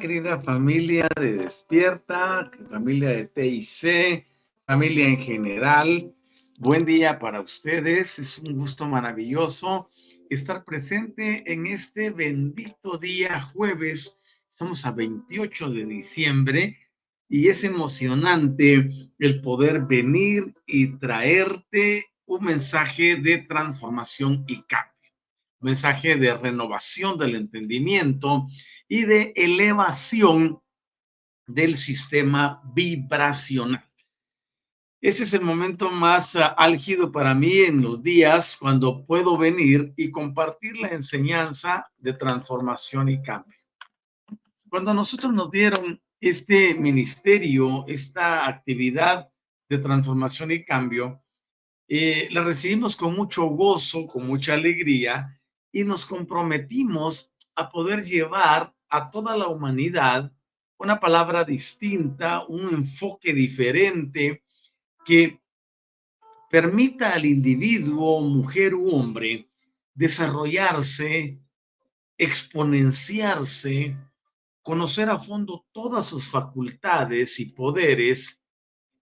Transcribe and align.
Querida 0.00 0.40
familia 0.40 1.08
de 1.16 1.32
Despierta, 1.38 2.50
familia 2.70 3.08
de 3.10 3.24
TIC, 3.26 4.26
familia 4.66 5.08
en 5.08 5.18
general. 5.18 6.14
Buen 6.58 6.84
día 6.84 7.18
para 7.18 7.40
ustedes. 7.40 8.18
Es 8.18 8.38
un 8.38 8.56
gusto 8.56 8.86
maravilloso 8.86 9.88
estar 10.30 10.64
presente 10.64 11.50
en 11.50 11.66
este 11.66 12.10
bendito 12.10 12.98
día 12.98 13.40
jueves. 13.40 14.16
Estamos 14.48 14.84
a 14.86 14.92
28 14.92 15.70
de 15.70 15.84
diciembre 15.86 16.78
y 17.28 17.48
es 17.48 17.64
emocionante 17.64 18.90
el 19.18 19.40
poder 19.40 19.80
venir 19.80 20.54
y 20.66 20.98
traerte 20.98 22.06
un 22.26 22.44
mensaje 22.44 23.16
de 23.16 23.38
transformación 23.38 24.44
y 24.46 24.62
cambio 24.62 24.93
mensaje 25.64 26.16
de 26.16 26.34
renovación 26.34 27.18
del 27.18 27.34
entendimiento 27.34 28.46
y 28.86 29.02
de 29.02 29.32
elevación 29.34 30.60
del 31.46 31.76
sistema 31.76 32.62
vibracional. 32.74 33.84
Ese 35.00 35.24
es 35.24 35.34
el 35.34 35.42
momento 35.42 35.90
más 35.90 36.34
ah, 36.36 36.54
álgido 36.56 37.12
para 37.12 37.34
mí 37.34 37.58
en 37.58 37.82
los 37.82 38.02
días 38.02 38.56
cuando 38.58 39.04
puedo 39.04 39.36
venir 39.36 39.92
y 39.96 40.10
compartir 40.10 40.78
la 40.78 40.88
enseñanza 40.88 41.90
de 41.98 42.14
transformación 42.14 43.10
y 43.10 43.20
cambio. 43.22 43.58
Cuando 44.70 44.94
nosotros 44.94 45.32
nos 45.32 45.50
dieron 45.50 46.00
este 46.20 46.74
ministerio, 46.74 47.84
esta 47.86 48.46
actividad 48.46 49.28
de 49.68 49.78
transformación 49.78 50.52
y 50.52 50.64
cambio, 50.64 51.22
eh, 51.86 52.28
la 52.30 52.42
recibimos 52.42 52.96
con 52.96 53.14
mucho 53.14 53.44
gozo, 53.44 54.06
con 54.06 54.26
mucha 54.26 54.54
alegría 54.54 55.38
y 55.74 55.82
nos 55.82 56.06
comprometimos 56.06 57.32
a 57.56 57.68
poder 57.68 58.04
llevar 58.04 58.72
a 58.88 59.10
toda 59.10 59.36
la 59.36 59.48
humanidad 59.48 60.32
una 60.78 61.00
palabra 61.00 61.42
distinta, 61.42 62.46
un 62.46 62.68
enfoque 62.68 63.34
diferente 63.34 64.44
que 65.04 65.40
permita 66.48 67.12
al 67.12 67.24
individuo, 67.26 68.20
mujer 68.20 68.72
u 68.72 68.88
hombre, 68.90 69.50
desarrollarse, 69.92 71.40
exponenciarse, 72.16 73.96
conocer 74.62 75.10
a 75.10 75.18
fondo 75.18 75.66
todas 75.72 76.06
sus 76.06 76.28
facultades 76.28 77.40
y 77.40 77.46
poderes 77.46 78.40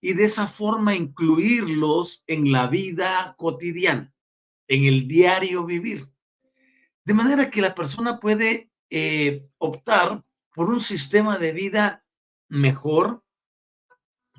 y 0.01 0.15
de 0.15 0.25
esa 0.25 0.47
forma 0.47 0.95
incluirlos 0.95 2.25
en 2.27 2.51
la 2.51 2.67
vida 2.67 3.35
cotidiana, 3.37 4.11
en 4.69 4.85
el 4.85 5.07
diario 5.07 5.67
vivir. 5.67 6.12
De 7.05 7.15
manera 7.15 7.51
que 7.51 7.61
la 7.61 7.75
persona 7.75 8.21
puede 8.21 8.71
eh, 8.91 9.49
optar 9.59 10.23
por 10.55 10.69
un 10.69 10.81
sistema 10.81 11.39
de 11.39 11.53
vida 11.53 12.05
mejor, 12.49 13.25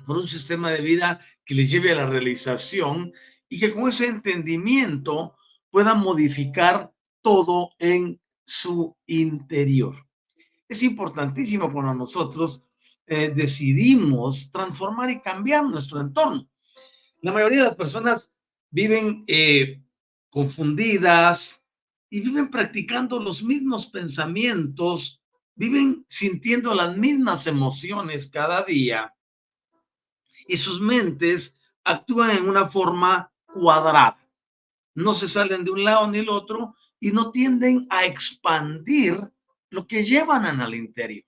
por 0.06 0.18
un 0.18 0.28
sistema 0.28 0.70
de 0.70 0.80
vida 0.80 1.20
que 1.44 1.54
le 1.54 1.66
lleve 1.66 1.92
a 1.92 1.96
la 1.96 2.06
realización 2.06 3.12
y 3.48 3.58
que 3.58 3.72
con 3.72 3.88
ese 3.88 4.06
entendimiento 4.06 5.36
pueda 5.70 5.94
modificar 5.94 6.92
todo 7.22 7.70
en 7.78 8.20
su 8.44 8.96
interior. 9.06 10.06
Es 10.68 10.82
importantísimo 10.82 11.72
cuando 11.72 11.94
nosotros 11.94 12.66
eh, 13.06 13.30
decidimos 13.34 14.50
transformar 14.50 15.10
y 15.10 15.20
cambiar 15.20 15.64
nuestro 15.64 16.00
entorno. 16.00 16.48
La 17.20 17.32
mayoría 17.32 17.58
de 17.58 17.68
las 17.68 17.76
personas 17.76 18.32
viven 18.70 19.24
eh, 19.26 19.82
confundidas, 20.30 21.63
y 22.10 22.20
viven 22.20 22.50
practicando 22.50 23.18
los 23.18 23.42
mismos 23.42 23.86
pensamientos, 23.86 25.20
viven 25.54 26.04
sintiendo 26.08 26.74
las 26.74 26.96
mismas 26.96 27.46
emociones 27.46 28.30
cada 28.30 28.62
día 28.62 29.14
y 30.46 30.56
sus 30.56 30.80
mentes 30.80 31.56
actúan 31.84 32.30
en 32.30 32.48
una 32.48 32.66
forma 32.68 33.32
cuadrada. 33.46 34.16
No 34.94 35.14
se 35.14 35.28
salen 35.28 35.64
de 35.64 35.70
un 35.70 35.84
lado 35.84 36.10
ni 36.10 36.18
el 36.18 36.28
otro 36.28 36.76
y 37.00 37.10
no 37.10 37.30
tienden 37.30 37.86
a 37.90 38.04
expandir 38.04 39.20
lo 39.70 39.86
que 39.86 40.04
llevan 40.04 40.44
en 40.46 40.60
el 40.60 40.74
interior. 40.74 41.24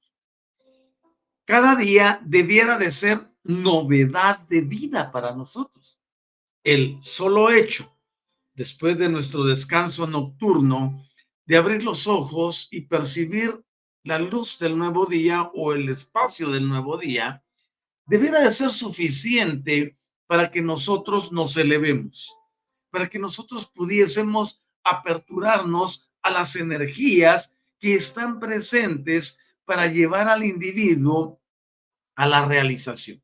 Cada 1.45 1.77
día 1.77 2.21
debiera 2.25 2.79
de 2.79 2.91
ser 2.91 3.29
novedad 3.45 4.41
de 4.49 4.63
vida 4.63 5.11
para 5.13 5.35
nosotros. 5.35 6.01
El 6.63 6.99
solo 7.03 7.51
hecho 7.51 7.96
después 8.57 8.97
de 8.99 9.09
nuestro 9.09 9.45
descanso 9.45 10.07
nocturno, 10.07 11.07
de 11.45 11.57
abrir 11.57 11.85
los 11.85 12.07
ojos 12.07 12.69
y 12.71 12.83
percibir 12.83 13.63
la 14.03 14.19
luz 14.19 14.59
del 14.59 14.77
nuevo 14.77 15.07
día 15.07 15.51
o 15.55 15.73
el 15.73 15.89
espacio 15.91 16.51
del 16.51 16.67
nuevo 16.67 16.97
día, 16.97 17.45
debiera 18.07 18.41
de 18.41 18.51
ser 18.51 18.71
suficiente 18.71 19.99
para 20.27 20.51
que 20.51 20.63
nosotros 20.63 21.31
nos 21.33 21.57
elevemos, 21.57 22.35
para 22.91 23.09
que 23.09 23.19
nosotros 23.19 23.71
pudiésemos 23.75 24.63
aperturarnos 24.83 26.11
a 26.23 26.31
las 26.31 26.57
energías 26.57 27.55
que 27.79 27.95
están 27.95 28.41
presentes 28.41 29.39
para 29.65 29.87
llevar 29.87 30.29
al 30.29 30.45
individuo 30.45 31.41
a 32.15 32.27
la 32.27 32.45
realización. 32.45 33.23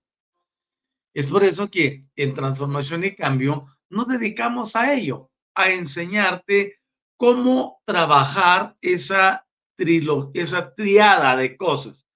Es 1.14 1.26
por 1.26 1.42
eso 1.42 1.70
que 1.70 2.06
en 2.16 2.34
transformación 2.34 3.04
y 3.04 3.14
cambio 3.14 3.66
nos 3.92 4.08
dedicamos 4.08 4.74
a 4.74 4.92
ello, 4.92 5.30
a 5.54 5.70
enseñarte 5.70 6.80
cómo 7.18 7.82
trabajar 7.84 8.74
esa, 8.80 9.46
triada 9.76 11.36
de 11.36 11.56
cosas. 11.56 12.06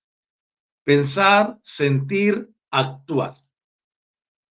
Pensar, 0.85 1.59
sentir, 1.63 2.49
actuar. 2.71 3.35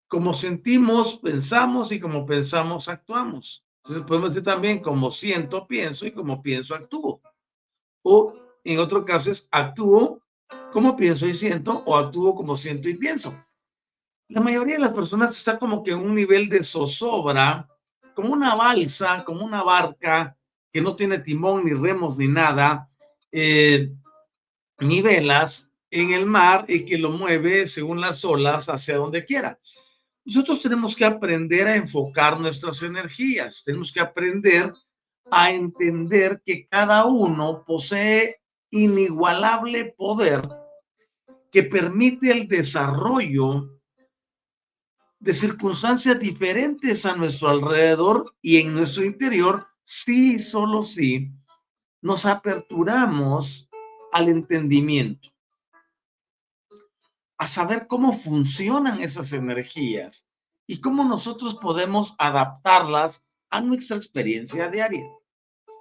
Como 0.07 0.35
sentimos, 0.35 1.19
pensamos 1.21 1.93
y 1.93 1.99
como 1.99 2.27
pensamos, 2.27 2.89
actuamos. 2.89 3.65
Entonces 3.79 4.07
podemos 4.07 4.31
decir 4.31 4.45
también 4.45 4.81
como 4.81 5.11
siento, 5.11 5.67
pienso 5.67 6.07
y 6.07 6.13
como 6.13 6.43
pienso, 6.43 6.75
actúo. 6.75 7.23
O 8.03 8.35
en 8.65 8.79
otro 8.79 9.05
caso 9.05 9.31
es 9.31 9.49
actúo 9.51 10.23
como 10.73 10.95
pienso 10.95 11.27
y 11.27 11.33
siento 11.33 11.83
o 11.87 11.97
actúo 11.97 12.35
como 12.35 12.55
siento 12.55 12.89
y 12.91 12.95
pienso. 12.95 13.35
La 14.29 14.41
mayoría 14.41 14.77
de 14.77 14.83
las 14.83 14.93
personas 14.93 15.37
está 15.37 15.59
como 15.59 15.83
que 15.83 15.93
en 15.93 15.99
un 15.99 16.15
nivel 16.15 16.49
de 16.49 16.65
zozobra, 16.65 17.69
como 18.15 18.33
una 18.33 18.55
balsa, 18.55 19.23
como 19.25 19.45
una 19.45 19.63
barca 19.63 20.37
que 20.73 20.81
no 20.81 20.97
tiene 20.97 21.19
timón, 21.19 21.65
ni 21.65 21.73
remos, 21.73 22.17
ni 22.17 22.27
nada, 22.27 22.89
eh, 23.31 23.93
ni 24.79 25.03
velas 25.03 25.71
en 25.91 26.13
el 26.13 26.27
mar 26.27 26.65
y 26.69 26.85
que 26.85 26.99
lo 26.99 27.11
mueve 27.11 27.67
según 27.67 28.01
las 28.01 28.25
olas 28.25 28.67
hacia 28.69 28.97
donde 28.97 29.25
quiera. 29.25 29.59
Nosotros 30.25 30.63
tenemos 30.63 30.97
que 30.97 31.05
aprender 31.05 31.69
a 31.69 31.77
enfocar 31.77 32.41
nuestras 32.41 32.83
energías, 32.83 33.63
tenemos 33.65 33.93
que 33.93 34.01
aprender 34.01 34.73
a 35.31 35.51
entender 35.51 36.43
que 36.45 36.67
cada 36.67 37.05
uno 37.05 37.63
posee 37.67 38.41
inigualable 38.71 39.95
poder 39.97 40.43
que 41.53 41.63
permite 41.63 42.33
el 42.33 42.49
desarrollo 42.49 43.74
de 45.25 45.33
circunstancias 45.33 46.21
diferentes 46.21 47.07
a 47.07 47.17
nuestro 47.17 47.49
alrededor 47.49 48.35
y 48.43 48.59
en 48.59 48.75
nuestro 48.75 49.05
interior, 49.05 49.67
sí, 49.83 50.39
solo 50.39 50.83
sí, 50.83 51.33
nos 52.03 52.27
aperturamos 52.27 53.67
al 54.13 54.29
entendimiento, 54.29 55.31
a 57.39 57.47
saber 57.47 57.87
cómo 57.87 58.13
funcionan 58.13 59.01
esas 59.01 59.33
energías 59.33 60.27
y 60.67 60.83
cómo 60.83 61.05
nosotros 61.05 61.55
podemos 61.55 62.15
adaptarlas 62.19 63.25
a 63.49 63.63
nuestra 63.63 63.97
experiencia 63.97 64.69
diaria. 64.69 65.07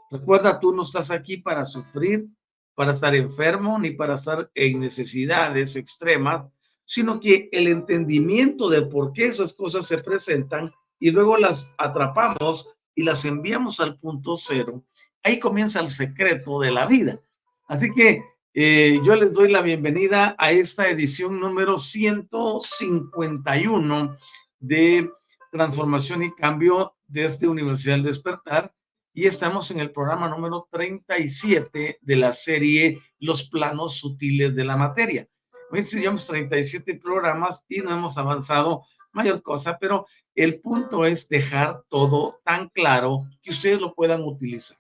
Recuerda, 0.09 0.57
tú 0.57 0.71
no 0.71 0.83
estás 0.83 1.11
aquí 1.11 1.35
para 1.35 1.65
sufrir, 1.65 2.29
para 2.75 2.93
estar 2.93 3.13
enfermo, 3.13 3.77
ni 3.77 3.91
para 3.91 4.15
estar 4.15 4.49
en 4.55 4.79
necesidades 4.79 5.75
extremas, 5.75 6.49
sino 6.85 7.19
que 7.19 7.49
el 7.51 7.67
entendimiento 7.67 8.69
de 8.69 8.83
por 8.83 9.11
qué 9.13 9.25
esas 9.25 9.53
cosas 9.53 9.87
se 9.87 9.97
presentan 9.99 10.71
y 10.99 11.11
luego 11.11 11.37
las 11.37 11.69
atrapamos 11.77 12.69
y 12.95 13.03
las 13.03 13.25
enviamos 13.25 13.79
al 13.79 13.99
punto 13.99 14.35
cero, 14.35 14.83
ahí 15.23 15.39
comienza 15.39 15.79
el 15.79 15.89
secreto 15.89 16.59
de 16.59 16.69
la 16.71 16.85
vida. 16.85 17.19
Así 17.67 17.91
que 17.93 18.23
eh, 18.53 18.99
yo 19.03 19.15
les 19.15 19.33
doy 19.33 19.51
la 19.51 19.61
bienvenida 19.61 20.35
a 20.37 20.51
esta 20.51 20.87
edición 20.89 21.39
número 21.39 21.79
151 21.79 24.17
de 24.59 25.09
Transformación 25.51 26.23
y 26.23 26.31
Cambio 26.33 26.95
desde 27.07 27.47
Universidad 27.47 27.95
del 27.95 28.03
Despertar 28.03 28.71
y 29.13 29.27
estamos 29.27 29.71
en 29.71 29.79
el 29.79 29.91
programa 29.91 30.27
número 30.27 30.67
37 30.71 31.99
de 32.01 32.15
la 32.15 32.33
serie 32.33 32.99
Los 33.19 33.47
planos 33.49 33.97
sutiles 33.97 34.55
de 34.55 34.65
la 34.65 34.77
materia. 34.77 35.27
Hoy 35.75 35.81
llevamos 35.81 36.27
37 36.27 36.99
programas 36.99 37.63
y 37.67 37.79
no 37.79 37.89
hemos 37.89 38.15
avanzado 38.15 38.83
mayor 39.11 39.41
cosa, 39.41 39.79
pero 39.79 40.05
el 40.35 40.61
punto 40.61 41.03
es 41.03 41.27
dejar 41.27 41.81
todo 41.89 42.39
tan 42.43 42.69
claro 42.69 43.25
que 43.41 43.49
ustedes 43.49 43.81
lo 43.81 43.95
puedan 43.95 44.21
utilizar. 44.23 44.77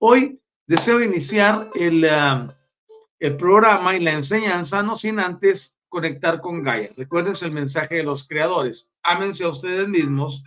Hoy 0.00 0.40
deseo 0.66 1.00
iniciar 1.00 1.70
el, 1.76 2.04
ah, 2.06 2.52
el 3.20 3.36
programa 3.36 3.94
y 3.94 4.00
la 4.00 4.14
enseñanza, 4.14 4.82
no 4.82 4.96
sin 4.96 5.20
antes 5.20 5.78
conectar 5.88 6.40
con 6.40 6.64
Gaia. 6.64 6.90
Recuerden 6.96 7.36
el 7.40 7.52
mensaje 7.52 7.94
de 7.94 8.02
los 8.02 8.26
creadores. 8.26 8.90
Ámense 9.04 9.44
a 9.44 9.50
ustedes 9.50 9.86
mismos 9.86 10.42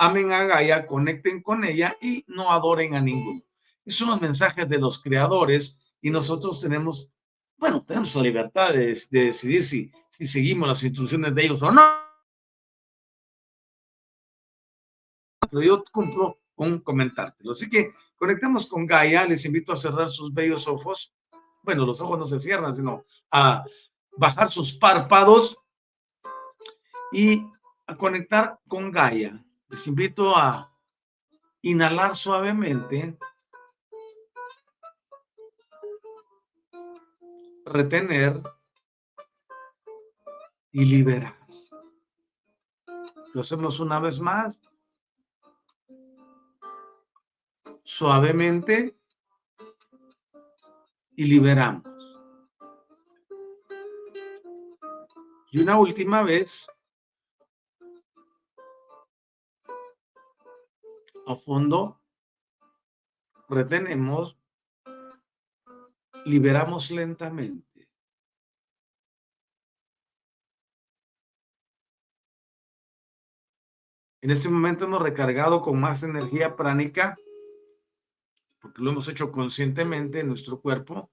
amen 0.00 0.32
a 0.32 0.44
Gaia, 0.46 0.86
conecten 0.86 1.42
con 1.42 1.62
ella 1.62 1.94
y 2.00 2.24
no 2.26 2.50
adoren 2.50 2.94
a 2.96 3.00
ninguno. 3.00 3.42
Esos 3.84 4.00
son 4.00 4.08
los 4.08 4.20
mensajes 4.20 4.68
de 4.68 4.78
los 4.78 5.00
creadores 5.00 5.78
y 6.00 6.10
nosotros 6.10 6.60
tenemos, 6.60 7.12
bueno, 7.60 7.84
tenemos 7.86 8.14
la 8.14 8.22
libertad 8.22 8.72
de, 8.72 8.98
decidir 9.10 9.62
si, 9.62 9.92
seguimos 10.10 10.68
las 10.68 10.82
instrucciones 10.82 11.34
de 11.34 11.44
ellos 11.44 11.62
o 11.62 11.70
no. 11.70 11.82
Pero 15.50 15.62
yo 15.62 15.84
cumplo 15.92 16.40
con 16.54 16.80
comentártelo. 16.80 17.52
Así 17.52 17.68
que 17.68 17.92
conectemos 18.16 18.66
con 18.66 18.86
Gaia. 18.86 19.24
Les 19.26 19.44
invito 19.44 19.72
a 19.72 19.76
cerrar 19.76 20.08
sus 20.08 20.32
bellos 20.32 20.66
ojos. 20.66 21.14
Bueno, 21.62 21.86
los 21.86 22.00
ojos 22.00 22.18
no 22.18 22.24
se 22.24 22.38
cierran, 22.38 22.74
sino 22.74 23.04
a 23.30 23.64
bajar 24.16 24.50
sus 24.50 24.72
párpados 24.72 25.56
y 27.12 27.44
a 27.86 27.96
conectar 27.96 28.58
con 28.66 28.90
Gaia 28.90 29.44
les 29.70 29.86
invito 29.86 30.36
a 30.36 30.72
inhalar 31.62 32.16
suavemente, 32.16 33.16
retener 37.70 38.42
y 40.72 40.84
liberar. 40.84 41.36
Lo 43.32 43.40
hacemos 43.40 43.80
una 43.80 44.00
vez 44.00 44.20
más. 44.20 44.60
Suavemente 47.84 48.96
y 51.16 51.24
liberamos. 51.24 51.84
Y 55.52 55.60
una 55.60 55.78
última 55.78 56.22
vez. 56.22 56.66
a 61.30 61.36
fondo, 61.36 62.00
retenemos, 63.48 64.36
liberamos 66.24 66.90
lentamente. 66.90 67.88
En 74.22 74.30
este 74.30 74.48
momento 74.50 74.84
hemos 74.84 75.00
recargado 75.00 75.62
con 75.62 75.80
más 75.80 76.02
energía 76.02 76.54
pránica, 76.54 77.16
porque 78.60 78.82
lo 78.82 78.90
hemos 78.90 79.08
hecho 79.08 79.32
conscientemente 79.32 80.20
en 80.20 80.28
nuestro 80.28 80.60
cuerpo, 80.60 81.10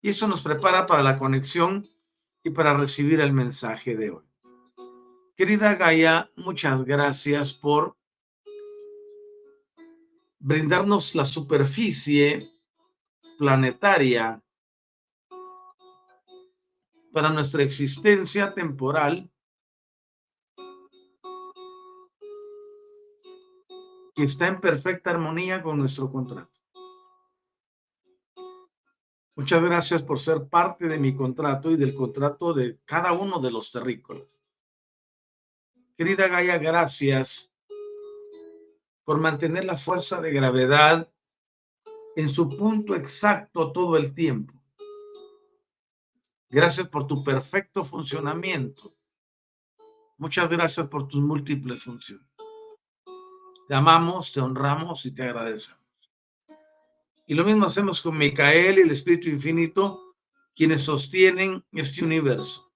y 0.00 0.10
eso 0.10 0.28
nos 0.28 0.42
prepara 0.42 0.86
para 0.86 1.02
la 1.02 1.18
conexión 1.18 1.88
y 2.44 2.50
para 2.50 2.76
recibir 2.76 3.20
el 3.20 3.32
mensaje 3.32 3.96
de 3.96 4.10
hoy. 4.10 4.24
Querida 5.36 5.74
Gaia, 5.74 6.30
muchas 6.36 6.84
gracias 6.84 7.52
por 7.52 7.96
brindarnos 10.38 11.14
la 11.14 11.24
superficie 11.24 12.48
planetaria 13.40 14.38
para 17.10 17.30
nuestra 17.30 17.62
existencia 17.62 18.52
temporal 18.52 19.30
que 24.14 24.24
está 24.24 24.46
en 24.46 24.60
perfecta 24.60 25.12
armonía 25.12 25.62
con 25.62 25.78
nuestro 25.78 26.12
contrato. 26.12 26.60
Muchas 29.36 29.62
gracias 29.62 30.02
por 30.02 30.20
ser 30.20 30.46
parte 30.46 30.86
de 30.86 30.98
mi 30.98 31.16
contrato 31.16 31.70
y 31.70 31.76
del 31.76 31.94
contrato 31.94 32.52
de 32.52 32.78
cada 32.84 33.12
uno 33.12 33.40
de 33.40 33.52
los 33.52 33.72
terrícolas. 33.72 34.28
Querida 35.96 36.28
Gaia, 36.28 36.58
gracias 36.58 37.50
por 39.02 39.18
mantener 39.18 39.64
la 39.64 39.78
fuerza 39.78 40.20
de 40.20 40.30
gravedad 40.30 41.10
en 42.16 42.28
su 42.28 42.48
punto 42.48 42.94
exacto 42.94 43.72
todo 43.72 43.96
el 43.96 44.14
tiempo. 44.14 44.54
Gracias 46.48 46.88
por 46.88 47.06
tu 47.06 47.22
perfecto 47.22 47.84
funcionamiento. 47.84 48.94
Muchas 50.18 50.48
gracias 50.48 50.88
por 50.88 51.08
tus 51.08 51.22
múltiples 51.22 51.82
funciones. 51.82 52.26
Te 53.68 53.74
amamos, 53.74 54.32
te 54.32 54.40
honramos 54.40 55.06
y 55.06 55.14
te 55.14 55.22
agradecemos. 55.22 55.80
Y 57.26 57.34
lo 57.34 57.44
mismo 57.44 57.66
hacemos 57.66 58.02
con 58.02 58.18
Micael 58.18 58.78
y 58.78 58.82
el 58.82 58.90
Espíritu 58.90 59.28
Infinito, 59.28 60.16
quienes 60.56 60.82
sostienen 60.82 61.64
este 61.70 62.04
universo. 62.04 62.68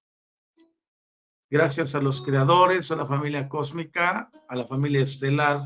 Gracias 1.50 1.96
a 1.96 2.00
los 2.00 2.22
creadores, 2.22 2.92
a 2.92 2.96
la 2.96 3.06
familia 3.06 3.48
cósmica, 3.48 4.30
a 4.48 4.56
la 4.56 4.66
familia 4.66 5.02
estelar, 5.02 5.60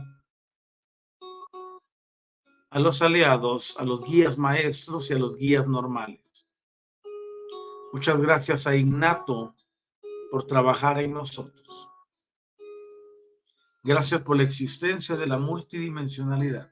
a 2.71 2.79
los 2.79 3.01
aliados, 3.03 3.77
a 3.79 3.85
los 3.85 4.05
guías 4.05 4.37
maestros 4.39 5.11
y 5.11 5.15
a 5.15 5.19
los 5.19 5.37
guías 5.37 5.67
normales. 5.67 6.21
Muchas 7.93 8.21
gracias 8.21 8.67
a 8.67 8.77
Ignato 8.77 9.55
por 10.31 10.47
trabajar 10.47 11.01
en 11.01 11.15
nosotros. 11.15 11.89
Gracias 13.83 14.21
por 14.21 14.37
la 14.37 14.43
existencia 14.43 15.17
de 15.17 15.27
la 15.27 15.39
multidimensionalidad. 15.39 16.71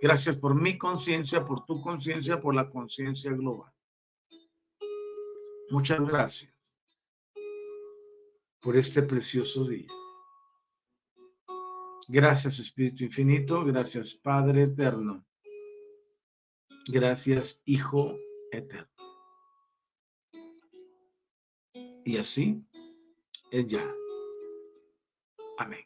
Gracias 0.00 0.36
por 0.36 0.54
mi 0.54 0.78
conciencia, 0.78 1.44
por 1.44 1.64
tu 1.66 1.82
conciencia, 1.82 2.40
por 2.40 2.54
la 2.54 2.70
conciencia 2.70 3.32
global. 3.32 3.72
Muchas 5.70 6.00
gracias 6.00 6.54
por 8.60 8.76
este 8.76 9.02
precioso 9.02 9.64
día. 9.64 9.88
Gracias 12.08 12.58
Espíritu 12.58 13.04
Infinito, 13.04 13.64
gracias 13.64 14.14
Padre 14.14 14.62
Eterno, 14.64 15.24
gracias 16.86 17.60
Hijo 17.64 18.16
Eterno. 18.50 18.88
Y 22.04 22.16
así 22.16 22.64
es 23.50 23.66
ya. 23.66 23.86
Amén. 25.58 25.84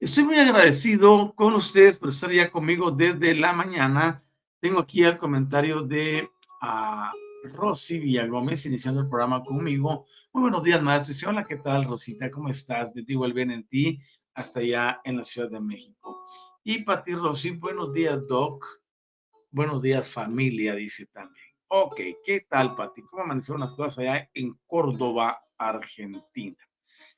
Estoy 0.00 0.24
muy 0.24 0.36
agradecido 0.36 1.34
con 1.34 1.54
ustedes 1.54 1.96
por 1.96 2.10
estar 2.10 2.30
ya 2.30 2.50
conmigo 2.50 2.90
desde 2.90 3.34
la 3.34 3.52
mañana. 3.52 4.22
Tengo 4.60 4.80
aquí 4.80 5.02
el 5.02 5.18
comentario 5.18 5.82
de 5.82 6.30
uh, 6.62 7.48
Rosy 7.48 7.98
Villagómez 7.98 8.64
iniciando 8.64 9.00
el 9.00 9.08
programa 9.08 9.42
conmigo. 9.42 10.06
Muy 10.32 10.42
buenos 10.42 10.62
días, 10.62 10.80
madre. 10.80 11.12
Hola, 11.26 11.44
¿qué 11.44 11.56
tal, 11.56 11.84
Rosita? 11.84 12.30
¿Cómo 12.30 12.48
estás? 12.48 12.94
Bendigo 12.94 13.26
el 13.26 13.32
bien 13.32 13.50
en 13.50 13.66
ti 13.66 14.00
hasta 14.38 14.60
allá 14.60 15.00
en 15.02 15.16
la 15.16 15.24
Ciudad 15.24 15.50
de 15.50 15.58
México. 15.58 16.24
Y 16.62 16.84
Pati 16.84 17.12
Rosy, 17.12 17.50
buenos 17.50 17.92
días, 17.92 18.24
Doc. 18.28 18.64
Buenos 19.50 19.82
días, 19.82 20.08
familia, 20.08 20.76
dice 20.76 21.06
también. 21.06 21.44
Ok, 21.66 22.00
¿qué 22.24 22.46
tal, 22.48 22.76
Pati? 22.76 23.02
¿Cómo 23.02 23.24
amanecieron 23.24 23.60
las 23.60 23.72
cosas 23.72 23.98
allá 23.98 24.30
en 24.34 24.56
Córdoba, 24.64 25.40
Argentina? 25.56 26.56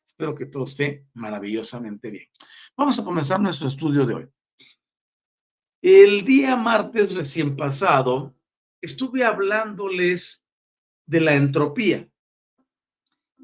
Espero 0.03 0.35
que 0.35 0.47
todo 0.47 0.65
esté 0.65 1.05
maravillosamente 1.13 2.09
bien. 2.09 2.27
Vamos 2.75 2.99
a 2.99 3.05
comenzar 3.05 3.39
nuestro 3.39 3.69
estudio 3.69 4.07
de 4.07 4.15
hoy. 4.15 4.29
El 5.83 6.25
día 6.25 6.57
martes 6.57 7.15
recién 7.15 7.55
pasado 7.55 8.35
estuve 8.81 9.25
hablándoles 9.25 10.43
de 11.05 11.21
la 11.21 11.35
entropía 11.35 12.09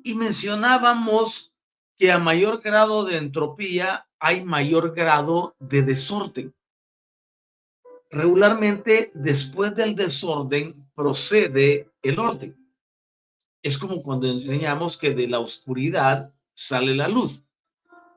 y 0.03 0.15
mencionábamos 0.15 1.53
que 1.99 2.13
a 2.13 2.19
mayor 2.19 2.61
grado 2.61 3.05
de 3.05 3.17
entropía 3.17 4.07
hay 4.19 4.45
mayor 4.45 4.95
grado 4.95 5.57
de 5.59 5.83
desorden. 5.83 6.55
Regularmente, 8.11 9.11
después 9.15 9.75
del 9.75 9.95
desorden, 9.95 10.89
procede 10.95 11.91
el 12.03 12.19
orden. 12.19 12.57
Es 13.63 13.79
como 13.79 14.03
cuando 14.03 14.29
enseñamos 14.29 14.97
que 14.97 15.11
de 15.11 15.29
la 15.29 15.41
oscuridad 15.41 16.33
sale 16.55 16.95
la 16.95 17.09
luz. 17.09 17.43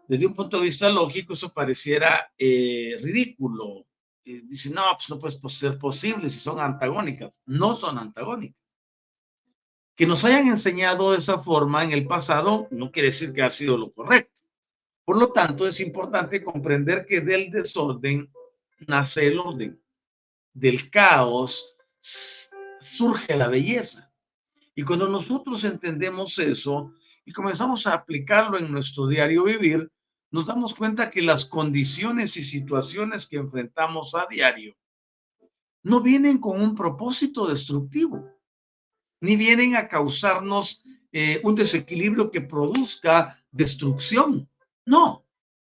Desde 0.08 0.26
un 0.26 0.34
punto 0.34 0.58
de 0.58 0.66
vista 0.66 0.90
lógico, 0.90 1.34
eso 1.34 1.54
pareciera 1.54 2.32
eh, 2.38 2.98
ridículo. 3.02 3.86
Eh, 4.26 4.42
dice, 4.46 4.70
no, 4.70 4.84
pues 4.96 5.10
no 5.10 5.20
puede 5.20 5.50
ser 5.50 5.78
posible 5.78 6.30
si 6.30 6.40
son 6.40 6.60
antagónicas. 6.60 7.32
No 7.46 7.76
son 7.76 7.98
antagónicas. 7.98 8.60
Que 10.00 10.08
nos 10.08 10.24
hayan 10.24 10.48
enseñado 10.48 11.12
de 11.12 11.18
esa 11.18 11.40
forma 11.40 11.84
en 11.84 11.92
el 11.92 12.08
pasado 12.08 12.70
no 12.72 12.90
quiere 12.90 13.08
decir 13.08 13.34
que 13.34 13.42
ha 13.42 13.50
sido 13.50 13.78
lo 13.78 13.92
correcto. 13.92 14.44
Por 15.04 15.18
lo 15.18 15.34
tanto, 15.34 15.68
es 15.68 15.82
importante 15.82 16.42
comprender 16.42 17.06
que 17.06 17.20
del 17.20 17.52
desorden 17.52 18.32
nace 18.88 19.28
el 19.28 19.40
orden. 19.40 19.84
Del 20.54 20.90
caos 20.90 21.76
surge 22.00 23.36
la 23.36 23.50
belleza. 23.50 24.10
Y 24.74 24.84
cuando 24.84 25.10
nosotros 25.10 25.66
entendemos 25.66 26.40
eso 26.40 26.94
y 27.26 27.34
comenzamos 27.34 27.86
a 27.86 27.96
aplicarlo 27.96 28.58
en 28.58 28.72
nuestro 28.72 29.06
diario 29.06 29.44
vivir, 29.44 29.92
nos 30.32 30.46
damos 30.46 30.74
cuenta 30.76 31.10
que 31.10 31.22
las 31.22 31.44
condiciones 31.44 32.38
y 32.38 32.44
situaciones 32.44 33.28
que 33.28 33.36
enfrentamos 33.36 34.16
a 34.16 34.28
diario 34.30 34.78
no 35.84 36.00
vienen 36.00 36.38
con 36.38 36.62
un 36.62 36.74
propósito 36.74 37.48
destructivo, 37.48 38.39
ni 39.22 39.36
vienen 39.36 39.76
a 39.76 39.88
causarnos 39.88 40.84
eh, 41.12 41.42
un 41.44 41.56
desequilibrio 41.56 42.32
que 42.32 42.42
produzca 42.42 43.44
destrucción. 43.52 44.50
No, 44.86 45.26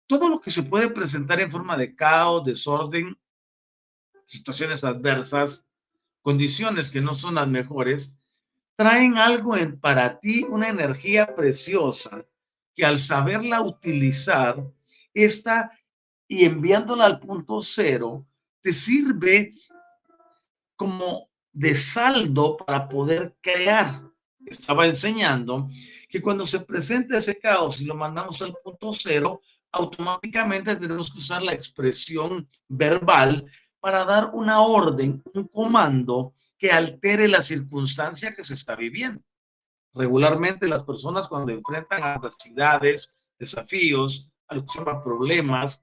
todo 0.06 0.28
lo 0.28 0.40
que 0.40 0.50
se 0.50 0.62
puede 0.62 0.90
presentar 0.90 1.40
en 1.40 1.50
forma 1.50 1.76
de 1.76 1.94
caos, 1.94 2.44
desorden, 2.44 3.18
situaciones 4.24 4.84
adversas, 4.84 5.64
condiciones 6.22 6.90
que 6.90 7.00
no 7.00 7.14
son 7.14 7.36
las 7.36 7.48
mejores, 7.48 8.16
traen 8.76 9.18
algo 9.18 9.54
para 9.80 10.20
ti, 10.20 10.44
una 10.44 10.68
energía 10.68 11.34
preciosa 11.34 12.24
que 12.74 12.84
al 12.84 12.98
saberla 12.98 13.62
utilizar, 13.62 14.64
esta 15.12 15.72
y 16.28 16.44
enviándola 16.44 17.06
al 17.06 17.18
punto 17.18 17.60
cero, 17.60 18.26
te 18.60 18.72
sirve 18.72 19.54
como 20.76 21.29
de 21.52 21.74
saldo 21.74 22.56
para 22.56 22.88
poder 22.88 23.36
crear. 23.40 24.02
Estaba 24.46 24.86
enseñando 24.86 25.68
que 26.08 26.20
cuando 26.20 26.46
se 26.46 26.60
presenta 26.60 27.18
ese 27.18 27.38
caos 27.38 27.80
y 27.80 27.84
lo 27.84 27.94
mandamos 27.94 28.40
al 28.42 28.54
punto 28.64 28.92
cero, 28.92 29.42
automáticamente 29.72 30.76
tenemos 30.76 31.12
que 31.12 31.18
usar 31.18 31.42
la 31.42 31.52
expresión 31.52 32.48
verbal 32.68 33.46
para 33.80 34.04
dar 34.04 34.30
una 34.34 34.60
orden, 34.60 35.22
un 35.34 35.48
comando 35.48 36.34
que 36.58 36.70
altere 36.70 37.28
la 37.28 37.42
circunstancia 37.42 38.32
que 38.32 38.44
se 38.44 38.54
está 38.54 38.76
viviendo. 38.76 39.22
Regularmente 39.94 40.68
las 40.68 40.84
personas 40.84 41.26
cuando 41.26 41.52
enfrentan 41.52 42.02
adversidades, 42.02 43.14
desafíos, 43.38 44.28
problemas 45.02 45.82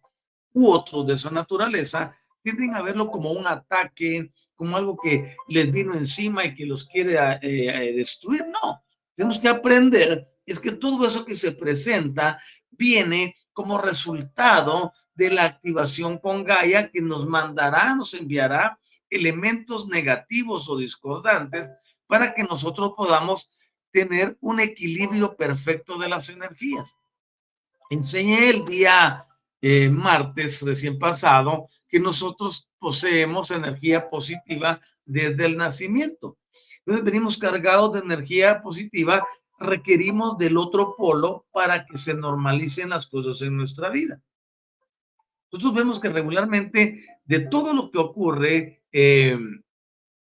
u 0.53 0.69
otros 0.69 1.07
de 1.07 1.13
esa 1.13 1.31
naturaleza, 1.31 2.15
tienden 2.55 2.75
a 2.75 2.81
verlo 2.81 3.11
como 3.11 3.31
un 3.31 3.45
ataque, 3.45 4.31
como 4.55 4.77
algo 4.77 4.97
que 4.97 5.35
les 5.49 5.69
vino 5.69 5.93
encima 5.93 6.45
y 6.45 6.55
que 6.55 6.65
los 6.65 6.85
quiere 6.85 7.15
eh, 7.15 7.39
eh, 7.41 7.93
destruir. 7.93 8.45
No, 8.47 8.81
tenemos 9.15 9.37
que 9.39 9.49
aprender, 9.49 10.29
es 10.45 10.57
que 10.57 10.71
todo 10.71 11.05
eso 11.05 11.25
que 11.25 11.35
se 11.35 11.51
presenta 11.51 12.41
viene 12.71 13.35
como 13.51 13.79
resultado 13.79 14.93
de 15.13 15.31
la 15.31 15.43
activación 15.43 16.19
con 16.19 16.45
Gaia 16.45 16.89
que 16.89 17.01
nos 17.01 17.27
mandará, 17.27 17.93
nos 17.95 18.13
enviará 18.13 18.79
elementos 19.09 19.87
negativos 19.87 20.69
o 20.69 20.77
discordantes 20.77 21.69
para 22.05 22.33
que 22.33 22.43
nosotros 22.43 22.93
podamos 22.95 23.51
tener 23.91 24.37
un 24.39 24.61
equilibrio 24.61 25.35
perfecto 25.35 25.97
de 25.97 26.07
las 26.07 26.29
energías. 26.29 26.95
Enseñé 27.89 28.49
el 28.49 28.63
día 28.63 29.25
eh, 29.59 29.89
martes 29.89 30.61
recién 30.61 30.97
pasado 30.97 31.67
que 31.87 31.99
nosotros 31.99 32.69
poseemos 32.79 33.51
energía 33.51 34.09
positiva 34.09 34.81
desde 35.05 35.45
el 35.45 35.57
nacimiento. 35.57 36.37
Entonces 36.79 37.03
venimos 37.03 37.37
cargados 37.37 37.93
de 37.93 37.99
energía 37.99 38.61
positiva, 38.61 39.25
requerimos 39.59 40.37
del 40.37 40.57
otro 40.57 40.95
polo 40.95 41.45
para 41.51 41.85
que 41.85 41.97
se 41.97 42.13
normalicen 42.13 42.89
las 42.89 43.07
cosas 43.07 43.41
en 43.41 43.57
nuestra 43.57 43.89
vida. 43.89 44.21
Nosotros 45.51 45.73
vemos 45.73 45.99
que 45.99 46.09
regularmente 46.09 47.05
de 47.25 47.39
todo 47.39 47.73
lo 47.73 47.89
que 47.91 47.97
ocurre, 47.97 48.83
eh, 48.91 49.37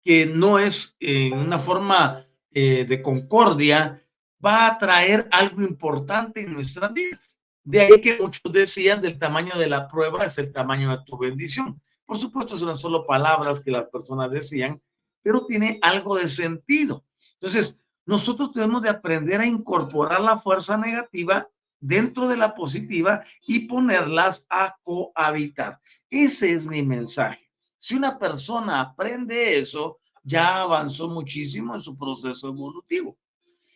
que 0.02 0.26
no 0.26 0.59
es 0.59 0.97
en 0.99 1.35
una 1.35 1.59
forma 1.59 2.26
eh, 2.52 2.85
de 2.85 3.02
concordia 3.02 4.02
va 4.45 4.67
a 4.67 4.79
traer 4.79 5.29
algo 5.31 5.62
importante 5.62 6.43
en 6.43 6.52
nuestras 6.52 6.93
vidas. 6.93 7.40
De 7.62 7.81
ahí 7.81 8.00
que 8.00 8.19
muchos 8.21 8.52
decían 8.52 9.00
del 9.02 9.19
tamaño 9.19 9.59
de 9.59 9.69
la 9.69 9.88
prueba 9.88 10.25
es 10.25 10.38
el 10.38 10.52
tamaño 10.52 10.90
de 10.90 11.05
tu 11.05 11.19
bendición. 11.19 11.81
Por 12.07 12.19
supuesto, 12.19 12.59
son 12.59 12.76
solo 12.76 13.07
palabras 13.07 13.61
que 13.61 13.71
las 13.71 13.88
personas 13.88 14.31
decían, 14.31 14.81
pero 15.23 15.47
tiene 15.47 15.79
algo 15.83 16.17
de 16.17 16.29
sentido. 16.29 17.05
Entonces, 17.35 17.79
nosotros 18.07 18.52
tenemos 18.52 18.83
de 18.83 18.88
aprender 18.88 19.40
a 19.40 19.47
incorporar 19.47 20.21
la 20.21 20.38
fuerza 20.38 20.76
negativa 20.76 21.49
dentro 21.79 22.29
de 22.29 22.37
la 22.37 22.55
positiva 22.55 23.23
y 23.47 23.69
ponerlas 23.69 24.45
a 24.50 24.76
cohabitar. 24.83 25.81
Ese 26.09 26.52
es 26.52 26.67
mi 26.67 26.83
mensaje. 26.83 27.49
Si 27.79 27.95
una 27.95 28.19
persona 28.19 28.81
aprende 28.81 29.59
eso, 29.59 30.00
ya 30.23 30.61
avanzó 30.62 31.09
muchísimo 31.09 31.75
en 31.75 31.81
su 31.81 31.97
proceso 31.97 32.49
evolutivo. 32.49 33.17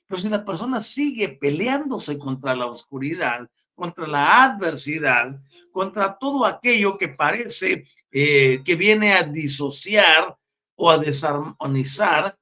Pero 0.07 0.21
si 0.21 0.29
la 0.29 0.45
persona 0.45 0.83
sigue 0.83 1.29
peleándose 1.29 2.19
contra 2.19 2.55
la 2.55 2.67
oscuridad, 2.67 3.49
contra 3.75 4.07
la 4.07 4.45
adversidad, 4.45 5.41
contra 5.73 6.17
todo 6.19 6.47
aquello 6.47 6.97
que 6.97 7.09
parece 7.09 7.87
eh, 8.11 8.63
que 8.65 8.77
viene 8.77 9.13
a 9.13 9.25
disociar 9.25 10.37
o 10.77 10.91
a 10.91 10.99
desarmonizar, 10.99 12.37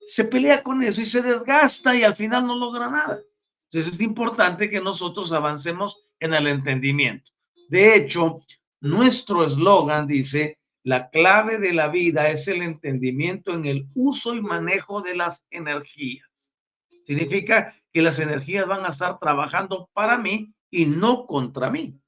se 0.00 0.24
pelea 0.24 0.62
con 0.62 0.82
eso 0.82 1.00
y 1.00 1.06
se 1.06 1.22
desgasta 1.22 1.94
y 1.94 2.02
al 2.02 2.16
final 2.16 2.46
no 2.46 2.56
logra 2.56 2.90
nada. 2.90 3.20
Entonces 3.70 3.94
es 3.94 4.00
importante 4.00 4.70
que 4.70 4.80
nosotros 4.80 5.30
avancemos 5.32 6.02
en 6.18 6.32
el 6.34 6.46
entendimiento. 6.46 7.30
De 7.68 7.94
hecho, 7.94 8.40
nuestro 8.80 9.44
eslogan 9.44 10.06
dice, 10.06 10.58
la 10.82 11.10
clave 11.10 11.58
de 11.58 11.74
la 11.74 11.88
vida 11.88 12.30
es 12.30 12.48
el 12.48 12.62
entendimiento 12.62 13.52
en 13.52 13.66
el 13.66 13.86
uso 13.94 14.34
y 14.34 14.40
manejo 14.40 15.02
de 15.02 15.16
las 15.16 15.46
energías. 15.50 16.54
Significa 17.04 17.74
que 17.98 18.02
las 18.02 18.20
energías 18.20 18.64
van 18.64 18.86
a 18.86 18.90
estar 18.90 19.18
trabajando 19.18 19.90
para 19.92 20.16
mí 20.18 20.54
y 20.70 20.86
no 20.86 21.26
contra 21.26 21.68
mí. 21.68 22.00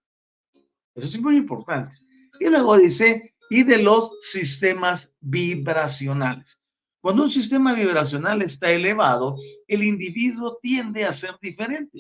Eso 0.95 1.09
es 1.09 1.21
muy 1.21 1.37
importante. 1.37 1.97
Y 2.39 2.49
luego 2.49 2.79
dice, 2.79 3.35
y 3.51 3.65
de 3.65 3.79
los 3.83 4.17
sistemas 4.21 5.13
vibracionales. 5.19 6.63
Cuando 7.01 7.25
un 7.25 7.31
sistema 7.31 7.75
vibracional 7.75 8.41
está 8.41 8.71
elevado, 8.71 9.35
el 9.67 9.83
individuo 9.83 10.61
tiende 10.63 11.05
a 11.05 11.13
ser 11.13 11.37
diferente. 11.43 11.99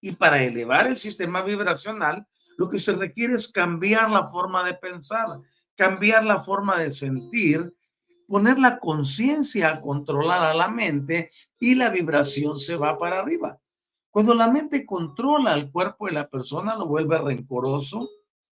Y 0.00 0.10
para 0.10 0.42
elevar 0.42 0.88
el 0.88 0.96
sistema 0.96 1.42
vibracional, 1.42 2.26
lo 2.58 2.68
que 2.68 2.80
se 2.80 2.94
requiere 2.94 3.34
es 3.34 3.46
cambiar 3.46 4.10
la 4.10 4.26
forma 4.26 4.64
de 4.64 4.74
pensar, 4.74 5.38
cambiar 5.76 6.24
la 6.24 6.42
forma 6.42 6.80
de 6.80 6.90
sentir, 6.90 7.72
poner 8.26 8.58
la 8.58 8.78
conciencia 8.78 9.68
a 9.68 9.80
controlar 9.80 10.42
a 10.42 10.54
la 10.54 10.68
mente 10.68 11.30
y 11.58 11.74
la 11.74 11.90
vibración 11.90 12.58
se 12.58 12.76
va 12.76 12.98
para 12.98 13.20
arriba. 13.20 13.60
Cuando 14.10 14.34
la 14.34 14.48
mente 14.48 14.86
controla 14.86 15.54
el 15.54 15.70
cuerpo 15.70 16.06
de 16.06 16.12
la 16.12 16.28
persona, 16.28 16.76
lo 16.76 16.86
vuelve 16.86 17.18
rencoroso, 17.18 18.08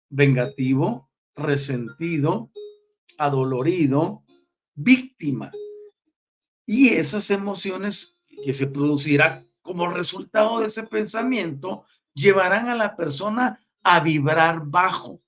vengativo, 0.08 1.08
resentido, 1.34 2.50
adolorido, 3.18 4.22
víctima. 4.74 5.50
Y 6.66 6.90
esas 6.90 7.30
emociones 7.30 8.16
que 8.44 8.52
se 8.52 8.66
producirán 8.66 9.48
como 9.62 9.88
resultado 9.88 10.60
de 10.60 10.66
ese 10.66 10.84
pensamiento 10.84 11.84
llevarán 12.14 12.68
a 12.68 12.74
la 12.74 12.94
persona 12.94 13.60
a 13.82 14.00
vibrar 14.00 14.62
bajo. 14.64 15.20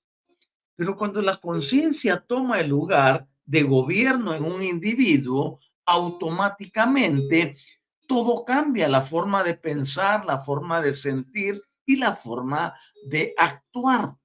Pero 0.75 0.95
cuando 0.95 1.21
la 1.21 1.37
conciencia 1.37 2.23
toma 2.25 2.59
el 2.59 2.69
lugar 2.69 3.27
de 3.49 3.63
gobierno 3.63 4.35
en 4.35 4.43
un 4.43 4.61
individuo, 4.61 5.59
automáticamente 5.83 7.57
todo 8.07 8.45
cambia, 8.45 8.87
la 8.87 9.01
forma 9.01 9.43
de 9.43 9.55
pensar, 9.55 10.23
la 10.25 10.39
forma 10.39 10.81
de 10.81 10.93
sentir 10.93 11.59
y 11.83 11.95
la 11.95 12.15
forma 12.15 12.75
de 13.05 13.33
actuar. 13.35 14.15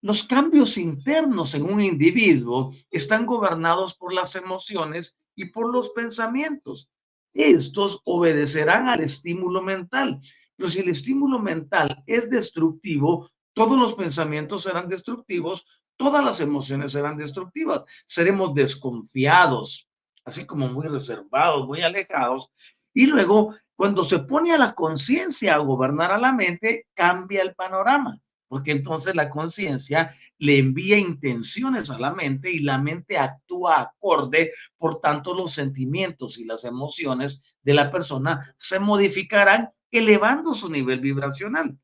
Los 0.00 0.24
cambios 0.24 0.78
internos 0.78 1.54
en 1.54 1.62
un 1.62 1.80
individuo 1.80 2.72
están 2.90 3.24
gobernados 3.24 3.94
por 3.94 4.12
las 4.12 4.34
emociones 4.34 5.16
y 5.36 5.46
por 5.46 5.72
los 5.72 5.90
pensamientos. 5.90 6.90
Estos 7.32 8.00
obedecerán 8.02 8.88
al 8.88 9.02
estímulo 9.02 9.62
mental. 9.62 10.20
Pero 10.56 10.68
si 10.68 10.80
el 10.80 10.88
estímulo 10.88 11.38
mental 11.38 12.02
es 12.06 12.28
destructivo, 12.28 13.30
todos 13.52 13.78
los 13.78 13.94
pensamientos 13.94 14.64
serán 14.64 14.88
destructivos, 14.88 15.64
todas 15.96 16.24
las 16.24 16.40
emociones 16.40 16.92
serán 16.92 17.16
destructivas. 17.16 17.82
Seremos 18.06 18.54
desconfiados, 18.54 19.88
así 20.24 20.46
como 20.46 20.68
muy 20.68 20.88
reservados, 20.88 21.66
muy 21.66 21.82
alejados. 21.82 22.50
Y 22.92 23.06
luego, 23.06 23.54
cuando 23.76 24.04
se 24.04 24.18
pone 24.20 24.52
a 24.52 24.58
la 24.58 24.74
conciencia 24.74 25.54
a 25.54 25.58
gobernar 25.58 26.12
a 26.12 26.18
la 26.18 26.32
mente, 26.32 26.86
cambia 26.94 27.42
el 27.42 27.54
panorama 27.54 28.18
porque 28.52 28.72
entonces 28.72 29.14
la 29.14 29.30
conciencia 29.30 30.14
le 30.36 30.58
envía 30.58 30.98
intenciones 30.98 31.88
a 31.88 31.98
la 31.98 32.12
mente 32.12 32.52
y 32.52 32.58
la 32.58 32.76
mente 32.76 33.16
actúa 33.16 33.80
acorde, 33.80 34.52
por 34.76 35.00
tanto 35.00 35.32
los 35.32 35.52
sentimientos 35.52 36.36
y 36.36 36.44
las 36.44 36.64
emociones 36.64 37.56
de 37.62 37.72
la 37.72 37.90
persona 37.90 38.54
se 38.58 38.78
modificarán 38.78 39.70
elevando 39.90 40.52
su 40.52 40.70
nivel 40.70 41.00
vibracional. 41.00 41.78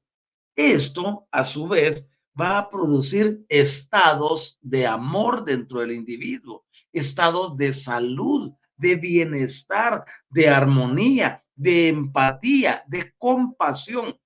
Esto, 0.55 1.27
a 1.31 1.43
su 1.43 1.69
vez, 1.69 2.07
va 2.39 2.59
a 2.59 2.71
producir 2.71 3.45
estados 3.49 4.59
de 4.61 4.87
amor 4.87 5.45
dentro 5.45 5.81
del 5.81 5.93
individuo, 5.93 6.65
estados 6.93 7.57
de 7.57 7.73
salud, 7.73 8.53
de 8.77 8.95
bienestar, 8.95 10.05
de 10.29 10.49
armonía, 10.49 11.45
de 11.55 11.89
empatía, 11.89 12.85
de 12.87 13.13
compasión 13.19 14.17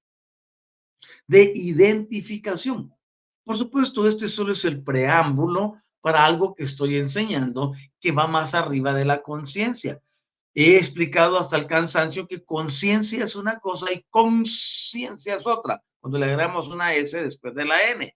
de 1.27 1.53
identificación. 1.55 2.93
Por 3.45 3.57
supuesto, 3.57 4.07
este 4.07 4.29
solo 4.29 4.53
es 4.53 4.65
el 4.65 4.83
preámbulo 4.83 5.77
para 6.01 6.25
algo 6.25 6.55
que 6.55 6.65
estoy 6.65 6.99
enseñando 6.99 7.73
que 8.01 8.13
va 8.13 8.27
más 8.27 8.55
arriba 8.55 8.93
de 8.93 9.05
la 9.05 9.23
conciencia. 9.23 10.01
He 10.55 10.77
explicado 10.77 11.39
hasta 11.39 11.57
el 11.57 11.67
cansancio 11.67 12.27
que 12.27 12.45
conciencia 12.45 13.25
es 13.25 13.35
una 13.35 13.59
cosa 13.59 13.91
y 13.93 14.05
conciencia 14.11 15.37
es 15.37 15.47
otra, 15.47 15.83
cuando 16.03 16.19
le 16.19 16.27
agregamos 16.27 16.69
una 16.69 16.95
S 16.95 17.23
después 17.23 17.55
de 17.55 17.65
la 17.65 17.91
N. 17.91 18.15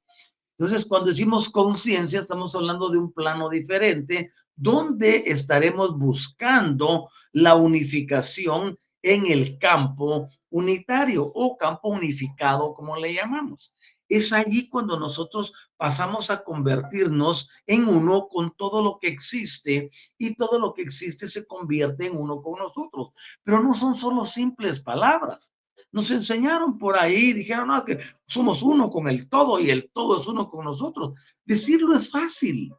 Entonces, 0.58 0.84
cuando 0.86 1.10
decimos 1.10 1.48
conciencia, 1.48 2.18
estamos 2.18 2.54
hablando 2.54 2.88
de 2.88 2.98
un 2.98 3.12
plano 3.12 3.48
diferente 3.48 4.32
donde 4.56 5.24
estaremos 5.26 5.96
buscando 5.96 7.08
la 7.32 7.54
unificación 7.54 8.76
en 9.02 9.26
el 9.30 9.58
campo 9.58 10.28
unitario 10.50 11.30
o 11.32 11.56
campo 11.56 11.90
unificado, 11.90 12.74
como 12.74 12.96
le 12.96 13.14
llamamos. 13.14 13.72
Es 14.08 14.32
allí 14.32 14.68
cuando 14.68 14.98
nosotros 14.98 15.52
pasamos 15.76 16.30
a 16.30 16.42
convertirnos 16.42 17.48
en 17.66 17.86
uno 17.86 18.26
con 18.28 18.52
todo 18.56 18.82
lo 18.82 18.98
que 18.98 19.08
existe 19.08 19.90
y 20.18 20.34
todo 20.34 20.58
lo 20.58 20.74
que 20.74 20.82
existe 20.82 21.28
se 21.28 21.46
convierte 21.46 22.06
en 22.06 22.16
uno 22.16 22.42
con 22.42 22.58
nosotros. 22.58 23.10
Pero 23.44 23.62
no 23.62 23.74
son 23.74 23.94
solo 23.94 24.24
simples 24.24 24.80
palabras. 24.80 25.52
Nos 25.96 26.10
enseñaron 26.10 26.76
por 26.76 26.98
ahí, 26.98 27.32
dijeron 27.32 27.70
que 27.86 27.98
somos 28.26 28.60
uno 28.60 28.90
con 28.90 29.08
el 29.08 29.30
todo 29.30 29.58
y 29.58 29.70
el 29.70 29.90
todo 29.94 30.20
es 30.20 30.26
uno 30.26 30.50
con 30.50 30.66
nosotros. 30.66 31.14
Decirlo 31.42 31.96
es 31.96 32.10
fácil, 32.10 32.70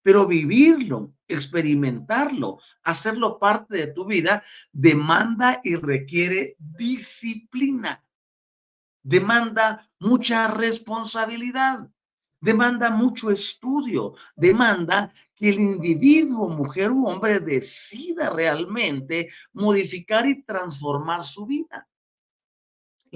pero 0.00 0.26
vivirlo, 0.26 1.12
experimentarlo, 1.28 2.58
hacerlo 2.82 3.38
parte 3.38 3.76
de 3.76 3.86
tu 3.88 4.06
vida, 4.06 4.42
demanda 4.72 5.60
y 5.62 5.76
requiere 5.76 6.56
disciplina, 6.58 8.02
demanda 9.02 9.90
mucha 10.00 10.48
responsabilidad, 10.48 11.90
demanda 12.40 12.88
mucho 12.88 13.30
estudio, 13.30 14.14
demanda 14.34 15.12
que 15.34 15.50
el 15.50 15.60
individuo, 15.60 16.48
mujer 16.48 16.90
u 16.90 17.06
hombre, 17.06 17.38
decida 17.38 18.30
realmente 18.30 19.28
modificar 19.52 20.26
y 20.26 20.42
transformar 20.42 21.22
su 21.22 21.44
vida. 21.44 21.86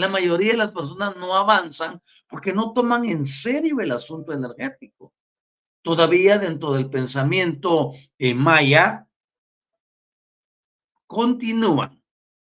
La 0.00 0.08
mayoría 0.08 0.52
de 0.52 0.56
las 0.56 0.72
personas 0.72 1.14
no 1.18 1.36
avanzan 1.36 2.00
porque 2.26 2.54
no 2.54 2.72
toman 2.72 3.04
en 3.04 3.26
serio 3.26 3.80
el 3.80 3.92
asunto 3.92 4.32
energético 4.32 5.12
todavía 5.82 6.38
dentro 6.38 6.72
del 6.72 6.88
pensamiento 6.88 7.92
eh, 8.18 8.32
maya, 8.32 9.06
continúan 11.06 12.02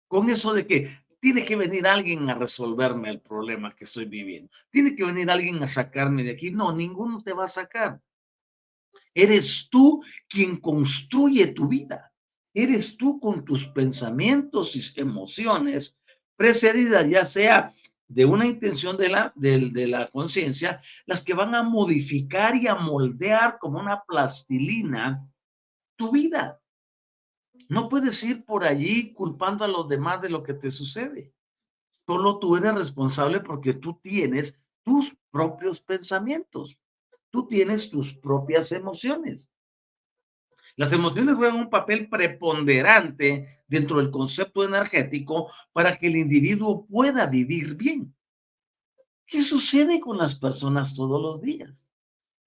con 0.08 0.30
eso 0.30 0.54
de 0.54 0.68
que 0.68 0.96
tiene 1.20 1.44
que 1.44 1.56
venir 1.56 1.88
alguien 1.88 2.30
a 2.30 2.36
resolverme 2.36 3.10
el 3.10 3.20
problema 3.20 3.76
que 3.76 3.86
estoy 3.86 4.06
viviendo. 4.06 4.52
Tiene 4.70 4.96
que 4.96 5.06
venir 5.06 5.32
alguien 5.32 5.62
a 5.64 5.68
sacarme 5.68 6.24
de 6.24 6.32
aquí. 6.32 6.52
No, 6.52 6.72
ninguno 6.72 7.24
te 7.24 7.34
va 7.34 7.46
a 7.46 7.50
sacar. 7.50 8.00
Eres 9.16 9.68
tú 9.72 10.04
quien 10.28 10.58
construye 10.58 11.48
tu 11.48 11.68
vida. 11.68 12.14
Eres 12.54 12.96
tú 12.96 13.20
con 13.20 13.44
tus 13.44 13.68
pensamientos 13.70 14.76
y 14.76 15.00
emociones 15.00 15.99
precedidas, 16.40 17.06
ya 17.10 17.26
sea 17.26 17.74
de 18.08 18.24
una 18.24 18.46
intención 18.46 18.96
de 18.96 19.10
la, 19.10 19.34
de, 19.36 19.88
la 19.88 20.08
conciencia, 20.08 20.80
las 21.06 21.22
que 21.22 21.34
van 21.34 21.54
a 21.54 21.64
modificar 21.64 22.56
y 22.56 22.66
a 22.66 22.76
moldear 22.76 23.60
como 23.60 23.78
una 23.78 24.06
plastilina 24.06 25.30
tu 25.98 26.14
vida. 26.14 26.62
No 27.68 27.90
puedes 27.90 28.24
ir 28.24 28.46
por 28.46 28.64
allí 28.64 29.12
culpando 29.12 29.66
a 29.66 29.68
los 29.68 29.90
demás 29.90 30.22
de 30.22 30.30
lo 30.30 30.42
que 30.42 30.54
te 30.54 30.72
sucede. 30.72 31.34
Solo 32.08 32.40
tú 32.40 32.56
eres 32.56 32.74
responsable 32.74 33.42
porque 33.42 33.74
tú 33.74 34.00
tienes 34.02 34.58
tus 34.86 35.14
propios 35.32 35.82
pensamientos. 35.82 36.80
Tú 37.32 37.50
tienes 37.50 37.90
tus 37.90 38.14
propias 38.14 38.72
emociones. 38.72 39.52
Las 40.80 40.94
emociones 40.94 41.36
juegan 41.36 41.58
un 41.58 41.70
papel 41.70 42.08
preponderante 42.08 43.64
dentro 43.68 43.98
del 43.98 44.12
concepto 44.12 44.64
energético 44.64 45.52
para 45.74 45.98
que 45.98 46.08
el 46.08 46.16
individuo 46.16 46.86
pueda 46.88 47.26
vivir 47.26 47.76
bien. 47.76 48.16
¿Qué 49.28 49.42
sucede 49.42 50.00
con 50.00 50.18
las 50.18 50.36
personas 50.36 50.94
todos 50.94 51.22
los 51.22 51.42
días? 51.42 51.94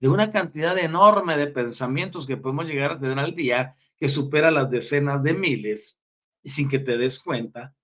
De 0.01 0.09
una 0.09 0.31
cantidad 0.31 0.79
enorme 0.79 1.37
de 1.37 1.49
pensamientos 1.49 2.27
que 2.27 2.39
podemos 2.39 2.65
llegar 2.65 2.93
a 2.93 2.99
tener 2.99 3.19
al 3.19 3.35
día 3.35 3.77
que 3.99 4.09
supera 4.09 4.51
las 4.51 4.71
decenas 4.71 5.23
de 5.23 5.35
miles 5.35 6.01
y 6.43 6.49
sin 6.49 6.71
que 6.71 6.79
te 6.79 6.97
des 6.97 7.21
cuenta, 7.21 7.75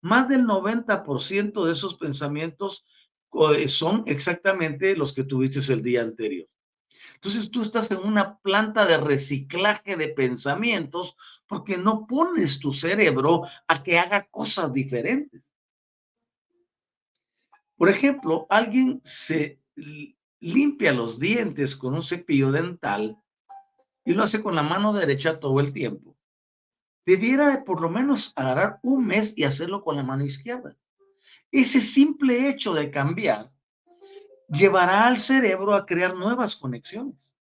más 0.00 0.28
del 0.28 0.44
90% 0.44 1.64
de 1.64 1.70
esos 1.70 1.94
pensamientos 1.94 2.84
eh, 3.56 3.68
son 3.68 4.02
exactamente 4.06 4.96
los 4.96 5.12
que 5.12 5.22
tuviste 5.22 5.60
el 5.72 5.84
día 5.84 6.02
anterior. 6.02 6.48
Entonces 7.24 7.50
tú 7.50 7.62
estás 7.62 7.90
en 7.90 8.00
una 8.00 8.36
planta 8.40 8.84
de 8.84 8.98
reciclaje 8.98 9.96
de 9.96 10.08
pensamientos 10.08 11.16
porque 11.46 11.78
no 11.78 12.06
pones 12.06 12.58
tu 12.58 12.74
cerebro 12.74 13.44
a 13.66 13.82
que 13.82 13.98
haga 13.98 14.28
cosas 14.30 14.74
diferentes. 14.74 15.42
Por 17.76 17.88
ejemplo, 17.88 18.46
alguien 18.50 19.00
se 19.04 19.58
limpia 20.38 20.92
los 20.92 21.18
dientes 21.18 21.74
con 21.74 21.94
un 21.94 22.02
cepillo 22.02 22.52
dental 22.52 23.18
y 24.04 24.12
lo 24.12 24.22
hace 24.22 24.42
con 24.42 24.54
la 24.54 24.62
mano 24.62 24.92
derecha 24.92 25.40
todo 25.40 25.60
el 25.60 25.72
tiempo. 25.72 26.14
Debiera 27.06 27.48
de 27.48 27.62
por 27.62 27.80
lo 27.80 27.88
menos 27.88 28.34
agarrar 28.36 28.80
un 28.82 29.06
mes 29.06 29.32
y 29.34 29.44
hacerlo 29.44 29.82
con 29.82 29.96
la 29.96 30.02
mano 30.02 30.26
izquierda. 30.26 30.76
ese 31.50 31.80
simple 31.80 32.50
hecho 32.50 32.74
de 32.74 32.90
cambiar 32.90 33.53
llevará 34.54 35.06
al 35.06 35.20
cerebro 35.20 35.74
a 35.74 35.84
crear 35.84 36.14
nuevas 36.14 36.56
conexiones. 36.56 37.36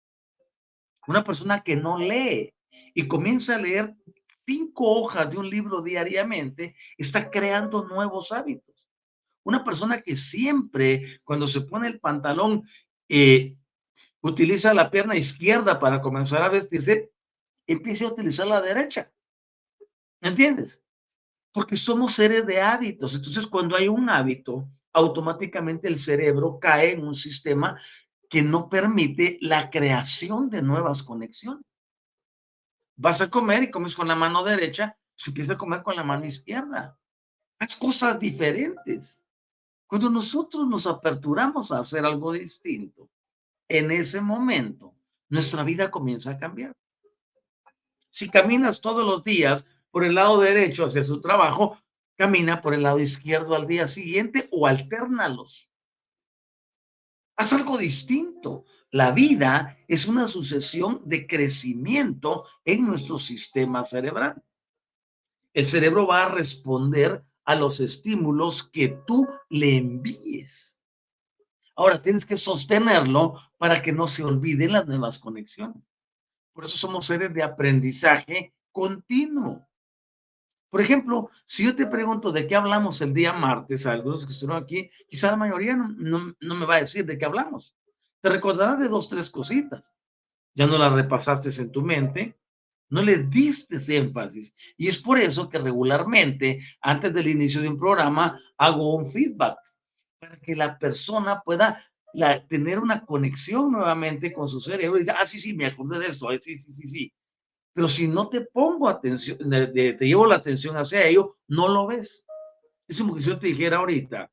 Una 1.07 1.23
persona 1.23 1.63
que 1.63 1.75
no 1.75 1.97
lee 1.97 2.53
y 2.93 3.07
comienza 3.07 3.55
a 3.55 3.59
leer 3.59 3.95
cinco 4.45 4.89
hojas 4.89 5.29
de 5.29 5.37
un 5.37 5.49
libro 5.49 5.81
diariamente, 5.81 6.75
está 6.97 7.29
creando 7.29 7.83
nuevos 7.83 8.31
hábitos. 8.31 8.89
Una 9.43 9.63
persona 9.63 10.01
que 10.01 10.15
siempre, 10.15 11.21
cuando 11.23 11.47
se 11.47 11.61
pone 11.61 11.87
el 11.87 11.99
pantalón, 11.99 12.67
eh, 13.07 13.55
utiliza 14.21 14.73
la 14.73 14.91
pierna 14.91 15.15
izquierda 15.15 15.79
para 15.79 16.01
comenzar 16.01 16.43
a 16.43 16.49
vestirse, 16.49 17.11
empieza 17.65 18.05
a 18.05 18.09
utilizar 18.09 18.47
la 18.47 18.61
derecha. 18.61 19.11
¿Me 20.19 20.29
entiendes? 20.29 20.81
Porque 21.51 21.75
somos 21.75 22.13
seres 22.13 22.45
de 22.45 22.61
hábitos. 22.61 23.15
Entonces, 23.15 23.47
cuando 23.47 23.75
hay 23.75 23.87
un 23.87 24.09
hábito, 24.09 24.69
automáticamente 24.93 25.87
el 25.87 25.99
cerebro 25.99 26.59
cae 26.59 26.91
en 26.91 27.05
un 27.05 27.15
sistema 27.15 27.79
que 28.29 28.43
no 28.43 28.69
permite 28.69 29.37
la 29.41 29.69
creación 29.69 30.49
de 30.49 30.61
nuevas 30.61 31.03
conexiones. 31.03 31.65
Vas 32.95 33.21
a 33.21 33.29
comer 33.29 33.63
y 33.63 33.71
comes 33.71 33.95
con 33.95 34.07
la 34.07 34.15
mano 34.15 34.43
derecha, 34.43 34.97
se 35.15 35.31
empieza 35.31 35.53
a 35.53 35.57
comer 35.57 35.83
con 35.83 35.95
la 35.95 36.03
mano 36.03 36.25
izquierda. 36.25 36.97
Haz 37.59 37.75
cosas 37.75 38.19
diferentes. 38.19 39.21
Cuando 39.87 40.09
nosotros 40.09 40.67
nos 40.67 40.87
aperturamos 40.87 41.71
a 41.71 41.79
hacer 41.79 42.05
algo 42.05 42.31
distinto, 42.31 43.09
en 43.67 43.91
ese 43.91 44.21
momento 44.21 44.95
nuestra 45.29 45.63
vida 45.63 45.91
comienza 45.91 46.31
a 46.31 46.37
cambiar. 46.37 46.73
Si 48.09 48.29
caminas 48.29 48.81
todos 48.81 49.05
los 49.05 49.23
días 49.23 49.65
por 49.89 50.03
el 50.03 50.15
lado 50.15 50.39
derecho 50.39 50.85
hacia 50.85 51.03
su 51.03 51.19
trabajo, 51.19 51.77
camina 52.21 52.61
por 52.61 52.75
el 52.75 52.83
lado 52.83 52.99
izquierdo 52.99 53.55
al 53.55 53.65
día 53.65 53.87
siguiente 53.87 54.47
o 54.51 54.67
alternalos. 54.67 55.71
Haz 57.35 57.51
algo 57.51 57.79
distinto. 57.79 58.65
La 58.91 59.09
vida 59.09 59.75
es 59.87 60.05
una 60.05 60.27
sucesión 60.27 61.01
de 61.03 61.25
crecimiento 61.25 62.45
en 62.63 62.85
nuestro 62.85 63.17
sistema 63.17 63.83
cerebral. 63.85 64.39
El 65.51 65.65
cerebro 65.65 66.05
va 66.05 66.25
a 66.25 66.29
responder 66.29 67.23
a 67.43 67.55
los 67.55 67.79
estímulos 67.79 68.69
que 68.69 68.89
tú 69.07 69.27
le 69.49 69.77
envíes. 69.77 70.79
Ahora 71.75 72.03
tienes 72.03 72.23
que 72.23 72.37
sostenerlo 72.37 73.39
para 73.57 73.81
que 73.81 73.93
no 73.93 74.07
se 74.07 74.23
olviden 74.23 74.73
las 74.73 74.85
nuevas 74.85 75.17
conexiones. 75.17 75.81
Por 76.53 76.65
eso 76.65 76.77
somos 76.77 77.07
seres 77.07 77.33
de 77.33 77.41
aprendizaje 77.41 78.53
continuo. 78.71 79.67
Por 80.71 80.79
ejemplo, 80.79 81.29
si 81.45 81.65
yo 81.65 81.75
te 81.75 81.85
pregunto 81.85 82.31
de 82.31 82.47
qué 82.47 82.55
hablamos 82.55 83.01
el 83.01 83.13
día 83.13 83.33
martes, 83.33 83.85
a 83.85 83.91
algunos 83.91 84.25
que 84.25 84.31
estuvieron 84.31 84.63
aquí, 84.63 84.89
quizá 85.09 85.29
la 85.29 85.35
mayoría 85.35 85.75
no, 85.75 86.33
me 86.39 86.65
va 86.65 86.77
a 86.77 86.79
decir 86.79 87.05
de 87.05 87.17
qué 87.17 87.25
hablamos. 87.25 87.75
Te 88.21 88.29
recordarás 88.29 88.79
de 88.79 88.87
dos, 88.87 89.09
tres 89.09 89.29
cositas. 89.29 89.93
Ya 90.55 90.67
no 90.67 90.77
las 90.77 90.93
repasaste 90.93 91.49
en 91.61 91.73
tu 91.73 91.81
mente, 91.81 92.39
no 92.89 93.01
le 93.01 93.17
diste 93.17 93.79
énfasis. 93.97 94.53
Y 94.77 94.87
es 94.87 94.97
por 94.97 95.19
eso 95.19 95.49
que 95.49 95.59
regularmente, 95.59 96.63
antes 96.79 97.13
del 97.13 97.27
inicio 97.27 97.61
de 97.61 97.67
un 97.67 97.77
programa, 97.77 98.39
hago 98.57 98.95
un 98.95 99.05
feedback 99.05 99.57
para 100.19 100.39
que 100.39 100.55
la 100.55 100.79
persona 100.79 101.41
pueda 101.41 101.83
tener 102.47 102.79
una 102.79 103.05
conexión 103.05 103.73
nuevamente 103.73 104.31
con 104.31 104.47
su 104.47 104.61
cerebro 104.61 105.01
y 105.01 105.09
ah, 105.09 105.25
sí, 105.25 105.37
sí, 105.37 105.53
me 105.53 105.65
acordé 105.65 105.99
de 105.99 106.07
esto, 106.07 106.29
sí, 106.41 106.55
sí, 106.55 106.73
sí, 106.73 106.87
sí. 106.87 107.13
Pero 107.73 107.87
si 107.87 108.07
no 108.07 108.29
te 108.29 108.41
pongo 108.41 108.89
atención, 108.89 109.37
te 109.37 110.05
llevo 110.05 110.25
la 110.25 110.35
atención 110.35 110.75
hacia 110.75 111.05
ello, 111.05 111.35
no 111.47 111.69
lo 111.69 111.87
ves. 111.87 112.25
Es 112.87 112.97
como 112.97 113.15
que 113.15 113.23
yo 113.23 113.39
te 113.39 113.47
dijera 113.47 113.77
ahorita, 113.77 114.29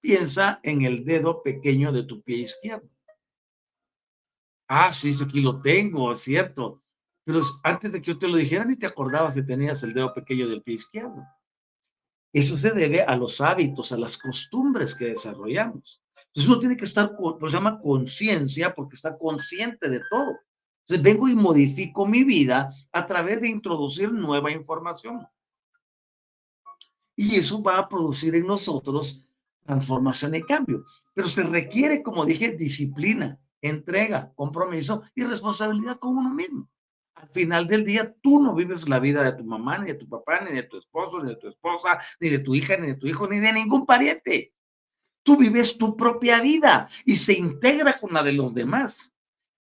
piensa 0.00 0.60
en 0.62 0.82
el 0.82 1.04
dedo 1.04 1.42
pequeño 1.42 1.92
de 1.92 2.04
tu 2.04 2.22
pie 2.22 2.38
izquierdo. 2.38 2.88
Ah, 4.68 4.92
sí, 4.92 5.12
aquí 5.22 5.40
lo 5.40 5.60
tengo, 5.60 6.12
es 6.12 6.20
cierto. 6.20 6.82
Pero 7.24 7.42
antes 7.62 7.92
de 7.92 8.00
que 8.00 8.12
yo 8.12 8.18
te 8.18 8.28
lo 8.28 8.36
dijera, 8.36 8.64
ni 8.64 8.76
te 8.76 8.86
acordabas 8.86 9.34
que 9.34 9.42
tenías 9.42 9.82
el 9.82 9.92
dedo 9.92 10.14
pequeño 10.14 10.48
del 10.48 10.62
pie 10.62 10.76
izquierdo. 10.76 11.22
Eso 12.32 12.56
se 12.56 12.70
debe 12.70 13.02
a 13.02 13.16
los 13.16 13.40
hábitos, 13.40 13.92
a 13.92 13.98
las 13.98 14.16
costumbres 14.16 14.94
que 14.94 15.06
desarrollamos. 15.06 16.02
Entonces 16.28 16.50
uno 16.50 16.58
tiene 16.58 16.76
que 16.76 16.84
estar, 16.84 17.16
pues 17.16 17.50
se 17.50 17.56
llama 17.56 17.80
conciencia, 17.80 18.74
porque 18.74 18.94
está 18.94 19.16
consciente 19.18 19.88
de 19.88 20.02
todo. 20.10 20.38
Entonces 20.88 21.02
vengo 21.02 21.28
y 21.28 21.34
modifico 21.34 22.06
mi 22.06 22.22
vida 22.22 22.72
a 22.92 23.06
través 23.06 23.40
de 23.40 23.48
introducir 23.48 24.12
nueva 24.12 24.52
información. 24.52 25.26
Y 27.16 27.34
eso 27.34 27.60
va 27.60 27.78
a 27.78 27.88
producir 27.88 28.36
en 28.36 28.46
nosotros 28.46 29.26
transformación 29.64 30.36
y 30.36 30.42
cambio. 30.42 30.84
Pero 31.12 31.28
se 31.28 31.42
requiere, 31.42 32.04
como 32.04 32.24
dije, 32.24 32.52
disciplina, 32.52 33.40
entrega, 33.60 34.32
compromiso 34.36 35.02
y 35.14 35.24
responsabilidad 35.24 35.98
con 35.98 36.16
uno 36.16 36.32
mismo. 36.32 36.68
Al 37.14 37.30
final 37.30 37.66
del 37.66 37.84
día, 37.84 38.14
tú 38.22 38.40
no 38.40 38.54
vives 38.54 38.88
la 38.88 39.00
vida 39.00 39.24
de 39.24 39.32
tu 39.32 39.44
mamá, 39.44 39.78
ni 39.78 39.88
de 39.88 39.94
tu 39.94 40.08
papá, 40.08 40.42
ni 40.42 40.54
de 40.54 40.64
tu 40.64 40.76
esposo, 40.78 41.20
ni 41.20 41.30
de 41.30 41.36
tu 41.36 41.48
esposa, 41.48 41.98
ni 42.20 42.28
de 42.28 42.38
tu 42.38 42.54
hija, 42.54 42.76
ni 42.76 42.88
de 42.88 42.94
tu 42.94 43.08
hijo, 43.08 43.26
ni 43.26 43.40
de 43.40 43.52
ningún 43.52 43.86
pariente. 43.86 44.52
Tú 45.24 45.36
vives 45.36 45.76
tu 45.76 45.96
propia 45.96 46.40
vida 46.40 46.88
y 47.04 47.16
se 47.16 47.32
integra 47.32 47.98
con 47.98 48.12
la 48.12 48.22
de 48.22 48.32
los 48.32 48.54
demás. 48.54 49.15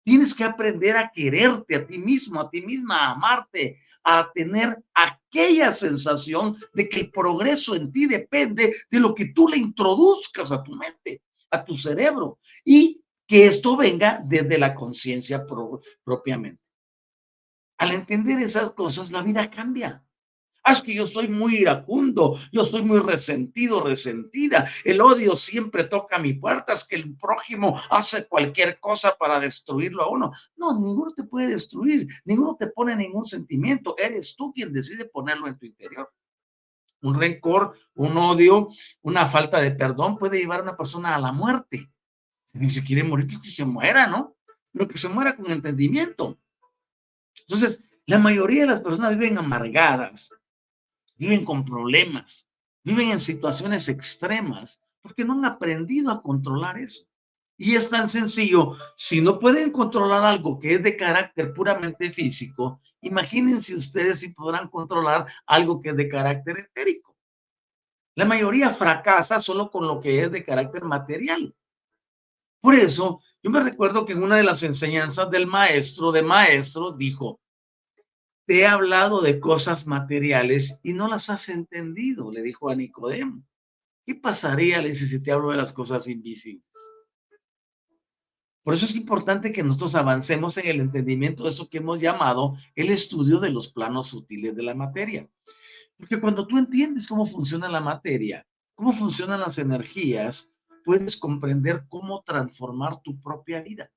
Tienes 0.06 0.36
que 0.36 0.44
aprender 0.44 0.96
a 0.96 1.10
quererte 1.12 1.76
a 1.76 1.86
ti 1.86 1.98
mismo, 1.98 2.40
a 2.40 2.48
ti 2.48 2.62
misma, 2.62 2.98
a 2.98 3.12
amarte, 3.14 3.80
a 4.04 4.32
tener 4.32 4.78
aquella 4.94 5.74
sensación 5.74 6.56
de 6.76 6.88
que 6.88 7.00
el 7.00 7.12
progreso 7.12 7.74
en 7.74 7.92
ti 7.92 8.06
depende 8.06 8.76
de 8.92 9.00
lo 9.00 9.16
que 9.16 9.34
tú 9.34 9.48
le 9.48 9.58
introduzcas 9.58 10.52
a 10.52 10.62
tu 10.62 10.76
mente, 10.76 11.24
a 11.50 11.66
tu 11.66 11.76
cerebro, 11.76 12.38
y 12.64 13.02
que 13.28 13.48
esto 13.48 13.76
venga 13.76 14.22
desde 14.24 14.60
la 14.60 14.76
conciencia 14.76 15.44
propiamente. 16.04 16.62
Al 17.80 17.92
entender 17.92 18.38
esas 18.44 18.74
cosas, 18.74 19.12
la 19.12 19.24
vida 19.24 19.50
cambia. 19.50 20.05
Es 20.66 20.82
que 20.82 20.96
yo 20.96 21.06
soy 21.06 21.28
muy 21.28 21.58
iracundo, 21.58 22.40
yo 22.52 22.66
soy 22.66 22.82
muy 22.82 23.00
resentido, 23.00 23.84
resentida. 23.84 24.68
El 24.84 25.00
odio 25.00 25.36
siempre 25.36 25.84
toca 25.84 26.18
mi 26.18 26.34
puerta, 26.34 26.74
es 26.74 26.84
que 26.84 26.96
el 26.96 27.16
prójimo 27.16 27.80
hace 27.92 28.28
cualquier 28.28 28.80
cosa 28.80 29.16
para 29.16 29.40
destruirlo 29.40 30.04
a 30.04 30.10
uno. 30.10 30.32
No, 30.56 30.74
ninguno 30.74 31.14
te 31.14 31.24
puede 31.24 31.50
destruir, 31.50 32.08
ninguno 32.26 32.56
te 32.56 32.68
pone 32.68 32.96
ningún 32.96 33.26
sentimiento. 33.26 33.96
Eres 33.98 34.36
tú 34.36 34.52
quien 34.54 34.74
decide 34.74 35.06
ponerlo 35.06 35.48
en 35.48 35.60
tu 35.60 35.68
interior. 35.68 36.12
Un 37.02 37.20
rencor, 37.20 37.78
un 37.94 38.18
odio, 38.18 38.70
una 39.04 39.28
falta 39.28 39.62
de 39.62 39.70
perdón 39.70 40.18
puede 40.18 40.40
llevar 40.40 40.62
a 40.62 40.64
una 40.64 40.78
persona 40.78 41.16
a 41.16 41.20
la 41.20 41.32
muerte. 41.32 41.92
Si 42.60 42.70
se 42.70 42.84
quiere 42.84 43.04
morir, 43.04 43.28
pues 43.28 43.40
que 43.40 43.50
se 43.50 43.66
muera, 43.66 44.08
¿no? 44.08 44.36
Pero 44.72 44.88
que 44.88 44.98
se 44.98 45.10
muera 45.10 45.36
con 45.36 45.52
entendimiento. 45.52 46.40
Entonces, 47.42 47.84
la 48.08 48.18
mayoría 48.18 48.62
de 48.62 48.68
las 48.68 48.82
personas 48.82 49.18
viven 49.18 49.38
amargadas, 49.38 50.32
viven 51.18 51.46
con 51.46 51.66
problemas, 51.66 52.50
viven 52.84 53.10
en 53.10 53.20
situaciones 53.20 53.90
extremas, 53.90 54.82
porque 55.02 55.26
no 55.26 55.34
han 55.34 55.46
aprendido 55.46 56.12
a 56.12 56.22
controlar 56.22 56.78
eso. 56.78 57.06
Y 57.58 57.76
es 57.76 57.90
tan 57.90 58.10
sencillo, 58.10 58.76
si 58.98 59.22
no 59.22 59.40
pueden 59.40 59.72
controlar 59.72 60.26
algo 60.26 60.60
que 60.60 60.76
es 60.76 60.84
de 60.84 60.98
carácter 60.98 61.54
puramente 61.54 62.12
físico, 62.12 62.82
imagínense 63.02 63.76
ustedes 63.76 64.20
si 64.20 64.30
podrán 64.30 64.68
controlar 64.68 65.28
algo 65.46 65.82
que 65.82 65.90
es 65.90 65.96
de 65.96 66.10
carácter 66.10 66.60
etérico. 66.60 67.16
La 68.16 68.26
mayoría 68.26 68.72
fracasa 68.72 69.40
solo 69.40 69.70
con 69.70 69.88
lo 69.88 70.02
que 70.02 70.24
es 70.24 70.32
de 70.32 70.44
carácter 70.44 70.84
material. 70.84 71.56
Por 72.62 72.76
eso, 72.76 73.22
yo 73.44 73.52
me 73.52 73.60
recuerdo 73.60 74.06
que 74.06 74.14
en 74.14 74.24
una 74.24 74.38
de 74.38 74.44
las 74.44 74.64
enseñanzas 74.64 75.30
del 75.30 75.48
maestro 75.48 76.12
de 76.12 76.24
maestros 76.24 76.98
dijo, 76.98 77.40
te 78.46 78.60
he 78.60 78.68
hablado 78.68 79.22
de 79.22 79.40
cosas 79.40 79.88
materiales 79.88 80.80
y 80.84 80.94
no 80.94 81.08
las 81.08 81.30
has 81.30 81.50
entendido, 81.50 82.32
le 82.32 82.44
dijo 82.44 82.70
a 82.70 82.76
Nicodemo. 82.76 83.44
¿Qué 84.06 84.14
pasaría, 84.14 84.82
le 84.82 84.90
dice, 84.90 85.08
si 85.08 85.20
te 85.20 85.32
hablo 85.32 85.50
de 85.50 85.58
las 85.58 85.74
cosas 85.74 86.08
invisibles? 86.08 86.64
Por 88.64 88.76
eso 88.76 88.86
es 88.86 88.96
importante 88.96 89.52
que 89.52 89.64
nosotros 89.64 89.96
avancemos 89.96 90.58
en 90.58 90.68
el 90.68 90.80
entendimiento 90.80 91.44
de 91.44 91.50
eso 91.50 91.70
que 91.70 91.80
hemos 91.80 92.00
llamado 92.00 92.56
el 92.76 92.90
estudio 92.90 93.40
de 93.40 93.52
los 93.52 93.72
planos 93.72 94.08
sutiles 94.08 94.56
de 94.56 94.64
la 94.64 94.76
materia. 94.76 95.28
Porque 95.98 96.20
cuando 96.20 96.46
tú 96.46 96.58
entiendes 96.58 97.08
cómo 97.08 97.26
funciona 97.26 97.68
la 97.68 97.80
materia, 97.80 98.46
cómo 98.76 98.92
funcionan 98.94 99.40
las 99.40 99.58
energías, 99.58 100.52
puedes 100.84 101.18
comprender 101.18 101.86
cómo 101.90 102.24
transformar 102.24 103.02
tu 103.02 103.20
propia 103.22 103.62
vida 103.62 103.90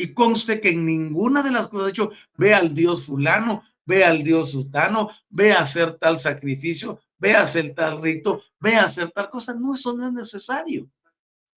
y 0.00 0.14
conste 0.14 0.60
que 0.60 0.70
en 0.70 0.86
ninguna 0.86 1.42
de 1.42 1.50
las 1.50 1.66
cosas, 1.66 1.86
de 1.86 1.90
hecho, 1.90 2.10
ve 2.36 2.54
al 2.54 2.72
Dios 2.72 3.06
fulano, 3.06 3.64
ve 3.84 4.04
al 4.04 4.22
Dios 4.22 4.52
sutano, 4.52 5.10
ve 5.28 5.52
a 5.52 5.62
hacer 5.62 5.98
tal 5.98 6.20
sacrificio, 6.20 7.00
ve 7.18 7.34
a 7.34 7.42
hacer 7.42 7.74
tal 7.74 8.00
rito, 8.00 8.40
ve 8.60 8.76
a 8.76 8.84
hacer 8.84 9.10
tal 9.10 9.28
cosa. 9.28 9.54
No, 9.54 9.74
eso 9.74 9.96
no 9.96 10.06
es 10.06 10.12
necesario. 10.12 10.88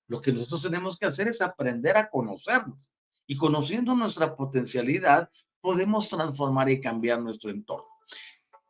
Lo 0.07 0.19
que 0.19 0.31
nosotros 0.31 0.63
tenemos 0.63 0.97
que 0.97 1.05
hacer 1.05 1.27
es 1.27 1.39
aprender 1.39 1.95
a 1.95 2.09
conocernos. 2.09 2.91
Y 3.27 3.37
conociendo 3.37 3.93
nuestra 3.93 4.35
potencialidad, 4.35 5.29
podemos 5.61 6.09
transformar 6.09 6.67
y 6.69 6.81
cambiar 6.81 7.21
nuestro 7.21 7.51
entorno. 7.51 7.85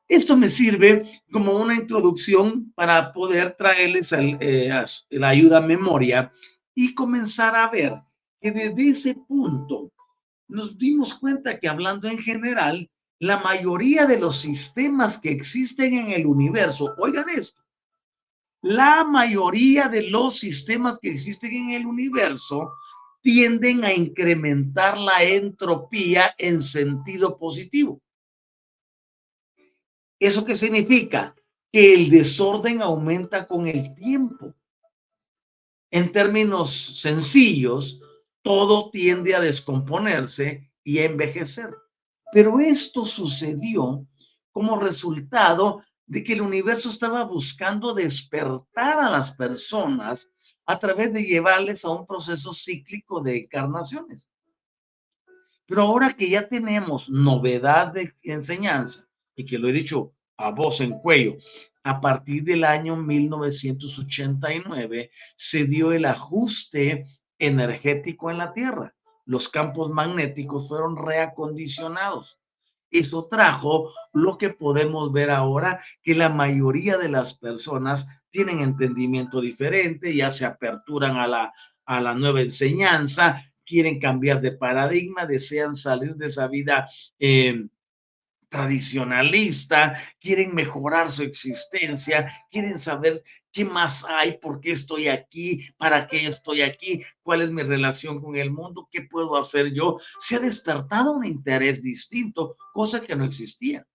esto 0.10 0.36
me 0.36 0.50
sirve 0.50 1.24
como 1.32 1.54
una 1.54 1.76
introducción 1.76 2.74
para 2.74 3.14
poder 3.14 3.54
traerles 3.54 4.12
eh, 4.12 4.70
la 5.12 5.30
ayuda 5.30 5.60
a 5.60 5.62
memoria 5.62 6.34
y 6.76 6.94
comenzar 6.94 7.56
a 7.56 7.70
ver 7.70 8.02
que 8.42 8.52
desde 8.52 8.90
ese 8.90 9.16
punto 9.16 9.92
nos 10.48 10.78
dimos 10.78 11.14
cuenta 11.14 11.60
que 11.60 11.70
hablando 11.70 12.08
en 12.08 12.18
general, 12.18 12.90
la 13.20 13.38
mayoría 13.38 14.08
de 14.08 14.20
los 14.20 14.42
sistemas 14.42 15.20
que 15.20 15.32
existen 15.32 15.94
en 15.94 16.12
el 16.12 16.26
universo, 16.26 16.96
oigan 16.98 17.30
esto, 17.30 17.62
la 18.64 19.04
mayoría 19.04 19.88
de 19.88 20.10
los 20.10 20.40
sistemas 20.40 21.00
que 21.00 21.10
existen 21.10 21.54
en 21.54 21.70
el 21.72 21.86
universo 21.86 22.74
tienden 23.22 23.84
a 23.84 23.94
incrementar 23.94 24.98
la 24.98 25.24
entropía 25.24 26.34
en 26.38 26.62
sentido 26.62 27.38
positivo. 27.38 28.02
¿Eso 30.20 30.44
qué 30.44 30.56
significa? 30.56 31.36
Que 31.72 31.94
el 31.94 32.10
desorden 32.10 32.82
aumenta 32.82 33.48
con 33.48 33.68
el 33.68 33.96
tiempo. 33.96 34.54
En 35.92 36.12
términos 36.12 37.00
sencillos, 37.02 38.02
todo 38.42 38.90
tiende 38.90 39.36
a 39.36 39.40
descomponerse 39.40 40.72
y 40.84 41.00
a 41.00 41.06
envejecer. 41.06 41.76
Pero 42.32 42.60
esto 42.60 43.06
sucedió 43.06 44.06
como 44.52 44.80
resultado 44.80 45.84
de 46.06 46.24
que 46.24 46.34
el 46.34 46.42
universo 46.42 46.90
estaba 46.90 47.24
buscando 47.24 47.94
despertar 47.94 49.00
a 49.00 49.10
las 49.10 49.32
personas 49.32 50.28
a 50.66 50.78
través 50.80 51.14
de 51.14 51.24
llevarles 51.24 51.86
a 51.86 51.90
un 51.90 52.06
proceso 52.06 52.54
cíclico 52.54 53.22
de 53.22 53.38
encarnaciones. 53.40 54.30
Pero 55.66 55.84
ahora 55.84 56.14
que 56.14 56.30
ya 56.30 56.50
tenemos 56.50 57.10
novedad 57.10 57.94
de 57.94 58.14
enseñanza, 58.24 59.08
y 59.36 59.46
que 59.46 59.58
lo 59.58 59.70
he 59.70 59.74
dicho 59.74 60.14
a 60.36 60.52
voz 60.52 60.82
en 60.82 61.00
cuello, 61.00 61.38
a 61.84 62.02
partir 62.02 62.44
del 62.44 62.64
año 62.64 62.96
1989 62.98 65.10
se 65.36 65.66
dio 65.66 65.94
el 65.94 66.06
ajuste 66.06 67.08
energético 67.42 68.32
en 68.32 68.38
la 68.38 68.54
Tierra. 68.54 68.94
Los 69.26 69.50
campos 69.50 69.90
magnéticos 69.90 70.70
fueron 70.70 70.96
reacondicionados. 70.96 72.40
Eso 72.90 73.28
trajo 73.30 73.92
lo 74.14 74.38
que 74.38 74.50
podemos 74.50 75.12
ver 75.12 75.32
ahora, 75.32 75.82
que 76.04 76.14
la 76.14 76.30
mayoría 76.30 76.98
de 76.98 77.10
las 77.10 77.34
personas 77.34 78.08
tienen 78.30 78.60
entendimiento 78.60 79.42
diferente, 79.42 80.16
ya 80.16 80.30
se 80.30 80.46
aperturan 80.46 81.18
a 81.18 81.28
la, 81.28 81.54
a 81.86 82.02
la 82.02 82.14
nueva 82.14 82.42
enseñanza, 82.42 83.42
quieren 83.66 84.00
cambiar 84.00 84.42
de 84.42 84.52
paradigma, 84.52 85.26
desean 85.26 85.76
salir 85.76 86.16
de 86.16 86.28
esa 86.28 86.48
vida 86.48 86.90
eh, 87.20 87.68
tradicionalista, 88.50 89.98
quieren 90.20 90.54
mejorar 90.54 91.10
su 91.10 91.24
existencia, 91.24 92.30
quieren 92.52 92.78
saber 92.78 93.24
qué 93.52 93.66
más 93.66 94.06
hay, 94.06 94.38
por 94.38 94.60
qué 94.62 94.72
estoy 94.72 95.08
aquí, 95.08 95.68
para 95.78 96.08
qué 96.08 96.28
estoy 96.28 96.62
aquí, 96.62 97.04
cuál 97.22 97.42
es 97.42 97.52
mi 97.52 97.64
relación 97.64 98.22
con 98.22 98.36
el 98.36 98.52
mundo, 98.52 98.88
qué 98.92 99.02
puedo 99.02 99.38
hacer 99.38 99.74
yo. 99.74 99.98
Se 100.20 100.36
ha 100.36 100.40
despertado 100.40 101.14
un 101.14 101.26
interés 101.26 101.82
distinto, 101.82 102.58
cosa 102.74 103.02
que 103.02 103.16
no 103.16 103.26
existía. 103.26 103.86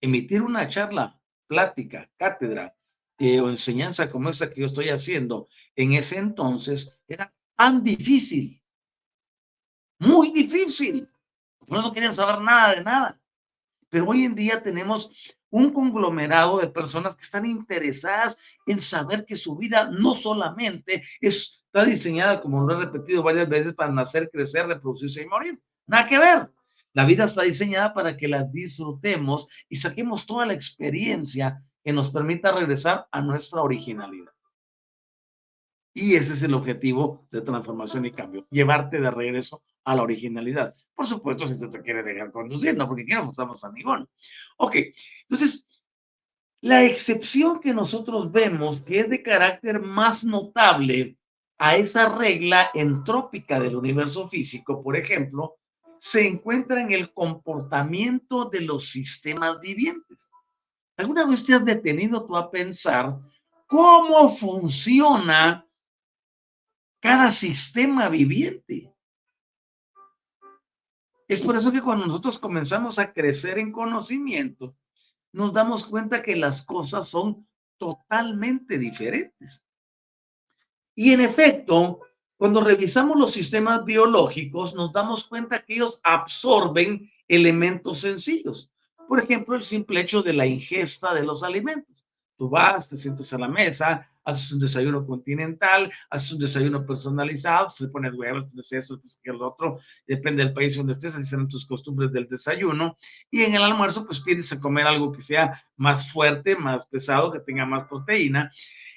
Emitir 0.00 0.42
una 0.42 0.68
charla, 0.68 1.18
plática, 1.46 2.10
cátedra 2.16 2.76
eh, 3.18 3.40
o 3.40 3.48
enseñanza 3.48 4.10
como 4.10 4.28
esta 4.28 4.50
que 4.50 4.60
yo 4.60 4.66
estoy 4.66 4.88
haciendo 4.88 5.48
en 5.76 5.92
ese 5.94 6.18
entonces 6.18 6.98
era 7.06 7.32
tan 7.56 7.82
difícil, 7.82 8.60
muy 9.98 10.32
difícil. 10.32 11.08
No 11.66 11.92
querían 11.92 12.12
saber 12.12 12.42
nada 12.42 12.74
de 12.74 12.82
nada. 12.82 13.20
Pero 13.94 14.08
hoy 14.08 14.24
en 14.24 14.34
día 14.34 14.60
tenemos 14.60 15.08
un 15.50 15.72
conglomerado 15.72 16.58
de 16.58 16.66
personas 16.66 17.14
que 17.14 17.22
están 17.22 17.46
interesadas 17.46 18.36
en 18.66 18.80
saber 18.80 19.24
que 19.24 19.36
su 19.36 19.56
vida 19.56 19.88
no 19.88 20.16
solamente 20.16 21.04
está 21.20 21.84
diseñada, 21.84 22.40
como 22.40 22.66
lo 22.66 22.74
he 22.74 22.84
repetido 22.86 23.22
varias 23.22 23.48
veces, 23.48 23.72
para 23.72 23.92
nacer, 23.92 24.28
crecer, 24.32 24.66
reproducirse 24.66 25.22
y 25.22 25.28
morir. 25.28 25.62
Nada 25.86 26.08
que 26.08 26.18
ver. 26.18 26.50
La 26.92 27.04
vida 27.04 27.26
está 27.26 27.42
diseñada 27.42 27.94
para 27.94 28.16
que 28.16 28.26
la 28.26 28.42
disfrutemos 28.42 29.46
y 29.68 29.76
saquemos 29.76 30.26
toda 30.26 30.44
la 30.44 30.54
experiencia 30.54 31.62
que 31.84 31.92
nos 31.92 32.10
permita 32.10 32.50
regresar 32.50 33.06
a 33.12 33.20
nuestra 33.20 33.62
originalidad. 33.62 34.33
Y 35.96 36.16
ese 36.16 36.32
es 36.32 36.42
el 36.42 36.54
objetivo 36.54 37.26
de 37.30 37.40
transformación 37.40 38.04
y 38.04 38.10
cambio, 38.10 38.46
llevarte 38.50 39.00
de 39.00 39.10
regreso 39.12 39.62
a 39.84 39.94
la 39.94 40.02
originalidad. 40.02 40.74
Por 40.92 41.06
supuesto, 41.06 41.46
si 41.46 41.56
tú 41.56 41.70
te 41.70 41.82
quieres 41.82 42.04
dejar 42.04 42.32
conducir, 42.32 42.76
no, 42.76 42.88
porque 42.88 43.04
no 43.04 43.26
forzamos 43.26 43.62
a 43.62 43.70
ninguno. 43.70 44.08
Ok, 44.56 44.76
entonces, 45.28 45.68
la 46.60 46.82
excepción 46.82 47.60
que 47.60 47.72
nosotros 47.72 48.32
vemos, 48.32 48.82
que 48.82 49.00
es 49.00 49.08
de 49.08 49.22
carácter 49.22 49.80
más 49.80 50.24
notable 50.24 51.16
a 51.58 51.76
esa 51.76 52.08
regla 52.08 52.70
entrópica 52.74 53.60
del 53.60 53.76
universo 53.76 54.28
físico, 54.28 54.82
por 54.82 54.96
ejemplo, 54.96 55.56
se 55.98 56.26
encuentra 56.26 56.80
en 56.80 56.90
el 56.90 57.12
comportamiento 57.12 58.46
de 58.46 58.62
los 58.62 58.90
sistemas 58.90 59.60
vivientes. 59.60 60.30
¿Alguna 60.96 61.24
vez 61.24 61.44
te 61.44 61.54
has 61.54 61.64
detenido 61.64 62.26
tú 62.26 62.36
a 62.36 62.50
pensar 62.50 63.16
cómo 63.66 64.34
funciona 64.36 65.63
cada 67.04 67.32
sistema 67.32 68.08
viviente. 68.08 68.90
Es 71.28 71.42
por 71.42 71.54
eso 71.54 71.70
que 71.70 71.82
cuando 71.82 72.06
nosotros 72.06 72.38
comenzamos 72.38 72.98
a 72.98 73.12
crecer 73.12 73.58
en 73.58 73.72
conocimiento, 73.72 74.74
nos 75.30 75.52
damos 75.52 75.84
cuenta 75.84 76.22
que 76.22 76.34
las 76.34 76.62
cosas 76.62 77.06
son 77.06 77.46
totalmente 77.76 78.78
diferentes. 78.78 79.62
Y 80.94 81.12
en 81.12 81.20
efecto, 81.20 82.00
cuando 82.38 82.62
revisamos 82.62 83.18
los 83.18 83.32
sistemas 83.32 83.84
biológicos, 83.84 84.74
nos 84.74 84.90
damos 84.90 85.24
cuenta 85.24 85.62
que 85.62 85.74
ellos 85.74 86.00
absorben 86.02 87.12
elementos 87.28 87.98
sencillos. 88.00 88.70
Por 89.06 89.20
ejemplo, 89.20 89.56
el 89.56 89.62
simple 89.62 90.00
hecho 90.00 90.22
de 90.22 90.32
la 90.32 90.46
ingesta 90.46 91.12
de 91.12 91.24
los 91.24 91.42
alimentos. 91.42 92.06
Tú 92.38 92.48
vas, 92.48 92.88
te 92.88 92.96
sientes 92.96 93.30
a 93.34 93.38
la 93.38 93.48
mesa, 93.48 94.10
haces 94.24 94.52
un 94.52 94.58
desayuno 94.58 95.06
continental, 95.06 95.92
haces 96.10 96.32
un 96.32 96.38
desayuno 96.38 96.84
personalizado, 96.86 97.70
se 97.70 97.88
pone 97.88 98.10
huevos, 98.10 98.44
eso, 98.72 99.00
pues 99.00 99.20
el 99.24 99.42
otro, 99.42 99.78
depende 100.06 100.44
del 100.44 100.54
país 100.54 100.76
donde 100.76 100.92
estés, 100.92 101.14
así 101.14 101.26
serán 101.26 101.48
tus 101.48 101.66
costumbres 101.66 102.12
del 102.12 102.28
desayuno. 102.28 102.96
Y 103.30 103.42
en 103.42 103.54
el 103.54 103.62
almuerzo, 103.62 104.06
pues 104.06 104.22
tienes 104.24 104.52
a 104.52 104.60
comer 104.60 104.86
algo 104.86 105.12
que 105.12 105.22
sea 105.22 105.62
más 105.76 106.10
fuerte, 106.10 106.56
más 106.56 106.86
pesado, 106.86 107.32
que 107.32 107.40
tenga 107.40 107.66
más 107.66 107.84
proteína. 107.84 108.50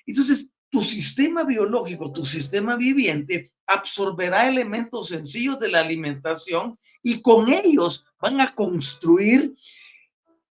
Entonces, 0.05 0.51
tu 0.69 0.83
sistema 0.83 1.43
biológico, 1.43 2.11
tu 2.11 2.25
sistema 2.25 2.75
viviente, 2.75 3.51
absorberá 3.65 4.47
elementos 4.47 5.09
sencillos 5.09 5.59
de 5.59 5.69
la 5.69 5.81
alimentación 5.81 6.77
y 7.03 7.21
con 7.21 7.49
ellos 7.49 8.05
van 8.19 8.39
a 8.39 8.55
construir 8.55 9.55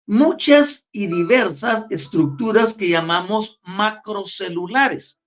muchas 0.05 0.87
y 0.91 1.07
diversas 1.07 1.85
estructuras 1.89 2.73
que 2.73 2.89
llamamos 2.89 3.59
macrocelulares. 3.63 5.19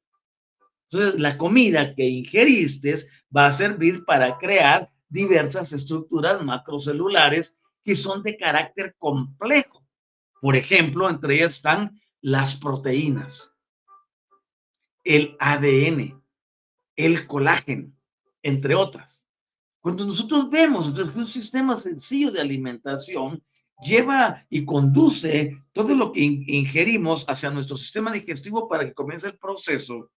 Entonces, 0.91 1.21
la 1.21 1.37
comida 1.37 1.95
que 1.95 2.09
ingeriste 2.09 2.95
va 3.35 3.47
a 3.47 3.53
servir 3.53 4.05
para 4.05 4.39
crear 4.39 4.91
diversas 5.09 5.73
estructuras 5.73 6.43
macrocelulares 6.43 7.55
que 7.85 7.95
son 7.95 8.23
de 8.23 8.37
carácter 8.37 8.95
complejo. 8.99 9.85
Por 10.41 10.57
ejemplo, 10.57 11.09
entre 11.09 11.37
ellas 11.37 11.57
están 11.57 12.01
las 12.21 12.55
proteínas, 12.55 13.55
el 15.05 15.37
ADN, 15.41 16.23
el 16.97 17.27
colágeno, 17.27 17.93
entre 18.43 18.75
otras. 18.75 19.29
Cuando 19.81 20.05
nosotros 20.05 20.51
vemos 20.51 20.89
un 20.89 21.27
sistema 21.27 21.79
sencillo 21.79 22.31
de 22.31 22.41
alimentación, 22.41 23.43
lleva 23.81 24.45
y 24.51 24.65
conduce 24.65 25.57
todo 25.73 25.95
lo 25.95 26.13
que 26.13 26.21
ingerimos 26.21 27.25
hacia 27.29 27.51
nuestro 27.51 27.77
sistema 27.77 28.13
digestivo 28.13 28.69
para 28.69 28.85
que 28.85 28.95
comience 28.95 29.29
el 29.29 29.39
proceso 29.39 30.11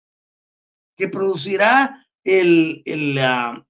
que 0.95 1.08
producirá 1.08 2.06
el, 2.24 2.82
el, 2.86 3.19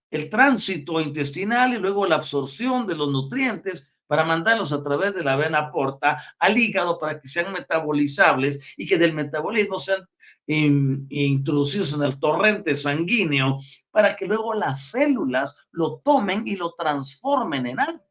el 0.10 0.30
tránsito 0.30 1.00
intestinal 1.00 1.74
y 1.74 1.78
luego 1.78 2.06
la 2.06 2.16
absorción 2.16 2.88
de 2.88 2.96
los 2.96 3.10
nutrientes 3.10 3.92
para 4.12 4.26
mandarlos 4.26 4.74
a 4.74 4.84
través 4.84 5.16
de 5.16 5.24
la 5.24 5.38
vena 5.38 5.72
porta 5.72 6.22
al 6.38 6.58
hígado 6.58 7.00
para 7.00 7.22
que 7.22 7.30
sean 7.30 7.54
metabolizables 7.54 8.60
y 8.76 8.86
que 8.86 8.98
del 8.98 9.14
metabolismo 9.14 9.80
sean 9.80 10.06
introducidos 10.48 11.94
en 11.94 12.04
el 12.04 12.20
torrente 12.20 12.76
sanguíneo 12.76 13.60
para 13.90 14.18
que 14.18 14.26
luego 14.26 14.54
las 14.54 14.90
células 14.90 15.56
lo 15.72 16.02
tomen 16.04 16.46
y 16.46 16.58
lo 16.58 16.74
transformen 16.74 17.68
en 17.68 17.80
algo. 17.80 18.11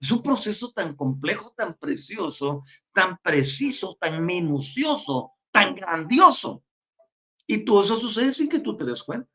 Es 0.00 0.10
un 0.10 0.22
proceso 0.22 0.72
tan 0.72 0.94
complejo, 0.94 1.52
tan 1.56 1.74
precioso, 1.74 2.62
tan 2.92 3.18
preciso, 3.18 3.96
tan 4.00 4.24
minucioso, 4.24 5.32
tan 5.50 5.74
grandioso. 5.74 6.62
Y 7.46 7.64
todo 7.64 7.82
eso 7.82 7.98
sucede 7.98 8.32
sin 8.32 8.48
que 8.48 8.58
tú 8.58 8.76
te 8.76 8.84
des 8.84 9.02
cuenta. 9.02 9.30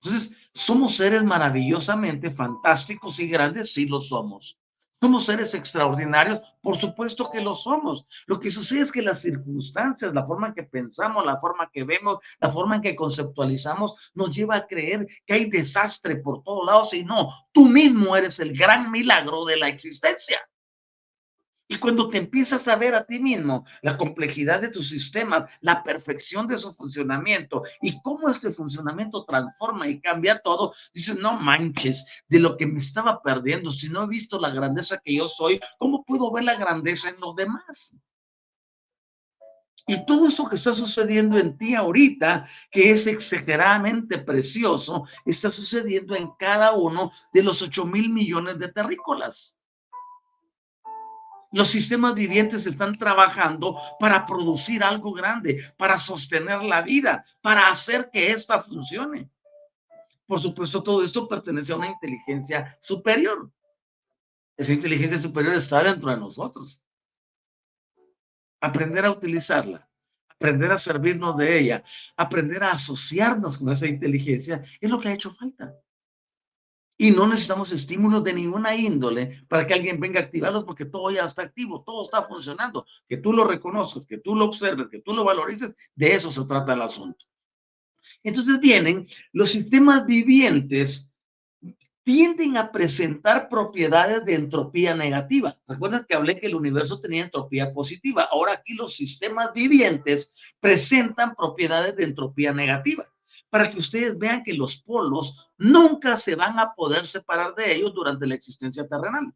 Entonces, 0.00 0.30
somos 0.54 0.96
seres 0.96 1.24
maravillosamente 1.24 2.30
fantásticos 2.30 3.18
y 3.18 3.28
grandes, 3.28 3.72
sí 3.72 3.86
lo 3.86 4.00
somos. 4.00 4.58
¿Somos 5.00 5.26
seres 5.26 5.54
extraordinarios? 5.54 6.40
Por 6.60 6.76
supuesto 6.76 7.30
que 7.30 7.40
lo 7.40 7.54
somos. 7.54 8.04
Lo 8.26 8.40
que 8.40 8.50
sucede 8.50 8.80
es 8.80 8.90
que 8.90 9.00
las 9.00 9.20
circunstancias, 9.20 10.12
la 10.12 10.26
forma 10.26 10.48
en 10.48 10.54
que 10.54 10.64
pensamos, 10.64 11.24
la 11.24 11.38
forma 11.38 11.70
que 11.72 11.84
vemos, 11.84 12.18
la 12.40 12.48
forma 12.48 12.76
en 12.76 12.82
que 12.82 12.96
conceptualizamos, 12.96 14.10
nos 14.14 14.34
lleva 14.34 14.56
a 14.56 14.66
creer 14.66 15.06
que 15.24 15.34
hay 15.34 15.50
desastre 15.50 16.16
por 16.16 16.42
todos 16.42 16.66
lados 16.66 16.94
y 16.94 17.04
no, 17.04 17.28
tú 17.52 17.66
mismo 17.66 18.16
eres 18.16 18.40
el 18.40 18.52
gran 18.52 18.90
milagro 18.90 19.44
de 19.44 19.56
la 19.56 19.68
existencia. 19.68 20.40
Y 21.70 21.76
cuando 21.76 22.08
te 22.08 22.16
empiezas 22.16 22.66
a 22.66 22.76
ver 22.76 22.94
a 22.94 23.04
ti 23.04 23.20
mismo 23.20 23.66
la 23.82 23.98
complejidad 23.98 24.60
de 24.62 24.70
tu 24.70 24.82
sistema, 24.82 25.46
la 25.60 25.82
perfección 25.82 26.46
de 26.46 26.56
su 26.56 26.72
funcionamiento 26.72 27.62
y 27.82 28.00
cómo 28.00 28.30
este 28.30 28.50
funcionamiento 28.50 29.26
transforma 29.26 29.86
y 29.86 30.00
cambia 30.00 30.40
todo, 30.40 30.72
dices, 30.94 31.16
no 31.16 31.38
manches 31.38 32.06
de 32.26 32.40
lo 32.40 32.56
que 32.56 32.66
me 32.66 32.78
estaba 32.78 33.22
perdiendo. 33.22 33.70
Si 33.70 33.90
no 33.90 34.04
he 34.04 34.08
visto 34.08 34.40
la 34.40 34.48
grandeza 34.48 34.98
que 35.04 35.14
yo 35.14 35.28
soy, 35.28 35.60
¿cómo 35.78 36.04
puedo 36.06 36.32
ver 36.32 36.44
la 36.44 36.56
grandeza 36.56 37.10
en 37.10 37.20
los 37.20 37.36
demás? 37.36 37.94
Y 39.86 40.06
todo 40.06 40.28
eso 40.28 40.48
que 40.48 40.56
está 40.56 40.72
sucediendo 40.72 41.38
en 41.38 41.56
ti 41.58 41.74
ahorita, 41.74 42.46
que 42.70 42.90
es 42.90 43.06
exageradamente 43.06 44.18
precioso, 44.18 45.04
está 45.26 45.50
sucediendo 45.50 46.14
en 46.14 46.30
cada 46.38 46.72
uno 46.72 47.12
de 47.32 47.42
los 47.42 47.60
8 47.60 47.84
mil 47.84 48.10
millones 48.10 48.58
de 48.58 48.68
terrícolas. 48.68 49.57
Los 51.50 51.68
sistemas 51.68 52.14
vivientes 52.14 52.66
están 52.66 52.98
trabajando 52.98 53.76
para 53.98 54.26
producir 54.26 54.84
algo 54.84 55.12
grande, 55.12 55.72
para 55.78 55.96
sostener 55.96 56.62
la 56.62 56.82
vida, 56.82 57.24
para 57.40 57.70
hacer 57.70 58.10
que 58.12 58.30
ésta 58.30 58.60
funcione. 58.60 59.30
Por 60.26 60.40
supuesto, 60.40 60.82
todo 60.82 61.02
esto 61.02 61.26
pertenece 61.26 61.72
a 61.72 61.76
una 61.76 61.88
inteligencia 61.88 62.76
superior. 62.80 63.50
Esa 64.58 64.74
inteligencia 64.74 65.18
superior 65.18 65.54
está 65.54 65.82
dentro 65.82 66.10
de 66.10 66.18
nosotros. 66.18 66.86
Aprender 68.60 69.06
a 69.06 69.10
utilizarla, 69.10 69.88
aprender 70.28 70.70
a 70.70 70.76
servirnos 70.76 71.36
de 71.38 71.58
ella, 71.58 71.84
aprender 72.16 72.62
a 72.62 72.72
asociarnos 72.72 73.56
con 73.56 73.70
esa 73.70 73.86
inteligencia 73.86 74.62
es 74.80 74.90
lo 74.90 75.00
que 75.00 75.08
ha 75.08 75.14
hecho 75.14 75.30
falta. 75.30 75.74
Y 77.00 77.12
no 77.12 77.28
necesitamos 77.28 77.70
estímulos 77.70 78.24
de 78.24 78.34
ninguna 78.34 78.74
índole 78.74 79.44
para 79.48 79.64
que 79.66 79.72
alguien 79.72 80.00
venga 80.00 80.18
a 80.18 80.24
activarlos 80.24 80.64
porque 80.64 80.84
todo 80.84 81.12
ya 81.12 81.24
está 81.24 81.42
activo, 81.42 81.84
todo 81.86 82.04
está 82.04 82.24
funcionando. 82.24 82.84
Que 83.08 83.18
tú 83.18 83.32
lo 83.32 83.44
reconozcas, 83.44 84.04
que 84.04 84.18
tú 84.18 84.34
lo 84.34 84.46
observes, 84.46 84.88
que 84.88 85.00
tú 85.00 85.14
lo 85.14 85.24
valorices, 85.24 85.74
de 85.94 86.12
eso 86.12 86.30
se 86.32 86.44
trata 86.44 86.74
el 86.74 86.82
asunto. 86.82 87.24
Entonces 88.24 88.58
vienen 88.58 89.06
los 89.32 89.50
sistemas 89.50 90.04
vivientes 90.06 91.12
tienden 92.02 92.56
a 92.56 92.72
presentar 92.72 93.50
propiedades 93.50 94.24
de 94.24 94.34
entropía 94.34 94.94
negativa. 94.94 95.58
Recuerden 95.68 96.06
que 96.08 96.16
hablé 96.16 96.40
que 96.40 96.46
el 96.46 96.54
universo 96.54 97.00
tenía 97.00 97.22
entropía 97.22 97.72
positiva. 97.72 98.26
Ahora 98.32 98.54
aquí 98.54 98.74
los 98.74 98.96
sistemas 98.96 99.52
vivientes 99.52 100.32
presentan 100.58 101.34
propiedades 101.34 101.94
de 101.96 102.04
entropía 102.04 102.52
negativa 102.52 103.06
para 103.50 103.70
que 103.70 103.78
ustedes 103.78 104.18
vean 104.18 104.42
que 104.42 104.54
los 104.54 104.82
polos 104.82 105.50
nunca 105.56 106.16
se 106.16 106.34
van 106.34 106.58
a 106.58 106.74
poder 106.74 107.06
separar 107.06 107.54
de 107.54 107.74
ellos 107.74 107.94
durante 107.94 108.26
la 108.26 108.34
existencia 108.34 108.86
terrenal. 108.86 109.32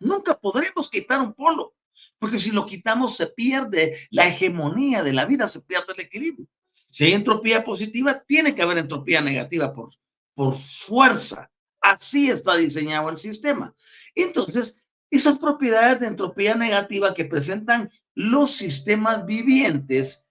Nunca 0.00 0.38
podremos 0.38 0.88
quitar 0.90 1.20
un 1.20 1.34
polo, 1.34 1.74
porque 2.18 2.38
si 2.38 2.50
lo 2.50 2.66
quitamos 2.66 3.16
se 3.16 3.26
pierde 3.26 4.06
la 4.10 4.26
hegemonía 4.26 5.02
de 5.02 5.12
la 5.12 5.24
vida, 5.24 5.48
se 5.48 5.60
pierde 5.60 5.92
el 5.94 6.00
equilibrio. 6.00 6.46
Si 6.90 7.04
hay 7.04 7.12
entropía 7.12 7.64
positiva, 7.64 8.22
tiene 8.26 8.54
que 8.54 8.62
haber 8.62 8.78
entropía 8.78 9.20
negativa 9.20 9.72
por, 9.72 9.90
por 10.34 10.56
fuerza. 10.56 11.50
Así 11.80 12.30
está 12.30 12.56
diseñado 12.56 13.10
el 13.10 13.16
sistema. 13.16 13.74
Entonces, 14.14 14.76
esas 15.10 15.38
propiedades 15.38 16.00
de 16.00 16.06
entropía 16.06 16.54
negativa 16.54 17.14
que 17.14 17.24
presentan 17.24 17.90
los 18.14 18.56
sistemas 18.56 19.26
vivientes 19.26 20.23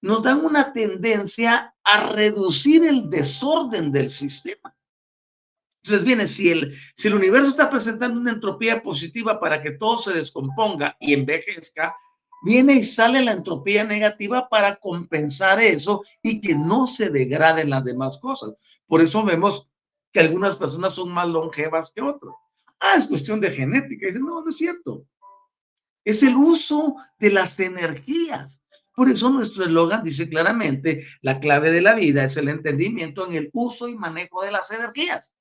nos 0.00 0.22
dan 0.22 0.44
una 0.44 0.72
tendencia 0.72 1.74
a 1.82 2.10
reducir 2.10 2.84
el 2.84 3.10
desorden 3.10 3.90
del 3.90 4.10
sistema. 4.10 4.74
Entonces 5.82 6.06
viene, 6.06 6.28
si 6.28 6.50
el, 6.50 6.76
si 6.96 7.08
el 7.08 7.14
universo 7.14 7.50
está 7.50 7.70
presentando 7.70 8.20
una 8.20 8.32
entropía 8.32 8.82
positiva 8.82 9.40
para 9.40 9.62
que 9.62 9.72
todo 9.72 9.98
se 9.98 10.12
descomponga 10.12 10.96
y 11.00 11.14
envejezca, 11.14 11.94
viene 12.42 12.74
y 12.74 12.84
sale 12.84 13.22
la 13.22 13.32
entropía 13.32 13.84
negativa 13.84 14.48
para 14.48 14.76
compensar 14.76 15.60
eso 15.60 16.02
y 16.22 16.40
que 16.40 16.54
no 16.54 16.86
se 16.86 17.10
degraden 17.10 17.70
las 17.70 17.84
demás 17.84 18.18
cosas. 18.18 18.52
Por 18.86 19.00
eso 19.00 19.24
vemos 19.24 19.68
que 20.12 20.20
algunas 20.20 20.56
personas 20.56 20.94
son 20.94 21.10
más 21.10 21.28
longevas 21.28 21.92
que 21.94 22.02
otras. 22.02 22.34
Ah, 22.80 22.96
es 22.96 23.06
cuestión 23.06 23.40
de 23.40 23.50
genética. 23.50 24.06
No, 24.12 24.42
no 24.42 24.50
es 24.50 24.56
cierto. 24.56 25.04
Es 26.04 26.22
el 26.22 26.36
uso 26.36 26.96
de 27.18 27.30
las 27.30 27.58
energías. 27.58 28.62
Por 28.98 29.08
eso 29.08 29.30
nuestro 29.30 29.62
eslogan 29.62 30.02
dice 30.02 30.28
claramente, 30.28 31.06
la 31.22 31.38
clave 31.38 31.70
de 31.70 31.80
la 31.80 31.94
vida 31.94 32.24
es 32.24 32.36
el 32.36 32.48
entendimiento 32.48 33.28
en 33.28 33.36
el 33.36 33.48
uso 33.52 33.86
y 33.86 33.94
manejo 33.94 34.42
de 34.42 34.50
las 34.50 34.72
energías. 34.72 35.32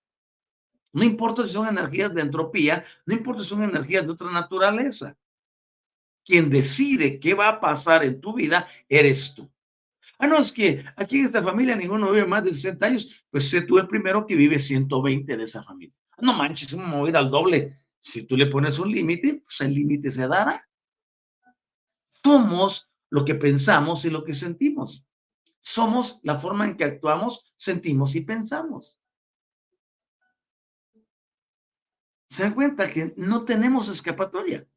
No 0.94 1.04
importa 1.04 1.42
si 1.42 1.54
son 1.54 1.68
energías 1.68 2.14
de 2.14 2.22
entropía, 2.22 2.86
no 3.08 3.16
importa 3.16 3.42
si 3.42 3.50
son 3.50 3.64
energías 3.64 4.06
de 4.06 4.12
otra 4.12 4.30
naturaleza. 4.30 5.18
Quien 6.24 6.52
decide 6.52 7.20
qué 7.20 7.34
va 7.34 7.48
a 7.48 7.60
pasar 7.60 8.04
en 8.04 8.22
tu 8.22 8.36
vida 8.36 8.68
eres 8.88 9.34
tú. 9.34 9.50
Ah, 10.20 10.28
no, 10.28 10.38
es 10.38 10.52
que 10.52 10.86
aquí 10.96 11.18
en 11.18 11.26
esta 11.26 11.42
familia 11.42 11.76
ninguno 11.76 12.12
vive 12.12 12.28
más 12.28 12.44
de 12.44 12.54
60 12.54 12.86
años, 12.86 13.26
pues 13.32 13.50
sé 13.50 13.64
tú 13.64 13.80
el 13.80 13.88
primero 13.88 14.28
que 14.28 14.36
vive 14.36 14.60
120 14.60 15.36
de 15.36 15.44
esa 15.44 15.64
familia. 15.64 15.96
No 16.20 16.34
manches, 16.34 16.72
vamos 16.76 16.94
a 16.94 16.96
mover 16.96 17.18
al 17.18 17.32
doble. 17.32 17.74
Si 18.00 18.22
tú 18.22 18.38
le 18.38 18.46
pones 18.46 18.78
un 18.78 18.92
límite, 18.92 19.42
pues 19.44 19.62
el 19.62 19.74
límite 19.74 20.12
se 20.12 20.28
dará. 20.28 20.64
Somos 22.10 22.88
lo 23.10 23.26
que 23.26 23.36
pensamos 23.36 24.06
y 24.06 24.10
lo 24.10 24.24
que 24.24 24.34
sentimos. 24.34 25.06
Somos 25.62 26.20
la 26.24 26.38
forma 26.38 26.66
en 26.66 26.78
que 26.78 26.84
actuamos, 26.84 27.54
sentimos 27.56 28.16
y 28.16 28.22
pensamos. 28.22 28.98
Se 32.30 32.44
dan 32.44 32.54
cuenta 32.54 32.90
que 32.90 33.14
no 33.18 33.46
tenemos 33.46 33.90
escapatoria. 33.90 34.68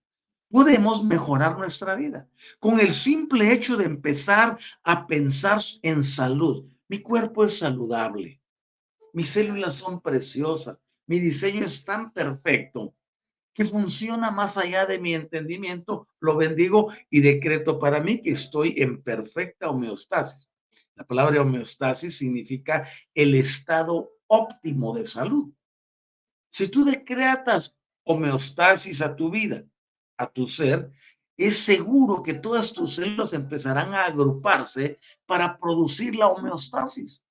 Podemos 0.51 1.05
mejorar 1.05 1.59
nuestra 1.59 1.95
vida 1.95 2.29
con 2.59 2.81
el 2.81 2.93
simple 2.93 3.53
hecho 3.53 3.77
de 3.77 3.85
empezar 3.85 4.59
a 4.83 5.07
pensar 5.07 5.61
en 5.83 6.03
salud. 6.03 6.67
Mi 6.89 7.01
cuerpo 7.03 7.45
es 7.45 7.59
saludable. 7.59 8.41
Mis 9.13 9.29
células 9.29 9.75
son 9.75 10.01
preciosas. 10.01 10.79
Mi 11.07 11.21
diseño 11.21 11.65
es 11.65 11.85
tan 11.85 12.13
perfecto 12.13 12.95
que 13.53 13.65
funciona 13.65 14.31
más 14.31 14.57
allá 14.57 14.87
de 14.87 14.99
mi 14.99 15.15
entendimiento, 15.15 16.09
lo 16.21 16.37
bendigo 16.37 16.93
y 17.11 17.21
decreto 17.21 17.79
para 17.79 18.01
mí 18.01 18.23
que 18.23 18.31
estoy 18.31 18.75
en 18.79 19.03
perfecta 19.03 19.71
homeostasis. 19.71 20.51
La 20.95 21.05
palabra 21.05 21.43
homeostasis 21.43 22.19
significa 22.19 22.89
el 23.15 23.35
estado 23.35 24.13
óptimo 24.27 24.95
de 24.95 25.05
salud. 25.05 25.53
Si 26.49 26.69
tú 26.69 26.85
decretas 26.85 27.77
homeostasis 28.05 29.03
a 29.03 29.17
tu 29.17 29.31
vida, 29.31 29.65
a 30.17 30.31
tu 30.31 30.47
ser, 30.47 30.91
es 31.37 31.59
seguro 31.59 32.23
que 32.23 32.35
todas 32.35 32.73
tus 32.73 32.97
células 32.97 33.33
empezarán 33.33 33.95
a 33.95 34.05
agruparse 34.05 34.99
para 35.27 35.59
producir 35.59 36.17
la 36.17 36.29
homeostasis 36.29 37.25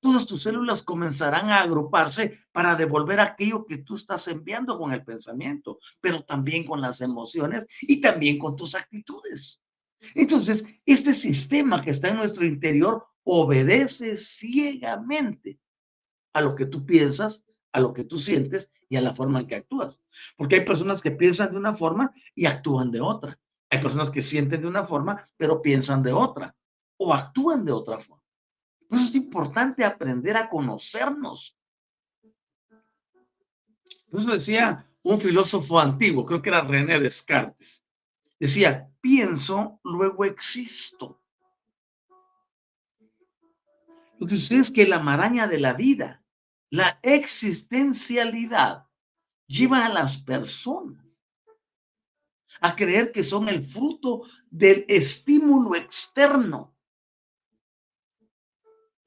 todas 0.00 0.26
tus 0.26 0.42
células 0.42 0.82
comenzarán 0.82 1.50
a 1.50 1.60
agruparse 1.60 2.38
para 2.52 2.76
devolver 2.76 3.20
aquello 3.20 3.66
que 3.66 3.78
tú 3.78 3.94
estás 3.94 4.28
enviando 4.28 4.78
con 4.78 4.92
el 4.92 5.04
pensamiento, 5.04 5.78
pero 6.00 6.24
también 6.24 6.66
con 6.66 6.80
las 6.80 7.00
emociones 7.00 7.66
y 7.80 8.00
también 8.00 8.38
con 8.38 8.56
tus 8.56 8.74
actitudes. 8.74 9.60
Entonces, 10.14 10.64
este 10.86 11.14
sistema 11.14 11.82
que 11.82 11.90
está 11.90 12.08
en 12.08 12.16
nuestro 12.16 12.44
interior 12.44 13.06
obedece 13.24 14.16
ciegamente 14.16 15.58
a 16.32 16.40
lo 16.40 16.54
que 16.54 16.66
tú 16.66 16.86
piensas, 16.86 17.44
a 17.72 17.80
lo 17.80 17.92
que 17.92 18.04
tú 18.04 18.18
sientes 18.18 18.72
y 18.88 18.96
a 18.96 19.00
la 19.00 19.14
forma 19.14 19.40
en 19.40 19.46
que 19.46 19.56
actúas. 19.56 19.98
Porque 20.36 20.56
hay 20.56 20.64
personas 20.64 21.02
que 21.02 21.10
piensan 21.10 21.50
de 21.50 21.58
una 21.58 21.74
forma 21.74 22.12
y 22.34 22.46
actúan 22.46 22.90
de 22.90 23.00
otra. 23.00 23.38
Hay 23.70 23.80
personas 23.80 24.10
que 24.10 24.22
sienten 24.22 24.62
de 24.62 24.68
una 24.68 24.84
forma, 24.84 25.28
pero 25.36 25.60
piensan 25.60 26.02
de 26.02 26.12
otra 26.12 26.54
o 26.96 27.12
actúan 27.12 27.64
de 27.64 27.72
otra 27.72 27.98
forma. 28.00 28.22
Por 28.88 28.98
eso 28.98 29.08
es 29.08 29.14
importante 29.14 29.84
aprender 29.84 30.36
a 30.36 30.48
conocernos. 30.48 31.56
Por 34.10 34.20
eso 34.20 34.32
decía 34.32 34.86
un 35.02 35.20
filósofo 35.20 35.78
antiguo, 35.78 36.24
creo 36.24 36.40
que 36.40 36.48
era 36.48 36.62
René 36.62 36.98
Descartes, 36.98 37.84
decía, 38.40 38.90
pienso, 39.00 39.78
luego 39.84 40.24
existo. 40.24 41.20
Lo 44.18 44.26
que 44.26 44.36
sucede 44.36 44.60
es 44.60 44.70
que 44.70 44.88
la 44.88 44.98
maraña 44.98 45.46
de 45.46 45.60
la 45.60 45.74
vida, 45.74 46.24
la 46.70 46.98
existencialidad, 47.02 48.86
lleva 49.46 49.86
a 49.86 49.88
las 49.90 50.16
personas 50.16 51.04
a 52.60 52.74
creer 52.74 53.12
que 53.12 53.22
son 53.22 53.48
el 53.48 53.62
fruto 53.62 54.22
del 54.50 54.84
estímulo 54.88 55.76
externo 55.76 56.77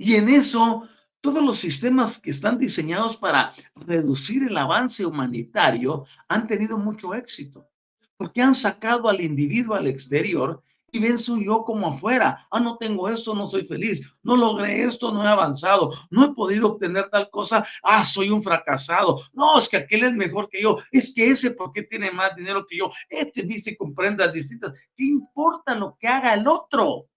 y 0.01 0.15
en 0.15 0.29
eso 0.29 0.87
todos 1.21 1.43
los 1.43 1.59
sistemas 1.59 2.17
que 2.17 2.31
están 2.31 2.57
diseñados 2.57 3.17
para 3.17 3.53
reducir 3.75 4.41
el 4.41 4.57
avance 4.57 5.05
humanitario 5.05 6.05
han 6.27 6.47
tenido 6.47 6.79
mucho 6.79 7.13
éxito, 7.13 7.69
porque 8.17 8.41
han 8.41 8.55
sacado 8.55 9.07
al 9.07 9.21
individuo 9.21 9.75
al 9.75 9.85
exterior 9.85 10.63
y 10.91 10.99
ven 10.99 11.19
su 11.19 11.39
yo 11.39 11.63
como 11.63 11.87
afuera. 11.87 12.47
Ah, 12.49 12.59
no 12.59 12.77
tengo 12.77 13.09
esto, 13.09 13.35
no 13.35 13.45
soy 13.45 13.63
feliz. 13.63 14.11
No 14.23 14.35
logré 14.35 14.83
esto, 14.83 15.13
no 15.13 15.23
he 15.23 15.27
avanzado. 15.27 15.91
No 16.09 16.25
he 16.25 16.33
podido 16.33 16.69
obtener 16.69 17.07
tal 17.11 17.29
cosa. 17.29 17.63
Ah, 17.83 18.03
soy 18.03 18.31
un 18.31 18.41
fracasado. 18.41 19.21
No, 19.33 19.59
es 19.59 19.69
que 19.69 19.77
aquel 19.77 20.03
es 20.03 20.13
mejor 20.13 20.49
que 20.49 20.63
yo. 20.63 20.79
Es 20.91 21.13
que 21.13 21.29
ese, 21.29 21.51
porque 21.51 21.83
tiene 21.83 22.09
más 22.11 22.35
dinero 22.35 22.65
que 22.67 22.77
yo? 22.77 22.91
Este 23.07 23.43
dice 23.43 23.77
con 23.77 23.93
prendas 23.93 24.33
distintas. 24.33 24.73
¿Qué 24.97 25.05
importa 25.05 25.75
lo 25.75 25.95
que 25.97 26.07
haga 26.07 26.33
el 26.33 26.47
otro? 26.47 27.10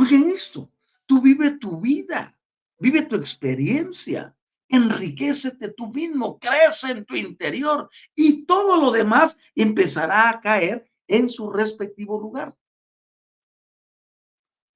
Oigan 0.00 0.28
esto. 0.30 0.70
Tú 1.06 1.20
vive 1.20 1.52
tu 1.52 1.80
vida. 1.80 2.36
Vive 2.78 3.02
tu 3.02 3.16
experiencia 3.16 4.34
enriquecete 4.70 5.70
tú 5.70 5.88
mismo, 5.88 6.38
crece 6.38 6.92
en 6.92 7.04
tu 7.04 7.16
interior 7.16 7.90
y 8.14 8.46
todo 8.46 8.80
lo 8.80 8.92
demás 8.92 9.36
empezará 9.54 10.30
a 10.30 10.40
caer 10.40 10.88
en 11.08 11.28
su 11.28 11.50
respectivo 11.50 12.20
lugar. 12.20 12.56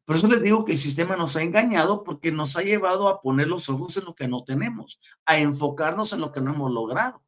Por 0.04 0.16
eso 0.16 0.26
les 0.26 0.42
digo 0.42 0.64
que 0.64 0.72
el 0.72 0.78
sistema 0.78 1.16
nos 1.16 1.36
ha 1.36 1.42
engañado 1.42 2.04
porque 2.04 2.30
nos 2.30 2.56
ha 2.56 2.62
llevado 2.62 3.08
a 3.08 3.22
poner 3.22 3.46
los 3.46 3.70
ojos 3.70 3.96
en 3.96 4.04
lo 4.04 4.14
que 4.14 4.28
no 4.28 4.44
tenemos, 4.44 5.00
a 5.24 5.38
enfocarnos 5.38 6.12
en 6.12 6.20
lo 6.20 6.30
que 6.30 6.42
no 6.42 6.52
hemos 6.52 6.70
logrado. 6.72 7.23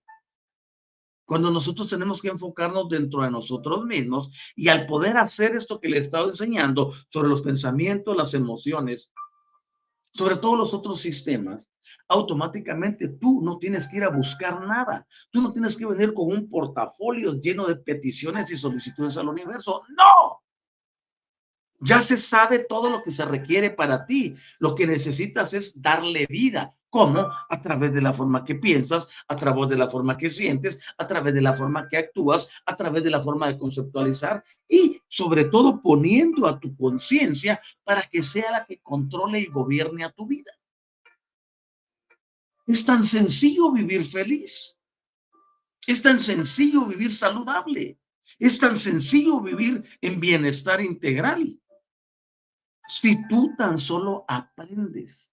Cuando 1.27 1.51
nosotros 1.51 1.89
tenemos 1.89 2.23
que 2.23 2.29
enfocarnos 2.29 2.89
dentro 2.89 3.23
de 3.23 3.31
nosotros 3.31 3.85
mismos 3.85 4.31
y 4.55 4.69
al 4.69 4.87
poder 4.87 5.17
hacer 5.17 5.57
esto 5.57 5.81
que 5.81 5.89
le 5.89 5.97
he 5.97 6.01
estado 6.01 6.29
enseñando 6.29 6.93
sobre 7.11 7.29
los 7.29 7.43
pensamientos, 7.43 8.17
las 8.17 8.33
emociones, 8.33 9.13
sobre 10.15 10.37
todos 10.37 10.57
los 10.57 10.73
otros 10.73 11.01
sistemas, 11.01 11.69
automáticamente 12.09 13.09
tú 13.09 13.43
no 13.43 13.59
tienes 13.59 13.89
que 13.89 13.97
ir 13.97 14.05
a 14.05 14.11
buscar 14.11 14.65
nada. 14.67 15.07
Tú 15.31 15.43
no 15.43 15.53
tienes 15.53 15.77
que 15.77 15.87
venir 15.87 16.15
con 16.15 16.29
un 16.29 16.49
portafolio 16.49 17.35
lleno 17.35 17.67
de 17.67 17.77
peticiones 17.77 18.51
y 18.53 18.57
solicitudes 18.57 19.17
al 19.17 19.29
universo. 19.29 19.83
No. 19.89 20.43
Ya 21.81 22.01
se 22.03 22.19
sabe 22.19 22.61
todo 22.61 22.89
lo 22.89 23.03
que 23.03 23.11
se 23.11 23.25
requiere 23.25 23.71
para 23.71 24.07
ti. 24.07 24.37
Lo 24.61 24.77
que 24.77 24.87
necesitas 24.87 25.53
es 25.55 25.73
darle 25.75 26.27
vida. 26.27 26.76
¿Cómo? 26.97 27.29
A 27.51 27.61
través 27.61 27.93
de 27.93 28.01
la 28.01 28.15
forma 28.15 28.43
que 28.43 28.55
piensas, 28.55 29.07
a 29.29 29.37
través 29.37 29.69
de 29.69 29.77
la 29.77 29.87
forma 29.87 30.17
que 30.17 30.31
sientes, 30.31 30.81
a 30.97 31.07
través 31.07 31.35
de 31.35 31.43
la 31.43 31.53
forma 31.53 31.87
que 31.91 31.99
actúas, 31.99 32.49
a 32.65 32.75
través 32.75 33.05
de 33.05 33.11
la 33.11 33.21
forma 33.21 33.49
de 33.49 33.59
conceptualizar 33.59 34.43
y 34.67 35.03
sobre 35.07 35.45
todo 35.45 35.83
poniendo 35.83 36.47
a 36.47 36.59
tu 36.59 36.75
conciencia 36.75 37.61
para 37.85 38.09
que 38.09 38.23
sea 38.23 38.51
la 38.51 38.65
que 38.65 38.81
controle 38.81 39.41
y 39.41 39.45
gobierne 39.45 40.05
a 40.05 40.11
tu 40.11 40.27
vida. 40.27 40.51
Es 42.67 42.83
tan 42.87 43.05
sencillo 43.05 43.73
vivir 43.73 44.03
feliz. 44.03 44.75
Es 45.87 46.01
tan 46.01 46.19
sencillo 46.19 46.87
vivir 46.87 47.13
saludable. 47.13 47.99
Es 48.39 48.59
tan 48.59 48.79
sencillo 48.79 49.43
vivir 49.43 49.85
en 50.01 50.19
bienestar 50.19 50.81
integral. 50.81 51.61
Si 52.89 53.19
tú 53.29 53.55
tan 53.59 53.79
solo 53.79 54.25
aprendes. 54.27 55.31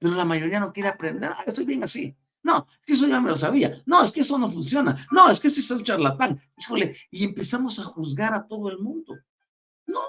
Pero 0.00 0.14
la 0.14 0.24
mayoría 0.24 0.58
no 0.58 0.72
quiere 0.72 0.88
aprender. 0.88 1.30
Ah, 1.30 1.44
estoy 1.46 1.64
bien 1.64 1.84
así. 1.84 2.16
No, 2.42 2.66
es 2.72 2.86
que 2.86 2.92
eso 2.94 3.06
ya 3.06 3.20
me 3.20 3.30
lo 3.30 3.36
sabía. 3.36 3.80
No, 3.86 4.02
es 4.02 4.10
que 4.10 4.22
eso 4.22 4.38
no 4.38 4.50
funciona. 4.50 5.06
No, 5.12 5.30
es 5.30 5.38
que 5.38 5.46
eso 5.46 5.60
es 5.60 5.70
un 5.70 5.84
charlatán. 5.84 6.40
Híjole, 6.56 6.96
y 7.12 7.24
empezamos 7.24 7.78
a 7.78 7.84
juzgar 7.84 8.34
a 8.34 8.48
todo 8.48 8.70
el 8.70 8.78
mundo. 8.78 9.16
No, 9.86 10.00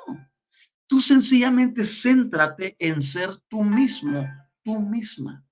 tú 0.87 1.01
sencillamente 1.01 1.85
céntrate 1.85 2.75
en 2.79 3.01
ser 3.01 3.37
tú 3.49 3.63
mismo, 3.63 4.25
tú 4.63 4.79
misma. 4.79 5.45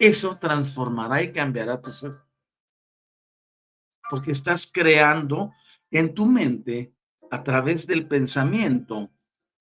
eso 0.00 0.38
transformará 0.38 1.22
y 1.22 1.30
cambiará 1.30 1.80
tu 1.80 1.90
ser. 1.90 2.18
Porque 4.08 4.32
estás 4.32 4.66
creando 4.66 5.52
en 5.90 6.14
tu 6.14 6.24
mente 6.24 6.94
a 7.30 7.42
través 7.44 7.86
del 7.86 8.08
pensamiento 8.08 9.10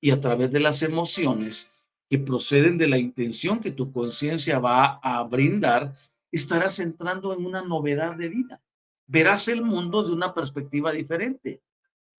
y 0.02 0.12
a 0.12 0.22
través 0.22 0.52
de 0.52 0.60
las 0.60 0.82
emociones 0.82 1.72
que 2.10 2.20
proceden 2.20 2.78
de 2.78 2.88
la 2.88 2.98
intención 2.98 3.60
que 3.60 3.72
tu 3.72 3.92
conciencia 3.92 4.60
va 4.60 5.00
a 5.04 5.24
brindar, 5.24 5.96
estarás 6.32 6.80
entrando 6.80 7.34
en 7.34 7.46
una 7.46 7.62
novedad 7.62 8.16
de 8.16 8.30
vida. 8.30 8.62
Verás 9.08 9.48
el 9.48 9.64
mundo 9.64 10.04
de 10.04 10.14
una 10.14 10.34
perspectiva 10.34 10.92
diferente. 10.92 11.62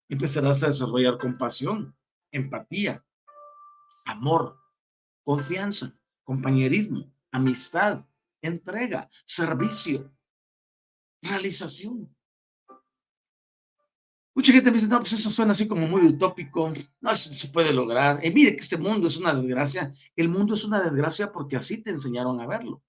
Empezarás 0.09 0.63
a 0.63 0.69
desarrollar 0.69 1.19
compasión, 1.19 1.97
empatía, 2.33 3.05
amor, 4.05 4.59
confianza, 5.25 5.95
compañerismo, 6.25 7.13
amistad, 7.31 8.05
entrega, 8.43 9.09
servicio, 9.25 10.11
realización. 11.23 12.15
Mucha 14.35 14.53
gente 14.53 14.71
me 14.71 14.77
dice, 14.77 14.87
no, 14.87 14.99
pues 14.99 15.13
eso 15.13 15.31
suena 15.31 15.53
así 15.53 15.67
como 15.67 15.89
muy 15.89 16.07
utópico, 16.07 16.73
no 17.01 17.17
se 17.17 17.49
puede 17.49 17.73
lograr. 17.73 18.25
Y 18.25 18.31
mire 18.31 18.55
que 18.55 18.61
este 18.61 18.77
mundo 18.77 19.09
es 19.09 19.17
una 19.17 19.35
desgracia. 19.35 19.93
El 20.15 20.29
mundo 20.29 20.55
es 20.55 20.65
una 20.65 20.81
desgracia 20.81 21.33
porque 21.33 21.57
así 21.57 21.83
te 21.83 21.91
enseñaron 21.91 22.41
a 22.41 22.47
verlo. 22.47 22.83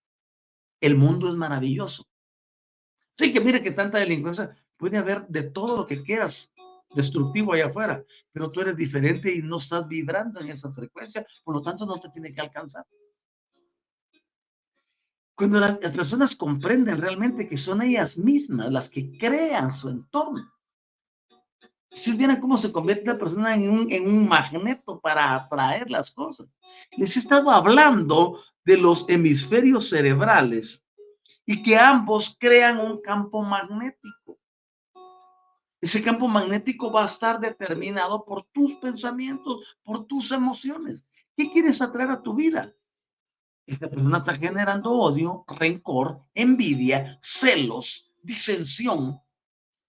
El 0.79 0.95
mundo 0.95 1.27
es 1.27 1.35
maravilloso. 1.35 2.07
Sí, 3.17 3.33
que 3.33 3.41
mire 3.41 3.61
que 3.61 3.71
tanta 3.71 3.97
delincuencia 3.97 4.55
puede 4.77 4.97
haber 4.97 5.27
de 5.27 5.43
todo 5.43 5.77
lo 5.77 5.87
que 5.87 6.03
quieras 6.03 6.51
destructivo 6.93 7.53
allá 7.53 7.67
afuera, 7.67 8.03
pero 8.31 8.51
tú 8.51 8.61
eres 8.61 8.75
diferente 8.75 9.33
y 9.33 9.41
no 9.41 9.57
estás 9.57 9.87
vibrando 9.87 10.39
en 10.39 10.49
esa 10.49 10.73
frecuencia, 10.73 11.25
por 11.43 11.55
lo 11.55 11.61
tanto 11.61 11.85
no 11.85 11.99
te 11.99 12.09
tiene 12.09 12.33
que 12.33 12.41
alcanzar. 12.41 12.85
Cuando 15.35 15.59
las 15.59 15.77
personas 15.77 16.35
comprenden 16.35 17.01
realmente 17.01 17.47
que 17.47 17.57
son 17.57 17.81
ellas 17.81 18.17
mismas 18.17 18.71
las 18.71 18.89
que 18.89 19.17
crean 19.17 19.71
su 19.71 19.89
entorno. 19.89 20.51
Si 21.91 22.15
vieran 22.15 22.39
cómo 22.39 22.57
se 22.57 22.71
convierte 22.71 23.07
la 23.07 23.17
persona 23.17 23.53
en 23.53 23.69
un, 23.69 23.91
en 23.91 24.07
un 24.07 24.27
magneto 24.27 24.99
para 24.99 25.35
atraer 25.35 25.89
las 25.89 26.09
cosas. 26.11 26.47
Les 26.97 27.15
he 27.15 27.19
estado 27.19 27.51
hablando 27.51 28.39
de 28.63 28.77
los 28.77 29.05
hemisferios 29.09 29.89
cerebrales 29.89 30.83
y 31.45 31.61
que 31.61 31.77
ambos 31.77 32.37
crean 32.39 32.79
un 32.79 33.01
campo 33.01 33.41
magnético. 33.41 34.39
Ese 35.81 36.01
campo 36.01 36.27
magnético 36.27 36.91
va 36.91 37.03
a 37.03 37.07
estar 37.07 37.39
determinado 37.39 38.23
por 38.23 38.45
tus 38.51 38.75
pensamientos, 38.75 39.77
por 39.83 40.05
tus 40.05 40.31
emociones. 40.31 41.03
¿Qué 41.35 41.51
quieres 41.51 41.81
atraer 41.81 42.11
a 42.11 42.21
tu 42.21 42.35
vida? 42.35 42.73
esta 43.65 43.89
persona 43.89 44.17
está 44.17 44.35
generando 44.35 44.91
odio, 44.91 45.45
rencor, 45.47 46.21
envidia, 46.33 47.19
celos, 47.21 48.11
disensión. 48.21 49.19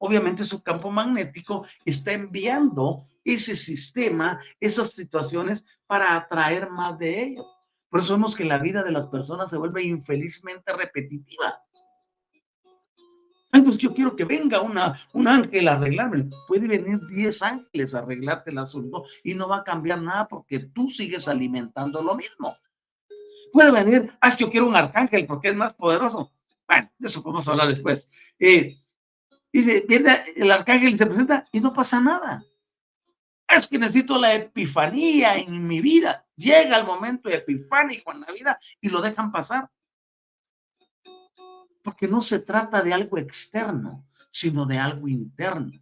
Obviamente 0.04 0.42
su 0.42 0.60
campo 0.64 0.90
magnético 0.90 1.64
está 1.84 2.10
enviando 2.10 3.06
ese 3.24 3.54
sistema, 3.54 4.40
esas 4.58 4.90
situaciones 4.90 5.78
para 5.86 6.16
atraer 6.16 6.68
más 6.70 6.98
de 6.98 7.22
ellos. 7.22 7.46
Por 7.88 8.00
eso 8.00 8.14
vemos 8.14 8.34
que 8.34 8.44
la 8.44 8.58
vida 8.58 8.82
de 8.82 8.90
las 8.90 9.06
personas 9.06 9.48
se 9.48 9.56
vuelve 9.56 9.84
infelizmente 9.84 10.72
repetitiva. 10.72 11.62
Ay, 13.52 13.62
pues 13.62 13.78
yo 13.78 13.94
quiero 13.94 14.16
que 14.16 14.24
venga 14.24 14.60
una, 14.60 14.98
un 15.12 15.28
ángel 15.28 15.68
a 15.68 15.74
arreglarme. 15.74 16.28
Puede 16.48 16.66
venir 16.66 16.98
10 17.06 17.42
ángeles 17.42 17.94
a 17.94 18.00
arreglarte 18.00 18.50
el 18.50 18.58
asunto 18.58 19.04
y 19.22 19.36
no 19.36 19.46
va 19.46 19.58
a 19.58 19.64
cambiar 19.64 20.02
nada 20.02 20.26
porque 20.26 20.58
tú 20.58 20.90
sigues 20.90 21.28
alimentando 21.28 22.02
lo 22.02 22.16
mismo. 22.16 22.56
Puede 23.52 23.70
venir, 23.70 24.12
ah, 24.20 24.26
es 24.26 24.36
que 24.36 24.44
yo 24.46 24.50
quiero 24.50 24.66
un 24.66 24.74
arcángel 24.74 25.26
porque 25.26 25.50
es 25.50 25.54
más 25.54 25.74
poderoso. 25.74 26.32
Bueno, 26.66 26.90
de 26.98 27.08
eso 27.08 27.22
podemos 27.22 27.46
hablar 27.46 27.68
después. 27.68 28.08
Eh, 28.40 28.81
dice, 29.52 29.84
viene 29.86 30.24
el 30.36 30.50
arcángel 30.50 30.94
y 30.94 30.98
se 30.98 31.06
presenta 31.06 31.46
y 31.52 31.60
no 31.60 31.72
pasa 31.72 32.00
nada. 32.00 32.44
Es 33.48 33.66
que 33.66 33.78
necesito 33.78 34.18
la 34.18 34.34
epifanía 34.34 35.36
en 35.36 35.66
mi 35.66 35.80
vida. 35.80 36.26
Llega 36.36 36.78
el 36.78 36.86
momento 36.86 37.28
epifánico 37.28 38.12
en 38.12 38.20
la 38.22 38.32
vida 38.32 38.58
y 38.80 38.88
lo 38.88 39.00
dejan 39.02 39.30
pasar. 39.30 39.70
Porque 41.82 42.08
no 42.08 42.22
se 42.22 42.38
trata 42.38 42.82
de 42.82 42.94
algo 42.94 43.18
externo, 43.18 44.06
sino 44.30 44.64
de 44.64 44.78
algo 44.78 45.08
interno. 45.08 45.72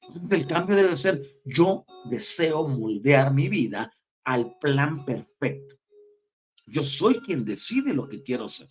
Entonces, 0.00 0.40
el 0.40 0.46
cambio 0.46 0.76
debe 0.76 0.96
ser, 0.96 1.22
yo 1.44 1.84
deseo 2.06 2.66
moldear 2.66 3.32
mi 3.34 3.48
vida 3.48 3.92
al 4.24 4.56
plan 4.58 5.04
perfecto. 5.04 5.76
Yo 6.66 6.82
soy 6.82 7.20
quien 7.20 7.44
decide 7.44 7.92
lo 7.92 8.08
que 8.08 8.22
quiero 8.22 8.48
ser. 8.48 8.68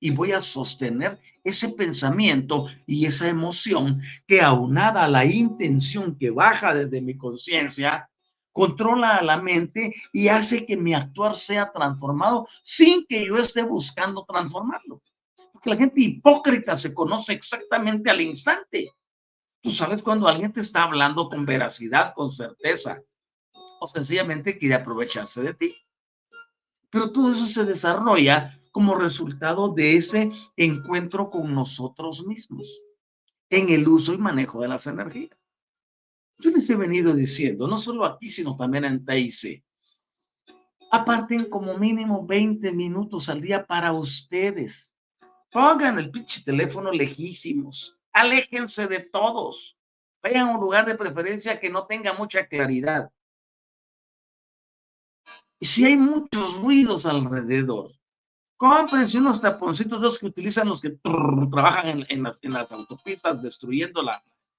Y 0.00 0.10
voy 0.10 0.32
a 0.32 0.40
sostener 0.40 1.20
ese 1.44 1.68
pensamiento 1.68 2.66
y 2.86 3.06
esa 3.06 3.28
emoción 3.28 4.00
que 4.26 4.40
aunada 4.40 5.04
a 5.04 5.08
la 5.08 5.26
intención 5.26 6.16
que 6.16 6.30
baja 6.30 6.74
desde 6.74 7.02
mi 7.02 7.16
conciencia, 7.16 8.10
controla 8.52 9.16
a 9.16 9.22
la 9.22 9.36
mente 9.36 9.94
y 10.12 10.28
hace 10.28 10.66
que 10.66 10.76
mi 10.76 10.94
actuar 10.94 11.36
sea 11.36 11.70
transformado 11.70 12.48
sin 12.62 13.06
que 13.06 13.26
yo 13.26 13.36
esté 13.36 13.62
buscando 13.62 14.24
transformarlo. 14.24 15.02
Porque 15.52 15.70
la 15.70 15.76
gente 15.76 16.00
hipócrita 16.00 16.76
se 16.76 16.94
conoce 16.94 17.32
exactamente 17.32 18.10
al 18.10 18.20
instante. 18.20 18.92
Tú 19.62 19.70
sabes 19.70 20.02
cuando 20.02 20.26
alguien 20.26 20.52
te 20.52 20.60
está 20.60 20.84
hablando 20.84 21.28
con 21.28 21.44
veracidad, 21.44 22.14
con 22.14 22.30
certeza, 22.30 23.02
o 23.80 23.88
sencillamente 23.88 24.58
quiere 24.58 24.74
aprovecharse 24.74 25.42
de 25.42 25.54
ti. 25.54 25.76
Pero 26.90 27.12
todo 27.12 27.32
eso 27.32 27.46
se 27.46 27.64
desarrolla 27.64 28.59
como 28.70 28.94
resultado 28.94 29.72
de 29.72 29.96
ese 29.96 30.30
encuentro 30.56 31.30
con 31.30 31.54
nosotros 31.54 32.24
mismos 32.26 32.80
en 33.50 33.68
el 33.68 33.86
uso 33.88 34.14
y 34.14 34.18
manejo 34.18 34.60
de 34.60 34.68
las 34.68 34.86
energías. 34.86 35.36
Yo 36.38 36.50
les 36.50 36.70
he 36.70 36.76
venido 36.76 37.12
diciendo, 37.12 37.66
no 37.66 37.76
solo 37.78 38.04
aquí, 38.04 38.30
sino 38.30 38.56
también 38.56 38.84
en 38.84 39.04
TIC, 39.04 39.62
aparten 40.90 41.50
como 41.50 41.76
mínimo 41.76 42.26
20 42.26 42.72
minutos 42.72 43.28
al 43.28 43.40
día 43.40 43.66
para 43.66 43.92
ustedes. 43.92 44.90
Pongan 45.50 45.98
el 45.98 46.10
pinche 46.10 46.42
teléfono 46.42 46.92
lejísimos. 46.92 47.96
Aléjense 48.12 48.86
de 48.86 49.00
todos. 49.00 49.76
Vayan 50.22 50.48
a 50.48 50.54
un 50.54 50.60
lugar 50.60 50.86
de 50.86 50.96
preferencia 50.96 51.58
que 51.58 51.70
no 51.70 51.86
tenga 51.86 52.12
mucha 52.12 52.46
claridad. 52.46 53.10
Y 55.58 55.66
si 55.66 55.84
hay 55.84 55.96
muchos 55.96 56.60
ruidos 56.60 57.04
alrededor, 57.04 57.92
cómprense 58.60 59.16
unos 59.16 59.40
taponcitos 59.40 59.98
de 59.98 60.06
los 60.06 60.18
que 60.18 60.26
utilizan 60.26 60.68
los 60.68 60.82
que 60.82 60.90
trabajan 61.50 62.04
en, 62.10 62.22
las, 62.22 62.70
autopistas 62.70 63.42
destruyendo 63.42 64.02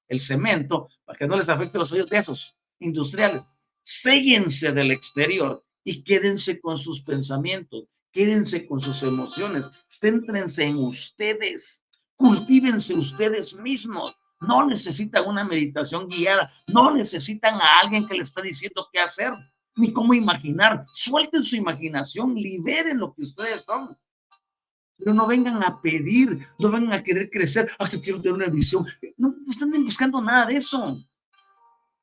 el 0.08 0.20
cemento 0.20 0.88
para 1.06 1.20
que 1.20 1.28
no 1.28 1.38
les 1.38 1.48
afecte 1.48 1.78
los 1.78 1.92
oídos 1.92 2.10
de 2.10 2.18
esos 2.18 2.58
industriales. 2.80 3.44
Séllense 3.84 4.72
del 4.72 4.90
exterior 4.90 5.64
y 5.84 6.04
quédense 6.04 6.60
con 6.60 6.80
sus 6.80 7.04
pensamientos, 7.04 7.84
quédense 8.12 8.66
con 8.66 8.80
sus 8.80 9.04
emociones, 9.04 9.68
céntrense 9.88 10.64
en 10.64 10.78
ustedes, 10.78 11.86
cultívense 12.16 12.96
ustedes 12.96 13.54
mismos. 13.54 14.16
No 14.40 14.66
necesitan 14.66 15.28
una 15.28 15.44
meditación 15.44 16.08
guiada, 16.08 16.52
no 16.66 16.90
necesitan 16.90 17.62
a 17.62 17.82
alguien 17.82 18.08
que 18.08 18.16
les 18.16 18.30
está 18.30 18.42
diciendo 18.42 18.88
qué 18.92 19.00
hacer, 19.00 19.32
ni 19.76 19.92
cómo 19.94 20.14
imaginar. 20.14 20.86
Suelten 20.94 21.44
su 21.44 21.56
imaginación, 21.56 22.36
liberen 22.36 23.00
lo 23.00 23.14
que 23.14 23.24
ustedes 23.24 23.64
son. 23.64 23.98
Pero 24.98 25.14
no 25.14 25.26
vengan 25.26 25.64
a 25.64 25.82
pedir, 25.82 26.46
no 26.60 26.70
vengan 26.70 26.94
a 26.94 27.04
querer 27.04 27.30
crecer, 27.30 27.72
a 27.80 27.86
ah, 27.86 27.90
que 27.90 28.00
quiero 28.00 28.22
tener 28.22 28.36
una 28.36 28.48
visión. 28.48 28.86
No, 29.18 29.34
están 29.50 29.72
buscando 29.84 30.22
nada 30.22 30.46
de 30.46 30.58
eso. 30.58 30.98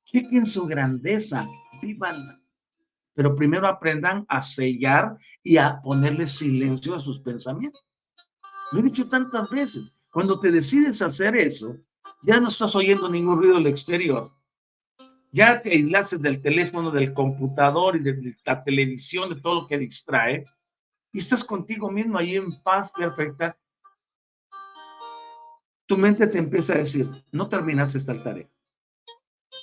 Chequen 0.05 0.47
su 0.47 0.67
grandeza, 0.67 1.47
vívanla 1.81 2.41
pero 3.19 3.35
primero 3.35 3.67
aprendan 3.67 4.25
a 4.29 4.41
sellar 4.41 5.19
y 5.43 5.57
a 5.57 5.81
ponerle 5.83 6.25
silencio 6.25 6.95
a 6.95 7.01
sus 7.01 7.19
pensamientos. 7.19 7.85
Lo 8.71 8.79
he 8.79 8.83
dicho 8.85 9.09
tantas 9.09 9.51
veces, 9.51 9.93
cuando 10.13 10.39
te 10.39 10.53
decides 10.53 11.03
hacer 11.03 11.37
eso, 11.37 11.77
ya 12.23 12.39
no 12.39 12.47
estás 12.47 12.77
oyendo 12.77 13.11
ningún 13.11 13.39
ruido 13.39 13.57
del 13.57 13.67
exterior. 13.67 14.31
Ya 15.33 15.61
te 15.61 15.71
aislaste 15.71 16.19
del 16.19 16.41
teléfono, 16.41 16.91
del 16.91 17.13
computador 17.13 17.97
y 17.97 18.01
de 18.01 18.37
la 18.45 18.65
televisión, 18.65 19.29
de 19.29 19.41
todo 19.41 19.63
lo 19.63 19.67
que 19.67 19.79
distrae, 19.79 20.47
y 21.13 21.19
estás 21.19 21.45
contigo 21.45 21.91
mismo 21.91 22.19
ahí 22.19 22.37
en 22.37 22.63
paz 22.63 22.91
perfecta. 22.93 23.57
Tu 25.87 25.97
mente 25.97 26.27
te 26.27 26.39
empieza 26.39 26.75
a 26.75 26.79
decir, 26.79 27.09
no 27.33 27.49
terminaste 27.49 27.99
esta 27.99 28.23
tarea. 28.23 28.49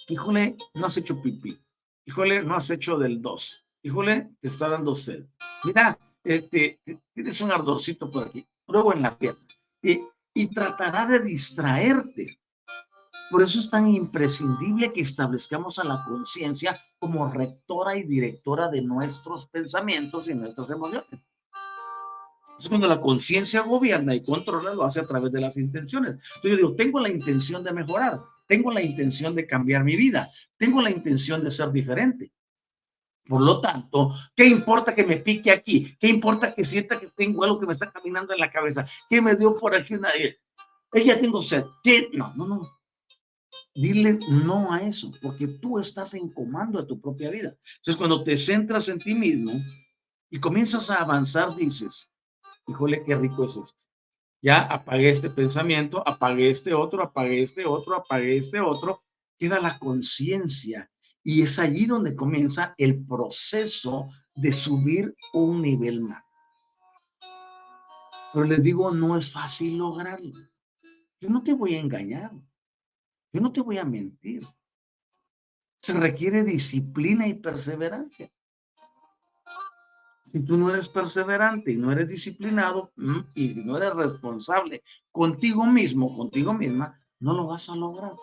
Híjole, 0.07 0.55
no 0.73 0.85
has 0.85 0.97
hecho 0.97 1.21
pipí 1.21 1.59
híjole, 2.05 2.43
no 2.43 2.55
has 2.55 2.69
hecho 2.69 2.97
del 2.97 3.21
2, 3.21 3.67
híjole, 3.83 4.29
te 4.39 4.47
está 4.47 4.69
dando 4.69 4.95
sed. 4.95 5.25
Mira, 5.63 5.97
eh, 6.23 6.77
tienes 7.13 7.41
un 7.41 7.51
ardorcito 7.51 8.09
por 8.09 8.27
aquí, 8.27 8.47
luego 8.67 8.93
en 8.93 9.01
la 9.01 9.17
pierna, 9.17 9.41
y 9.81 10.47
tratará 10.53 11.05
de 11.05 11.19
distraerte. 11.19 12.39
Por 13.31 13.41
eso 13.41 13.59
es 13.59 13.69
tan 13.69 13.87
imprescindible 13.89 14.93
que 14.93 15.01
establezcamos 15.01 15.79
a 15.79 15.83
la 15.83 16.03
conciencia 16.05 16.79
como 16.99 17.29
rectora 17.31 17.97
y 17.97 18.03
directora 18.03 18.69
de 18.69 18.81
nuestros 18.81 19.47
pensamientos 19.47 20.27
y 20.27 20.35
nuestras 20.35 20.69
emociones. 20.69 21.07
Entonces, 21.11 22.69
cuando 22.69 22.87
la 22.87 23.01
conciencia 23.01 23.61
gobierna 23.61 24.15
y 24.15 24.23
controla, 24.23 24.73
lo 24.73 24.83
hace 24.83 25.01
a 25.01 25.07
través 25.07 25.31
de 25.31 25.41
las 25.41 25.57
intenciones. 25.57 26.11
Entonces, 26.11 26.51
yo 26.51 26.55
digo, 26.55 26.75
tengo 26.75 26.99
la 26.99 27.09
intención 27.09 27.63
de 27.63 27.73
mejorar 27.73 28.17
tengo 28.47 28.71
la 28.71 28.81
intención 28.81 29.35
de 29.35 29.47
cambiar 29.47 29.83
mi 29.83 29.95
vida, 29.95 30.29
tengo 30.57 30.81
la 30.81 30.91
intención 30.91 31.43
de 31.43 31.51
ser 31.51 31.71
diferente. 31.71 32.31
Por 33.27 33.41
lo 33.41 33.59
tanto, 33.59 34.13
¿qué 34.35 34.45
importa 34.45 34.93
que 34.93 35.03
me 35.03 35.17
pique 35.17 35.51
aquí? 35.51 35.97
¿Qué 35.99 36.07
importa 36.07 36.53
que 36.53 36.63
sienta 36.63 36.99
que 36.99 37.07
tengo 37.07 37.43
algo 37.43 37.59
que 37.59 37.65
me 37.65 37.73
está 37.73 37.91
caminando 37.91 38.33
en 38.33 38.39
la 38.39 38.51
cabeza? 38.51 38.85
¿Qué 39.09 39.19
me 39.21 39.35
dio 39.35 39.57
por 39.57 39.73
aquí 39.73 39.95
una... 39.95 40.09
Ella 40.93 41.19
tengo 41.19 41.41
sed. 41.41 41.63
¿Qué? 41.83 42.09
No, 42.13 42.33
no, 42.35 42.45
no. 42.45 42.79
Dile 43.75 44.19
no 44.29 44.73
a 44.73 44.81
eso, 44.81 45.11
porque 45.21 45.47
tú 45.47 45.77
estás 45.77 46.13
en 46.13 46.29
comando 46.29 46.81
de 46.81 46.87
tu 46.87 46.99
propia 46.99 47.29
vida. 47.29 47.55
Entonces, 47.77 47.97
cuando 47.97 48.23
te 48.23 48.37
centras 48.37 48.87
en 48.89 48.99
ti 48.99 49.13
mismo 49.13 49.51
y 50.29 50.39
comienzas 50.39 50.89
a 50.89 51.01
avanzar, 51.01 51.55
dices, 51.55 52.09
híjole, 52.67 53.03
qué 53.05 53.15
rico 53.15 53.43
es 53.43 53.57
esto 53.57 53.83
ya 54.45 54.59
apagué 54.59 55.09
este 55.09 55.31
pensamiento, 55.31 56.07
apagué 56.07 56.51
este 56.51 56.71
otro, 56.71 57.01
apagué 57.01 57.41
este 57.41 57.65
otro, 57.65 57.95
apagué 57.95 58.37
este 58.37 58.59
otro, 58.59 59.01
queda 59.39 59.59
la 59.59 59.79
conciencia. 59.79 60.87
Y 61.23 61.41
es 61.41 61.57
allí 61.57 61.87
donde 61.87 62.15
comienza 62.15 62.75
el 62.77 63.03
proceso 63.07 64.05
de 64.35 64.53
subir 64.53 65.15
un 65.33 65.63
nivel 65.63 66.01
más. 66.01 66.23
Pero 68.33 68.45
les 68.45 68.61
digo, 68.61 68.93
no 68.93 69.17
es 69.17 69.33
fácil 69.33 69.79
lograrlo. 69.79 70.35
Yo 71.19 71.27
no 71.31 71.41
te 71.41 71.55
voy 71.55 71.73
a 71.73 71.79
engañar. 71.79 72.31
Yo 73.35 73.41
no 73.41 73.51
te 73.51 73.59
voy 73.59 73.77
a 73.77 73.83
mentir. 73.83 74.47
Se 75.81 75.91
requiere 75.91 76.41
disciplina 76.41 77.27
y 77.27 77.33
perseverancia. 77.33 78.31
Si 80.31 80.39
tú 80.39 80.55
no 80.55 80.69
eres 80.69 80.87
perseverante 80.87 81.73
y 81.73 81.75
no 81.75 81.91
eres 81.91 82.07
disciplinado 82.07 82.93
mm, 82.95 83.19
y 83.35 83.55
no 83.55 83.75
eres 83.75 83.93
responsable 83.93 84.83
contigo 85.11 85.65
mismo, 85.65 86.15
contigo 86.15 86.53
misma, 86.53 86.97
no 87.19 87.33
lo 87.33 87.47
vas 87.47 87.69
a 87.69 87.75
lograr. 87.75 88.13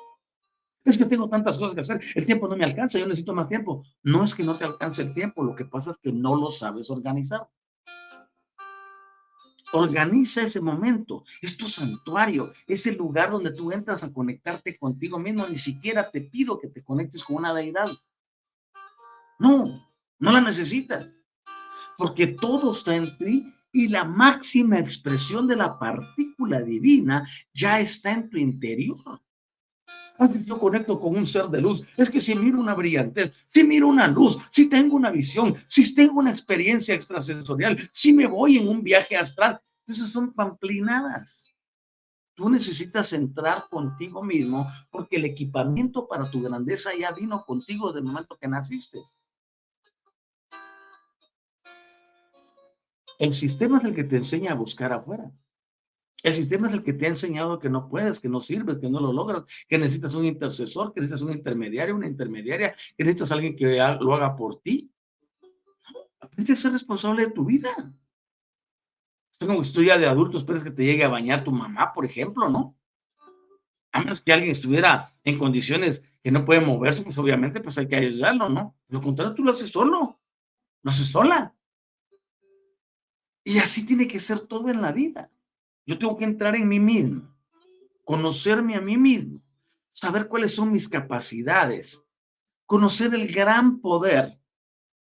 Es 0.82 0.96
que 0.96 1.04
tengo 1.04 1.28
tantas 1.28 1.58
cosas 1.58 1.74
que 1.74 1.80
hacer, 1.80 2.00
el 2.14 2.24
tiempo 2.24 2.48
no 2.48 2.56
me 2.56 2.64
alcanza, 2.64 2.98
yo 2.98 3.06
necesito 3.06 3.34
más 3.34 3.50
tiempo. 3.50 3.84
No 4.02 4.24
es 4.24 4.34
que 4.34 4.44
no 4.44 4.56
te 4.56 4.64
alcance 4.64 5.02
el 5.02 5.12
tiempo, 5.12 5.44
lo 5.44 5.54
que 5.54 5.66
pasa 5.66 5.90
es 5.90 5.98
que 5.98 6.10
no 6.10 6.36
lo 6.36 6.50
sabes 6.50 6.88
organizar. 6.88 7.46
Organiza 9.72 10.42
ese 10.42 10.60
momento, 10.60 11.24
es 11.40 11.56
tu 11.56 11.68
santuario, 11.68 12.52
es 12.66 12.86
el 12.86 12.96
lugar 12.96 13.30
donde 13.30 13.52
tú 13.52 13.72
entras 13.72 14.04
a 14.04 14.12
conectarte 14.12 14.78
contigo 14.78 15.18
mismo. 15.18 15.46
Ni 15.46 15.56
siquiera 15.56 16.10
te 16.10 16.20
pido 16.20 16.58
que 16.58 16.68
te 16.68 16.82
conectes 16.82 17.24
con 17.24 17.36
una 17.36 17.54
deidad. 17.54 17.90
No, 19.38 19.88
no 20.18 20.32
la 20.32 20.40
necesitas 20.40 21.06
porque 21.96 22.26
todo 22.26 22.72
está 22.72 22.96
en 22.96 23.16
ti 23.18 23.54
y 23.72 23.88
la 23.88 24.04
máxima 24.04 24.78
expresión 24.78 25.46
de 25.46 25.56
la 25.56 25.78
partícula 25.78 26.60
divina 26.60 27.26
ya 27.54 27.80
está 27.80 28.12
en 28.12 28.28
tu 28.28 28.38
interior. 28.38 29.20
Yo 30.44 30.58
conecto 30.58 31.00
con 31.00 31.16
un 31.16 31.26
ser 31.26 31.48
de 31.48 31.60
luz. 31.60 31.82
Es 31.96 32.10
que 32.10 32.20
si 32.20 32.34
miro 32.34 32.60
una 32.60 32.74
brillantez, 32.74 33.32
si 33.48 33.64
miro 33.64 33.88
una 33.88 34.06
luz, 34.06 34.38
si 34.50 34.68
tengo 34.68 34.96
una 34.96 35.10
visión, 35.10 35.56
si 35.66 35.94
tengo 35.94 36.20
una 36.20 36.30
experiencia 36.30 36.94
extrasensorial, 36.94 37.90
si 37.92 38.12
me 38.12 38.26
voy 38.26 38.58
en 38.58 38.68
un 38.68 38.82
viaje 38.82 39.16
astral, 39.16 39.60
esas 39.86 40.10
son 40.10 40.32
pamplinadas. 40.32 41.48
Tú 42.34 42.48
necesitas 42.48 43.12
entrar 43.12 43.68
contigo 43.68 44.22
mismo 44.22 44.66
porque 44.90 45.16
el 45.16 45.24
equipamiento 45.24 46.08
para 46.08 46.30
tu 46.30 46.40
grandeza 46.40 46.90
ya 46.98 47.12
vino 47.12 47.44
contigo 47.44 47.88
desde 47.88 48.00
el 48.00 48.06
momento 48.06 48.38
que 48.38 48.48
naciste. 48.48 48.98
El 53.18 53.32
sistema 53.32 53.78
es 53.78 53.84
el 53.84 53.94
que 53.94 54.04
te 54.04 54.16
enseña 54.16 54.52
a 54.52 54.56
buscar 54.56 54.92
afuera. 54.92 55.30
El 56.22 56.34
sistema 56.34 56.68
es 56.68 56.74
el 56.74 56.84
que 56.84 56.92
te 56.92 57.06
ha 57.06 57.08
enseñado 57.08 57.58
que 57.58 57.68
no 57.68 57.88
puedes, 57.88 58.20
que 58.20 58.28
no 58.28 58.40
sirves, 58.40 58.78
que 58.78 58.88
no 58.88 59.00
lo 59.00 59.12
logras, 59.12 59.44
que 59.68 59.76
necesitas 59.76 60.14
un 60.14 60.24
intercesor, 60.24 60.94
que 60.94 61.00
necesitas 61.00 61.22
un 61.22 61.32
intermediario, 61.32 61.96
una 61.96 62.06
intermediaria, 62.06 62.74
que 62.96 63.04
necesitas 63.04 63.32
alguien 63.32 63.56
que 63.56 63.76
lo 64.00 64.14
haga 64.14 64.36
por 64.36 64.60
ti. 64.60 64.92
Aprende 66.20 66.52
a 66.52 66.56
ser 66.56 66.72
responsable 66.72 67.26
de 67.26 67.32
tu 67.32 67.44
vida. 67.44 67.70
Es 69.40 69.46
como 69.48 69.64
si 69.64 69.72
tú 69.72 69.82
ya 69.82 69.98
de 69.98 70.06
adulto 70.06 70.38
esperas 70.38 70.62
que 70.62 70.70
te 70.70 70.84
llegue 70.84 71.02
a 71.02 71.08
bañar 71.08 71.42
tu 71.42 71.50
mamá, 71.50 71.92
por 71.92 72.04
ejemplo, 72.04 72.48
¿no? 72.48 72.76
A 73.90 73.98
menos 73.98 74.20
que 74.20 74.32
alguien 74.32 74.52
estuviera 74.52 75.12
en 75.24 75.38
condiciones 75.38 76.04
que 76.22 76.30
no 76.30 76.44
puede 76.44 76.60
moverse, 76.60 77.02
pues 77.02 77.18
obviamente 77.18 77.60
pues 77.60 77.76
hay 77.78 77.88
que 77.88 77.96
ayudarlo, 77.96 78.48
¿no? 78.48 78.76
Lo 78.86 79.00
contrario, 79.00 79.34
tú 79.34 79.42
lo 79.42 79.50
haces 79.50 79.70
solo, 79.70 80.20
lo 80.82 80.90
haces 80.90 81.08
sola. 81.08 81.52
Y 83.42 83.58
así 83.58 83.84
tiene 83.84 84.06
que 84.06 84.20
ser 84.20 84.38
todo 84.38 84.70
en 84.70 84.80
la 84.80 84.92
vida. 84.92 85.31
Yo 85.86 85.98
tengo 85.98 86.16
que 86.16 86.24
entrar 86.24 86.54
en 86.56 86.68
mí 86.68 86.78
mismo, 86.78 87.28
conocerme 88.04 88.76
a 88.76 88.80
mí 88.80 88.96
mismo, 88.96 89.40
saber 89.90 90.28
cuáles 90.28 90.54
son 90.54 90.72
mis 90.72 90.88
capacidades, 90.88 92.04
conocer 92.66 93.14
el 93.14 93.32
gran 93.32 93.80
poder 93.80 94.38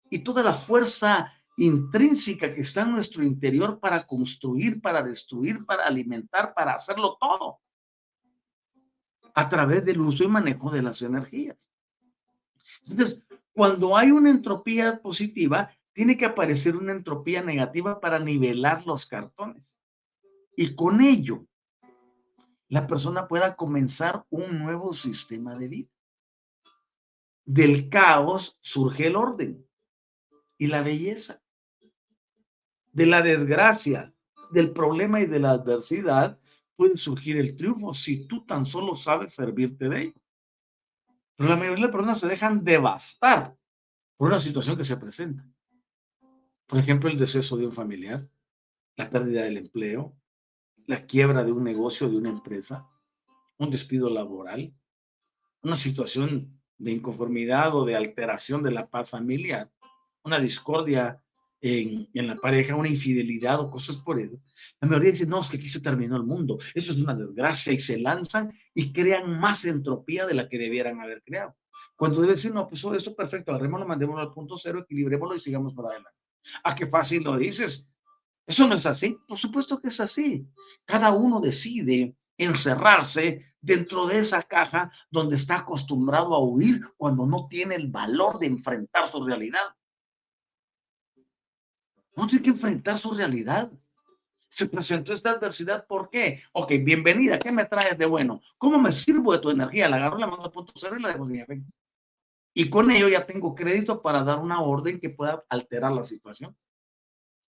y 0.09 0.19
toda 0.19 0.43
la 0.43 0.53
fuerza 0.53 1.31
intrínseca 1.57 2.53
que 2.53 2.61
está 2.61 2.83
en 2.83 2.91
nuestro 2.91 3.23
interior 3.23 3.79
para 3.79 4.07
construir, 4.07 4.81
para 4.81 5.01
destruir, 5.01 5.65
para 5.65 5.83
alimentar, 5.85 6.53
para 6.53 6.73
hacerlo 6.73 7.17
todo 7.19 7.59
a 9.33 9.47
través 9.49 9.85
del 9.85 10.01
uso 10.01 10.23
y 10.23 10.27
manejo 10.27 10.71
de 10.71 10.81
las 10.81 11.01
energías. 11.01 11.69
Entonces, 12.87 13.21
Cuando 13.53 13.97
hay 13.97 14.11
una 14.11 14.29
entropía 14.29 15.01
positiva, 15.01 15.69
tiene 15.91 16.15
que 16.15 16.25
aparecer 16.25 16.77
una 16.77 16.93
entropía 16.93 17.41
negativa 17.43 17.99
para 17.99 18.19
nivelar 18.19 18.87
los 18.87 19.05
cartones. 19.05 19.78
Y 20.61 20.75
con 20.75 20.99
ello, 20.99 21.47
la 22.67 22.85
persona 22.85 23.29
pueda 23.29 23.55
comenzar 23.55 24.25
un 24.29 24.59
nuevo 24.59 24.91
sistema 24.91 25.57
de 25.57 25.69
vida. 25.69 25.89
Del 27.45 27.87
caos 27.87 28.57
surge 28.59 29.07
el 29.07 29.15
orden 29.15 29.65
y 30.57 30.67
la 30.67 30.81
belleza. 30.81 31.41
De 32.91 33.05
la 33.05 33.21
desgracia, 33.21 34.13
del 34.51 34.73
problema 34.73 35.21
y 35.21 35.27
de 35.27 35.39
la 35.39 35.51
adversidad 35.51 36.37
puede 36.75 36.97
surgir 36.97 37.37
el 37.37 37.55
triunfo 37.55 37.93
si 37.93 38.27
tú 38.27 38.45
tan 38.45 38.65
solo 38.65 38.95
sabes 38.95 39.33
servirte 39.33 39.87
de 39.87 40.01
ello. 40.01 40.21
Pero 41.37 41.51
la 41.51 41.55
mayoría 41.55 41.77
de 41.77 41.81
las 41.83 41.91
personas 41.91 42.19
se 42.19 42.27
dejan 42.27 42.65
devastar 42.65 43.55
por 44.17 44.27
una 44.27 44.39
situación 44.39 44.75
que 44.75 44.83
se 44.83 44.97
presenta. 44.97 45.49
Por 46.67 46.79
ejemplo, 46.79 47.09
el 47.09 47.17
deceso 47.17 47.55
de 47.55 47.65
un 47.65 47.71
familiar, 47.71 48.27
la 48.97 49.09
pérdida 49.09 49.43
del 49.43 49.55
empleo, 49.55 50.18
la 50.89 51.05
quiebra 51.05 51.43
de 51.43 51.51
un 51.51 51.63
negocio, 51.63 52.09
de 52.09 52.17
una 52.17 52.29
empresa, 52.29 52.89
un 53.59 53.69
despido 53.69 54.09
laboral, 54.09 54.73
una 55.61 55.75
situación 55.75 56.59
de 56.79 56.91
inconformidad 56.91 57.75
o 57.75 57.85
de 57.85 57.95
alteración 57.95 58.63
de 58.63 58.71
la 58.71 58.89
paz 58.89 59.11
familiar, 59.11 59.69
una 60.23 60.39
discordia 60.39 61.21
en, 61.61 62.09
la 62.15 62.37
pareja, 62.37 62.75
una 62.75 62.89
infidelidad 62.89 63.59
o 63.59 63.69
cosas 63.69 63.97
por 63.97 64.19
eso. 64.19 64.41
La 64.81 64.87
mayoría 64.87 65.11
dice, 65.11 65.27
no, 65.27 65.41
es 65.41 65.49
que 65.49 65.57
aquí 65.57 65.67
se 65.67 65.79
terminó 65.79 66.17
el 66.17 66.23
mundo, 66.23 66.57
eso 66.73 66.91
es 66.91 66.97
una 66.97 67.13
desgracia 67.13 67.71
y 67.71 67.77
se 67.77 67.99
lanzan 67.99 68.51
y 68.73 68.91
crean 68.91 69.39
más 69.39 69.65
entropía 69.65 70.25
de 70.25 70.33
la 70.33 70.49
que 70.49 70.57
debieran 70.57 71.01
haber 71.01 71.21
creado. 71.21 71.55
Cuando 71.95 72.19
debe 72.19 72.33
decir, 72.33 72.51
no, 72.51 72.67
pues 72.67 72.83
eso 72.83 73.15
perfecto, 73.15 73.51
agarrémoslo, 73.51 73.85
mandémoslo 73.85 74.23
al 74.23 74.33
punto 74.33 74.57
cero, 74.57 74.79
equilibrémoslo 74.79 75.35
y 75.35 75.39
sigamos 75.39 75.75
para 75.75 75.89
adelante. 75.89 76.17
¿A 76.63 76.73
qué 76.73 76.87
fácil 76.87 77.21
lo 77.21 77.37
dices? 77.37 77.87
Eso 78.49 78.67
no 78.67 78.73
es 78.73 78.85
así. 78.87 79.15
Por 79.27 79.37
supuesto 79.37 79.79
que 79.79 79.89
es 79.89 79.99
así. 79.99 80.49
Cada 80.83 81.11
uno 81.11 81.39
decide 81.39 82.15
encerrarse 82.35 83.45
dentro 83.61 84.07
de 84.07 84.17
esa 84.17 84.41
caja 84.41 84.91
donde 85.11 85.35
está 85.35 85.57
acostumbrado 85.57 86.33
a 86.33 86.43
huir 86.43 86.81
cuando 86.97 87.27
no 87.27 87.47
tiene 87.47 87.75
el 87.75 87.89
valor 87.89 88.39
de 88.39 88.47
enfrentar 88.47 89.05
su 89.05 89.23
realidad. 89.23 89.61
No 92.15 92.25
tiene 92.25 92.43
que 92.43 92.49
enfrentar 92.49 92.97
su 92.97 93.11
realidad. 93.11 93.71
Se 94.49 94.65
presentó 94.65 95.13
esta 95.13 95.29
adversidad, 95.29 95.85
¿por 95.85 96.09
qué? 96.09 96.41
Ok, 96.53 96.71
bienvenida, 96.81 97.37
¿qué 97.37 97.51
me 97.51 97.65
traes 97.65 97.99
de 97.99 98.07
bueno? 98.07 98.41
¿Cómo 98.57 98.79
me 98.79 98.91
sirvo 98.91 99.31
de 99.31 99.39
tu 99.39 99.51
energía? 99.51 99.87
La 99.87 99.97
agarro, 99.97 100.17
la 100.17 100.25
mando 100.25 100.47
a 100.47 100.51
punto 100.51 100.73
cero 100.75 100.95
y 100.97 101.03
la 101.03 101.09
dejo 101.09 101.25
sin 101.27 101.39
efecto. 101.39 101.71
Y 102.55 102.67
con 102.71 102.89
ello 102.89 103.09
ya 103.09 103.27
tengo 103.27 103.53
crédito 103.53 104.01
para 104.01 104.23
dar 104.23 104.39
una 104.39 104.59
orden 104.59 104.99
que 104.99 105.11
pueda 105.11 105.45
alterar 105.49 105.91
la 105.91 106.03
situación. 106.03 106.57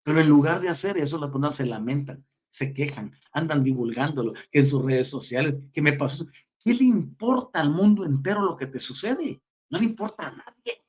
Pero 0.06 0.20
en 0.20 0.28
lugar 0.28 0.60
de 0.60 0.68
hacer 0.68 0.96
eso, 0.98 1.18
las 1.18 1.30
personas 1.30 1.56
se 1.56 1.66
lamentan, 1.66 2.24
se 2.48 2.72
quejan, 2.72 3.12
andan 3.32 3.64
divulgándolo, 3.64 4.34
que 4.52 4.60
en 4.60 4.66
sus 4.66 4.84
redes 4.84 5.10
sociales, 5.10 5.56
que 5.72 5.82
me 5.82 5.94
pasó. 5.94 6.24
¿Qué 6.60 6.74
le 6.74 6.84
importa 6.84 7.60
al 7.60 7.70
mundo 7.70 8.04
entero 8.04 8.40
lo 8.42 8.56
que 8.56 8.68
te 8.68 8.78
sucede? 8.78 9.42
No 9.68 9.80
le 9.80 9.84
importa 9.86 10.28
a 10.28 10.30
nadie. 10.30 10.84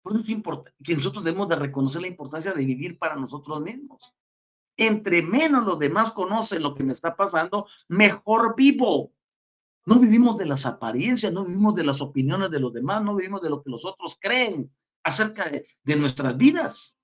Por 0.00 0.14
eso 0.14 0.22
es 0.22 0.28
importante 0.30 0.72
que 0.82 0.96
nosotros 0.96 1.22
debemos 1.22 1.50
de 1.50 1.56
reconocer 1.56 2.00
la 2.00 2.08
importancia 2.08 2.54
de 2.54 2.64
vivir 2.64 2.98
para 2.98 3.14
nosotros 3.14 3.60
mismos. 3.60 4.00
Entre 4.78 5.20
menos 5.20 5.66
los 5.66 5.78
demás 5.78 6.12
conocen 6.12 6.62
lo 6.62 6.74
que 6.74 6.82
me 6.82 6.94
está 6.94 7.14
pasando, 7.14 7.66
mejor 7.88 8.56
vivo. 8.56 9.12
No 9.84 9.98
vivimos 9.98 10.38
de 10.38 10.46
las 10.46 10.64
apariencias, 10.64 11.30
no 11.30 11.44
vivimos 11.44 11.74
de 11.74 11.84
las 11.84 12.00
opiniones 12.00 12.50
de 12.50 12.58
los 12.58 12.72
demás, 12.72 13.04
no 13.04 13.14
vivimos 13.14 13.42
de 13.42 13.50
lo 13.50 13.62
que 13.62 13.68
los 13.68 13.84
otros 13.84 14.16
creen 14.18 14.72
acerca 15.02 15.50
de, 15.50 15.96
nuestras 15.96 16.34
vidas. 16.38 16.96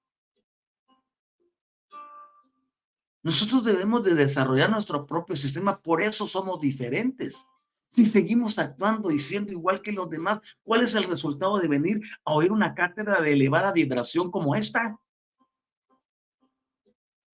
Nosotros 3.22 3.64
debemos 3.64 4.02
de 4.02 4.14
desarrollar 4.14 4.70
nuestro 4.70 5.06
propio 5.06 5.36
sistema, 5.36 5.80
por 5.80 6.02
eso 6.02 6.26
somos 6.26 6.60
diferentes. 6.60 7.46
Si 7.92 8.04
seguimos 8.04 8.58
actuando 8.58 9.10
y 9.10 9.18
siendo 9.18 9.52
igual 9.52 9.80
que 9.80 9.92
los 9.92 10.10
demás, 10.10 10.40
¿cuál 10.62 10.82
es 10.82 10.94
el 10.94 11.04
resultado 11.04 11.58
de 11.58 11.68
venir 11.68 12.00
a 12.24 12.32
oír 12.32 12.50
una 12.50 12.74
cátedra 12.74 13.20
de 13.20 13.34
elevada 13.34 13.70
vibración 13.70 14.30
como 14.30 14.54
esta? 14.56 14.98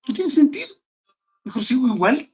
No 0.07 0.15
tiene 0.15 0.31
sentido. 0.31 0.69
Dijo, 1.45 1.61
sigo 1.61 1.87
igual. 1.87 2.33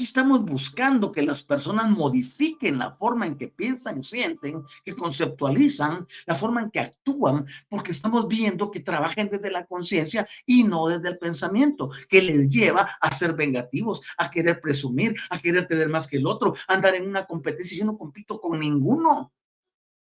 Aquí 0.00 0.06
estamos 0.06 0.42
buscando 0.46 1.12
que 1.12 1.20
las 1.20 1.42
personas 1.42 1.90
modifiquen 1.90 2.78
la 2.78 2.92
forma 2.92 3.26
en 3.26 3.36
que 3.36 3.48
piensan, 3.48 4.02
sienten, 4.02 4.64
que 4.82 4.96
conceptualizan, 4.96 6.06
la 6.24 6.34
forma 6.34 6.62
en 6.62 6.70
que 6.70 6.80
actúan, 6.80 7.44
porque 7.68 7.92
estamos 7.92 8.26
viendo 8.26 8.70
que 8.70 8.80
trabajen 8.80 9.28
desde 9.28 9.50
la 9.50 9.66
conciencia 9.66 10.26
y 10.46 10.64
no 10.64 10.86
desde 10.86 11.10
el 11.10 11.18
pensamiento, 11.18 11.90
que 12.08 12.22
les 12.22 12.48
lleva 12.48 12.96
a 12.98 13.12
ser 13.12 13.34
vengativos, 13.34 14.00
a 14.16 14.30
querer 14.30 14.62
presumir, 14.62 15.14
a 15.28 15.38
querer 15.38 15.68
tener 15.68 15.90
más 15.90 16.06
que 16.06 16.16
el 16.16 16.26
otro, 16.26 16.54
a 16.66 16.72
andar 16.72 16.94
en 16.94 17.06
una 17.06 17.26
competencia. 17.26 17.80
Yo 17.80 17.84
no 17.84 17.98
compito 17.98 18.40
con 18.40 18.58
ninguno. 18.58 19.34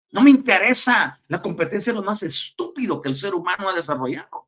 No 0.10 0.22
me 0.24 0.32
interesa. 0.32 1.22
La 1.28 1.40
competencia 1.40 1.92
es 1.92 1.96
lo 1.96 2.02
más 2.02 2.24
estúpido 2.24 3.00
que 3.00 3.10
el 3.10 3.16
ser 3.16 3.36
humano 3.36 3.70
ha 3.70 3.76
desarrollado. 3.76 4.48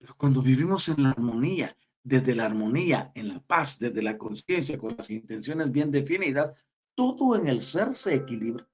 Pero 0.00 0.16
cuando 0.16 0.42
vivimos 0.42 0.88
en 0.88 1.04
la 1.04 1.10
armonía, 1.10 1.74
desde 2.04 2.34
la 2.34 2.44
armonía, 2.44 3.10
en 3.14 3.28
la 3.28 3.40
paz, 3.40 3.78
desde 3.78 4.02
la 4.02 4.16
conciencia, 4.18 4.78
con 4.78 4.94
las 4.96 5.10
intenciones 5.10 5.72
bien 5.72 5.90
definidas, 5.90 6.52
todo 6.94 7.34
en 7.34 7.48
el 7.48 7.60
ser 7.60 7.94
se 7.94 8.14
equilibra. 8.14 8.68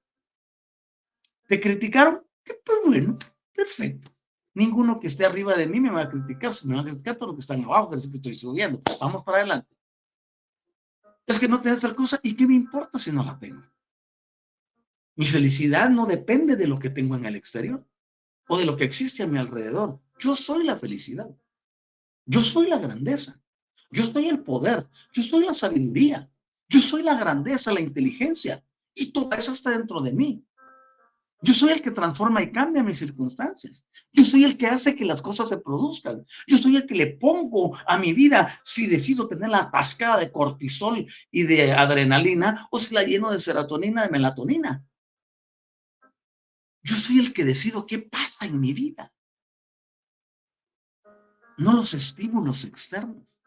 ¿Te 1.47 1.59
criticaron? 1.59 2.21
Pues 2.43 2.79
bueno, 2.85 3.17
perfecto. 3.53 4.11
Ninguno 4.53 4.99
que 4.99 5.07
esté 5.07 5.25
arriba 5.25 5.55
de 5.55 5.65
mí 5.65 5.79
me 5.79 5.89
va 5.89 6.03
a 6.03 6.09
criticar, 6.09 6.53
se 6.53 6.67
me 6.67 6.75
van 6.75 6.85
a 6.85 6.89
criticar 6.89 7.15
todos 7.15 7.29
los 7.29 7.35
que 7.37 7.41
están 7.41 7.63
abajo, 7.63 7.89
que 7.89 7.97
que 7.97 8.17
estoy 8.17 8.35
subiendo. 8.35 8.81
Vamos 8.99 9.23
para 9.23 9.37
adelante. 9.39 9.73
Es 11.25 11.39
que 11.39 11.47
no 11.47 11.61
tengo 11.61 11.77
esa 11.77 11.95
cosa, 11.95 12.19
¿y 12.21 12.35
qué 12.35 12.45
me 12.45 12.55
importa 12.55 12.99
si 12.99 13.11
no 13.11 13.23
la 13.23 13.39
tengo? 13.39 13.63
Mi 15.15 15.25
felicidad 15.25 15.89
no 15.89 16.05
depende 16.05 16.57
de 16.57 16.67
lo 16.67 16.79
que 16.79 16.89
tengo 16.89 17.15
en 17.15 17.25
el 17.25 17.37
exterior 17.37 17.85
o 18.47 18.57
de 18.57 18.65
lo 18.65 18.75
que 18.75 18.83
existe 18.83 19.23
a 19.23 19.27
mi 19.27 19.39
alrededor. 19.39 19.99
Yo 20.19 20.35
soy 20.35 20.65
la 20.65 20.75
felicidad. 20.75 21.29
Yo 22.25 22.41
soy 22.41 22.67
la 22.67 22.77
grandeza. 22.77 23.39
Yo 23.91 24.03
soy 24.03 24.27
el 24.27 24.39
poder. 24.39 24.87
Yo 25.13 25.21
soy 25.23 25.45
la 25.45 25.53
sabiduría. 25.53 26.29
Yo 26.69 26.79
soy 26.79 27.03
la 27.03 27.15
grandeza, 27.15 27.73
la 27.73 27.81
inteligencia. 27.81 28.63
Y 28.93 29.11
todo 29.11 29.31
eso 29.33 29.51
está 29.51 29.71
dentro 29.71 30.01
de 30.01 30.13
mí. 30.13 30.45
Yo 31.43 31.53
soy 31.53 31.71
el 31.71 31.81
que 31.81 31.89
transforma 31.89 32.43
y 32.43 32.51
cambia 32.51 32.83
mis 32.83 32.99
circunstancias. 32.99 33.89
Yo 34.13 34.23
soy 34.23 34.43
el 34.43 34.57
que 34.57 34.67
hace 34.67 34.95
que 34.95 35.05
las 35.05 35.23
cosas 35.23 35.49
se 35.49 35.57
produzcan. 35.57 36.23
Yo 36.45 36.57
soy 36.57 36.75
el 36.75 36.85
que 36.85 36.93
le 36.93 37.07
pongo 37.07 37.75
a 37.87 37.97
mi 37.97 38.13
vida 38.13 38.59
si 38.63 38.85
decido 38.85 39.27
tener 39.27 39.49
la 39.49 39.63
atascada 39.63 40.19
de 40.19 40.31
cortisol 40.31 41.07
y 41.31 41.43
de 41.43 41.73
adrenalina 41.73 42.67
o 42.69 42.79
si 42.79 42.93
la 42.93 43.03
lleno 43.03 43.31
de 43.31 43.39
serotonina, 43.39 44.03
de 44.03 44.09
melatonina. 44.09 44.85
Yo 46.83 46.95
soy 46.95 47.19
el 47.19 47.33
que 47.33 47.43
decido 47.43 47.87
qué 47.87 47.99
pasa 47.99 48.45
en 48.45 48.59
mi 48.59 48.73
vida, 48.73 49.11
no 51.57 51.73
los 51.73 51.93
estímulos 51.93 52.63
externos. 52.65 53.41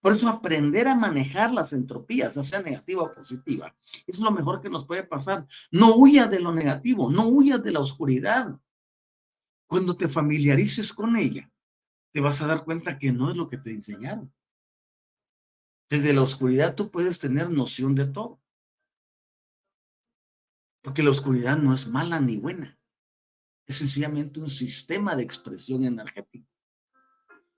Por 0.00 0.14
eso 0.14 0.28
aprender 0.28 0.86
a 0.86 0.94
manejar 0.94 1.50
las 1.52 1.72
entropías, 1.72 2.34
ya 2.34 2.44
sea 2.44 2.62
negativa 2.62 3.02
o 3.02 3.12
positiva, 3.12 3.74
es 4.06 4.20
lo 4.20 4.30
mejor 4.30 4.60
que 4.60 4.70
nos 4.70 4.86
puede 4.86 5.02
pasar. 5.02 5.46
No 5.70 5.96
huyas 5.96 6.30
de 6.30 6.38
lo 6.38 6.52
negativo, 6.52 7.10
no 7.10 7.26
huyas 7.26 7.62
de 7.62 7.72
la 7.72 7.80
oscuridad. 7.80 8.60
Cuando 9.66 9.96
te 9.96 10.06
familiarices 10.06 10.92
con 10.92 11.16
ella, 11.16 11.50
te 12.12 12.20
vas 12.20 12.40
a 12.40 12.46
dar 12.46 12.64
cuenta 12.64 12.98
que 12.98 13.10
no 13.10 13.30
es 13.30 13.36
lo 13.36 13.48
que 13.48 13.58
te 13.58 13.72
enseñaron. 13.72 14.32
Desde 15.90 16.12
la 16.12 16.22
oscuridad 16.22 16.74
tú 16.74 16.90
puedes 16.90 17.18
tener 17.18 17.50
noción 17.50 17.94
de 17.94 18.06
todo. 18.06 18.40
Porque 20.82 21.02
la 21.02 21.10
oscuridad 21.10 21.56
no 21.56 21.74
es 21.74 21.88
mala 21.88 22.20
ni 22.20 22.36
buena. 22.36 22.78
Es 23.66 23.78
sencillamente 23.78 24.38
un 24.38 24.50
sistema 24.50 25.16
de 25.16 25.24
expresión 25.24 25.84
energética. 25.84 26.48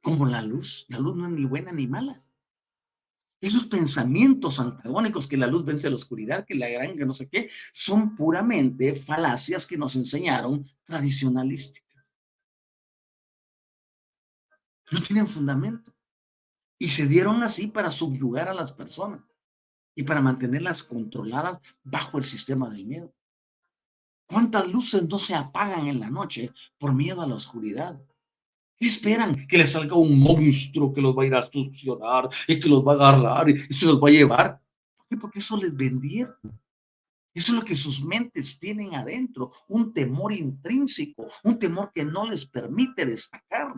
Como 0.02 0.26
la 0.26 0.42
luz. 0.42 0.86
La 0.88 0.98
luz 0.98 1.16
no 1.16 1.26
es 1.26 1.32
ni 1.32 1.44
buena 1.44 1.72
ni 1.72 1.86
mala. 1.86 2.22
Esos 3.40 3.66
pensamientos 3.66 4.58
antagónicos 4.58 5.28
que 5.28 5.36
la 5.36 5.46
luz 5.46 5.64
vence 5.64 5.86
a 5.86 5.90
la 5.90 5.96
oscuridad, 5.96 6.44
que 6.44 6.56
la 6.56 6.68
gran, 6.68 6.96
que 6.96 7.06
no 7.06 7.12
sé 7.12 7.28
qué, 7.28 7.50
son 7.72 8.16
puramente 8.16 8.96
falacias 8.96 9.66
que 9.66 9.78
nos 9.78 9.94
enseñaron 9.94 10.68
tradicionalísticas. 10.84 12.04
No 14.90 15.02
tienen 15.02 15.28
fundamento. 15.28 15.94
Y 16.80 16.88
se 16.88 17.06
dieron 17.06 17.42
así 17.42 17.66
para 17.66 17.90
subyugar 17.90 18.48
a 18.48 18.54
las 18.54 18.72
personas 18.72 19.20
y 19.94 20.04
para 20.04 20.20
mantenerlas 20.20 20.82
controladas 20.82 21.60
bajo 21.82 22.18
el 22.18 22.24
sistema 22.24 22.70
del 22.70 22.86
miedo. 22.86 23.12
¿Cuántas 24.26 24.68
luces 24.68 25.08
no 25.08 25.18
se 25.18 25.34
apagan 25.34 25.86
en 25.86 26.00
la 26.00 26.10
noche 26.10 26.52
por 26.78 26.94
miedo 26.94 27.22
a 27.22 27.26
la 27.26 27.34
oscuridad? 27.34 28.00
¿Qué 28.78 28.86
esperan? 28.86 29.46
Que 29.48 29.58
les 29.58 29.72
salga 29.72 29.96
un 29.96 30.20
monstruo 30.20 30.92
que 30.92 31.00
los 31.00 31.16
va 31.16 31.24
a 31.24 31.26
ir 31.26 31.34
a 31.34 31.50
succionar 31.50 32.28
y 32.46 32.60
que 32.60 32.68
los 32.68 32.86
va 32.86 32.92
a 32.92 32.94
agarrar 32.94 33.50
y 33.50 33.72
se 33.72 33.86
los 33.86 34.00
va 34.00 34.08
a 34.08 34.12
llevar. 34.12 34.60
¿Por 34.96 35.06
qué? 35.08 35.16
Porque 35.16 35.38
eso 35.40 35.56
les 35.56 35.74
vendieron. 35.74 36.36
Eso 37.34 37.52
es 37.52 37.58
lo 37.58 37.64
que 37.64 37.74
sus 37.74 38.02
mentes 38.02 38.58
tienen 38.58 38.94
adentro, 38.94 39.52
un 39.68 39.92
temor 39.92 40.32
intrínseco, 40.32 41.28
un 41.44 41.58
temor 41.58 41.92
que 41.92 42.04
no 42.04 42.28
les 42.28 42.46
permite 42.46 43.04
destacar. 43.04 43.74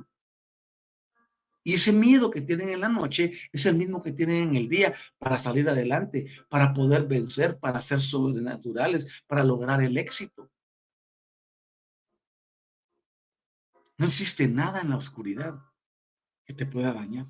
Y 1.62 1.74
ese 1.74 1.92
miedo 1.92 2.30
que 2.30 2.40
tienen 2.40 2.70
en 2.70 2.80
la 2.80 2.88
noche 2.88 3.32
es 3.52 3.66
el 3.66 3.76
mismo 3.76 4.02
que 4.02 4.12
tienen 4.12 4.48
en 4.48 4.56
el 4.56 4.68
día 4.68 4.94
para 5.18 5.38
salir 5.38 5.68
adelante, 5.68 6.26
para 6.48 6.72
poder 6.72 7.06
vencer, 7.06 7.58
para 7.58 7.80
ser 7.80 8.00
sobrenaturales, 8.00 9.06
para 9.26 9.44
lograr 9.44 9.82
el 9.82 9.96
éxito. 9.98 10.50
No 14.00 14.06
existe 14.06 14.48
nada 14.48 14.80
en 14.80 14.88
la 14.88 14.96
oscuridad 14.96 15.60
que 16.46 16.54
te 16.54 16.64
pueda 16.64 16.94
dañar, 16.94 17.26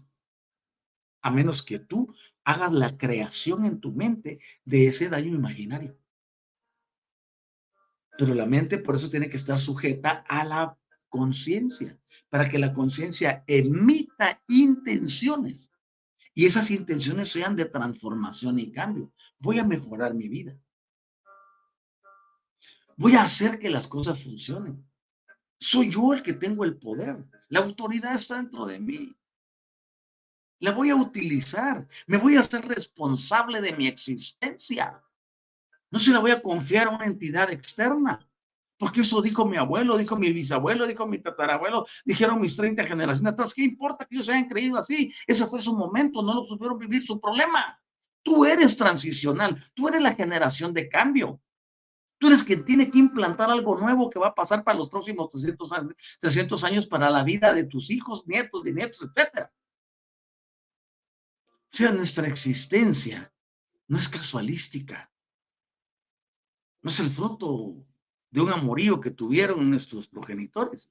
a 1.21 1.29
menos 1.33 1.65
que 1.65 1.81
tú 1.81 2.15
hagas 2.45 2.73
la 2.73 2.97
creación 2.97 3.65
en 3.65 3.81
tu 3.81 3.91
mente 3.91 4.39
de 4.65 4.87
ese 4.87 5.09
daño 5.09 5.35
imaginario. 5.35 5.99
Pero 8.17 8.35
la 8.35 8.47
mente 8.47 8.79
por 8.79 8.95
eso 8.95 9.11
tiene 9.11 9.29
que 9.29 9.37
estar 9.37 9.59
sujeta 9.59 10.25
a 10.29 10.45
la 10.45 10.79
conciencia, 11.09 11.99
para 12.29 12.49
que 12.49 12.61
la 12.61 12.73
conciencia 12.73 13.43
emita 13.49 14.41
intenciones 14.47 15.73
y 16.35 16.47
esas 16.47 16.71
intenciones 16.71 17.33
sean 17.33 17.57
de 17.57 17.65
transformación 17.65 18.61
y 18.61 18.71
cambio. 18.71 19.13
Voy 19.41 19.59
a 19.59 19.65
mejorar 19.65 20.15
mi 20.15 20.29
vida. 20.29 20.57
Voy 22.97 23.17
a 23.17 23.25
hacer 23.25 23.59
que 23.59 23.71
las 23.71 23.89
cosas 23.89 24.23
funcionen. 24.23 24.89
Soy 25.61 25.91
yo 25.91 26.15
el 26.15 26.23
que 26.23 26.33
tengo 26.33 26.65
el 26.65 26.79
poder. 26.79 27.23
La 27.49 27.61
autoridad 27.61 28.15
está 28.15 28.37
dentro 28.37 28.65
de 28.65 28.81
mí. 28.81 29.15
La 30.61 30.73
voy 30.73 30.91
a 30.91 30.97
utilizar. 30.97 31.87
Me 32.07 32.17
voy 32.17 32.37
a 32.37 32.41
hacer 32.41 32.67
responsable 32.67 33.61
de 33.61 33.73
mi 33.73 33.87
existencia. 33.87 35.03
No 35.91 35.99
se 35.99 36.13
la 36.13 36.19
voy 36.19 36.31
a 36.31 36.43
confiar 36.43 36.87
a 36.87 36.91
una 36.91 37.05
entidad 37.05 37.51
externa. 37.51 38.27
Porque 38.79 39.03
eso 39.03 39.21
dijo 39.21 39.45
mi 39.45 39.59
abuelo, 39.59 39.99
dijo 39.99 40.17
mi 40.17 40.33
bisabuelo, 40.33 40.87
dijo 40.87 41.07
mi 41.07 41.19
tatarabuelo, 41.19 41.85
dijeron 42.07 42.41
mis 42.41 42.57
30 42.57 42.85
generaciones 42.87 43.35
atrás. 43.35 43.53
¿Qué 43.53 43.63
importa 43.63 44.07
que 44.07 44.17
ellos 44.17 44.31
hayan 44.31 44.49
creído 44.49 44.79
así? 44.79 45.13
Ese 45.27 45.47
fue 45.47 45.61
su 45.61 45.77
momento, 45.77 46.23
no 46.23 46.33
lo 46.33 46.47
supieron 46.47 46.79
vivir 46.79 47.05
su 47.05 47.21
problema. 47.21 47.79
Tú 48.23 48.47
eres 48.47 48.79
transicional, 48.79 49.63
tú 49.75 49.89
eres 49.89 50.01
la 50.01 50.15
generación 50.15 50.73
de 50.73 50.89
cambio. 50.89 51.43
Tú 52.21 52.27
eres 52.27 52.45
quien 52.45 52.67
tiene 52.67 52.91
que 52.91 52.99
implantar 52.99 53.51
algo 53.51 53.79
nuevo 53.79 54.11
que 54.11 54.19
va 54.19 54.29
a 54.29 54.35
pasar 54.35 54.63
para 54.63 54.77
los 54.77 54.91
próximos 54.91 55.31
300 55.31 55.73
años, 55.73 55.95
300 56.21 56.65
años 56.65 56.87
para 56.87 57.09
la 57.09 57.25
vida 57.25 57.55
de 57.55 57.65
tus 57.65 57.91
hijos, 57.91 58.27
nietos, 58.27 58.63
bisnietos, 58.63 59.01
etc. 59.01 59.49
O 61.73 61.77
sea, 61.77 61.93
nuestra 61.93 62.29
existencia 62.29 63.33
no 63.89 63.97
es 63.97 64.07
casualística. 64.07 65.11
No 66.83 66.91
es 66.91 67.01
el 67.01 67.11
fruto 67.11 67.87
de 68.31 68.41
un 68.43 68.51
amorío 68.51 69.01
que 69.01 69.13
tuvieron 69.13 69.71
nuestros 69.71 70.07
progenitores. 70.07 70.91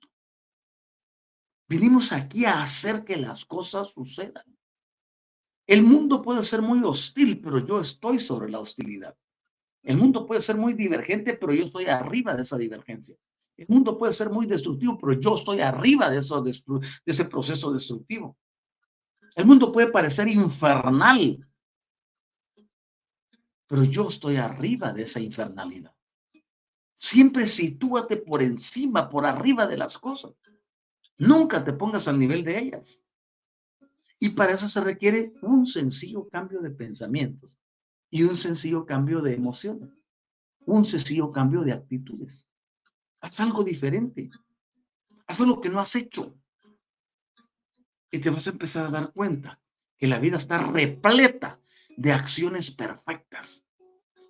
Vinimos 1.68 2.12
aquí 2.12 2.46
a 2.46 2.64
hacer 2.64 3.06
que 3.06 3.18
las 3.18 3.46
cosas 3.46 3.90
sucedan. 3.90 4.58
El 5.68 5.84
mundo 5.84 6.24
puede 6.24 6.44
ser 6.44 6.64
muy 6.64 6.82
hostil, 6.84 7.40
pero 7.40 7.64
yo 7.64 7.80
estoy 7.82 8.18
sobre 8.18 8.50
la 8.50 8.58
hostilidad. 8.58 9.16
El 9.84 9.98
mundo 9.98 10.26
puede 10.26 10.42
ser 10.42 10.58
muy 10.58 10.74
divergente, 10.74 11.34
pero 11.34 11.54
yo 11.54 11.66
estoy 11.66 11.86
arriba 11.86 12.36
de 12.36 12.42
esa 12.42 12.58
divergencia. 12.58 13.16
El 13.58 13.68
mundo 13.68 13.98
puede 13.98 14.14
ser 14.14 14.30
muy 14.30 14.46
destructivo, 14.46 14.98
pero 15.00 15.20
yo 15.20 15.38
estoy 15.38 15.62
arriba 15.62 16.10
de, 16.10 16.20
eso, 16.20 16.42
de 16.42 16.54
ese 17.06 17.26
proceso 17.26 17.72
destructivo. 17.72 18.38
El 19.36 19.46
mundo 19.46 19.72
puede 19.72 19.92
parecer 19.92 20.28
infernal, 20.28 21.46
pero 23.68 23.84
yo 23.84 24.10
estoy 24.10 24.38
arriba 24.38 24.92
de 24.94 25.04
esa 25.04 25.20
infernalidad. 25.20 25.94
Siempre 26.96 27.48
sitúate 27.48 28.18
por 28.18 28.42
encima, 28.42 29.10
por 29.10 29.26
arriba 29.26 29.68
de 29.68 29.78
las 29.78 29.98
cosas. 29.98 30.34
Nunca 31.18 31.64
te 31.64 31.74
pongas 31.74 32.08
al 32.08 32.20
nivel 32.20 32.44
de 32.44 32.60
ellas. 32.60 33.02
Y 34.20 34.30
para 34.30 34.54
eso 34.54 34.68
se 34.68 34.82
requiere 34.82 35.34
un 35.42 35.66
sencillo 35.66 36.28
cambio 36.28 36.60
de 36.60 36.72
pensamientos 36.72 37.59
y 38.10 38.24
un 38.24 38.36
sencillo 38.36 38.86
cambio 38.86 39.22
de 39.22 39.34
emociones, 39.34 39.90
un 40.66 40.86
sencillo 40.86 41.32
cambio 41.32 41.62
de 41.62 41.74
actitudes. 41.74 42.50
Haz 43.22 43.40
algo 43.40 43.64
diferente. 43.64 44.30
Haz 45.28 45.42
algo 45.42 45.62
que 45.62 45.70
no 45.70 45.80
has 45.80 45.96
hecho. 45.96 46.36
Y 48.12 48.20
te 48.20 48.30
vas 48.30 48.48
a 48.48 48.52
empezar 48.52 48.86
a 48.88 48.92
dar 48.92 49.12
cuenta 49.14 49.62
que 49.98 50.08
la 50.08 50.20
vida 50.20 50.38
está 50.38 50.58
repleta 50.58 51.60
de 51.98 52.12
acciones 52.12 52.72
perfectas 52.72 53.66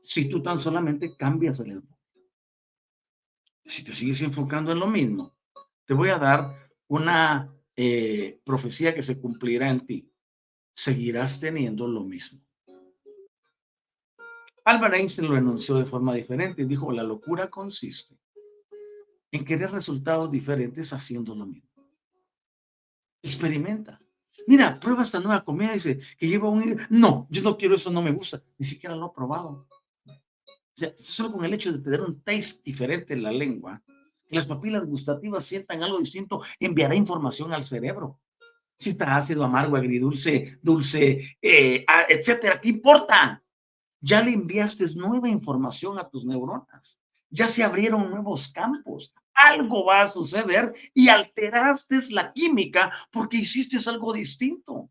si 0.01 0.27
tú 0.27 0.41
tan 0.41 0.59
solamente 0.59 1.15
cambias 1.15 1.59
el 1.59 1.71
enfoque 1.71 1.99
si 3.69 3.83
te 3.83 3.93
sigues 3.93 4.21
enfocando 4.21 4.71
en 4.71 4.79
lo 4.79 4.87
mismo, 4.87 5.35
te 5.85 5.93
voy 5.93 6.09
a 6.09 6.17
dar 6.17 6.71
una 6.87 7.53
eh, 7.75 8.41
profecía 8.43 8.95
que 8.95 9.03
se 9.03 9.19
cumplirá 9.19 9.69
en 9.69 9.85
ti. 9.85 10.11
Seguirás 10.73 11.39
teniendo 11.39 11.87
lo 11.87 12.03
mismo. 12.03 12.41
Albert 14.65 14.93
Einstein 14.93 15.27
lo 15.27 15.37
enunció 15.37 15.75
de 15.75 15.85
forma 15.85 16.13
diferente 16.13 16.61
y 16.61 16.65
dijo, 16.65 16.91
la 16.91 17.03
locura 17.03 17.49
consiste 17.49 18.17
en 19.31 19.45
querer 19.45 19.71
resultados 19.71 20.31
diferentes 20.31 20.91
haciendo 20.93 21.35
lo 21.35 21.45
mismo. 21.45 21.69
Experimenta. 23.21 23.99
Mira, 24.47 24.79
prueba 24.79 25.03
esta 25.03 25.19
nueva 25.19 25.43
comida, 25.43 25.73
dice, 25.73 25.99
que 26.17 26.27
lleva 26.27 26.49
un... 26.49 26.79
No, 26.89 27.27
yo 27.29 27.41
no 27.41 27.57
quiero 27.57 27.75
eso, 27.75 27.91
no 27.91 28.01
me 28.01 28.11
gusta. 28.11 28.41
Ni 28.57 28.65
siquiera 28.65 28.95
lo 28.95 29.07
he 29.07 29.15
probado 29.15 29.67
sea, 30.79 30.93
solo 30.95 31.33
con 31.33 31.45
el 31.45 31.53
hecho 31.53 31.71
de 31.71 31.79
tener 31.79 32.01
un 32.01 32.21
taste 32.23 32.61
diferente 32.63 33.13
en 33.13 33.23
la 33.23 33.31
lengua, 33.31 33.83
que 34.27 34.35
las 34.35 34.47
papilas 34.47 34.85
gustativas 34.85 35.45
sientan 35.45 35.83
algo 35.83 35.99
distinto, 35.99 36.41
enviará 36.59 36.95
información 36.95 37.53
al 37.53 37.63
cerebro. 37.63 38.19
Si 38.77 38.91
está 38.91 39.17
ácido, 39.17 39.43
amargo, 39.43 39.75
agridulce, 39.75 40.57
dulce, 40.61 41.37
eh, 41.41 41.85
etcétera, 42.07 42.61
¿qué 42.61 42.69
importa? 42.69 43.43
Ya 44.01 44.21
le 44.21 44.31
enviaste 44.31 44.85
nueva 44.95 45.27
información 45.27 45.99
a 45.99 46.09
tus 46.09 46.25
neuronas. 46.25 46.99
Ya 47.29 47.47
se 47.47 47.63
abrieron 47.63 48.09
nuevos 48.09 48.49
campos. 48.49 49.13
Algo 49.33 49.85
va 49.85 50.03
a 50.03 50.07
suceder 50.07 50.73
y 50.93 51.09
alteraste 51.09 51.99
la 52.09 52.33
química 52.33 52.91
porque 53.11 53.37
hiciste 53.37 53.77
algo 53.89 54.13
distinto. 54.13 54.89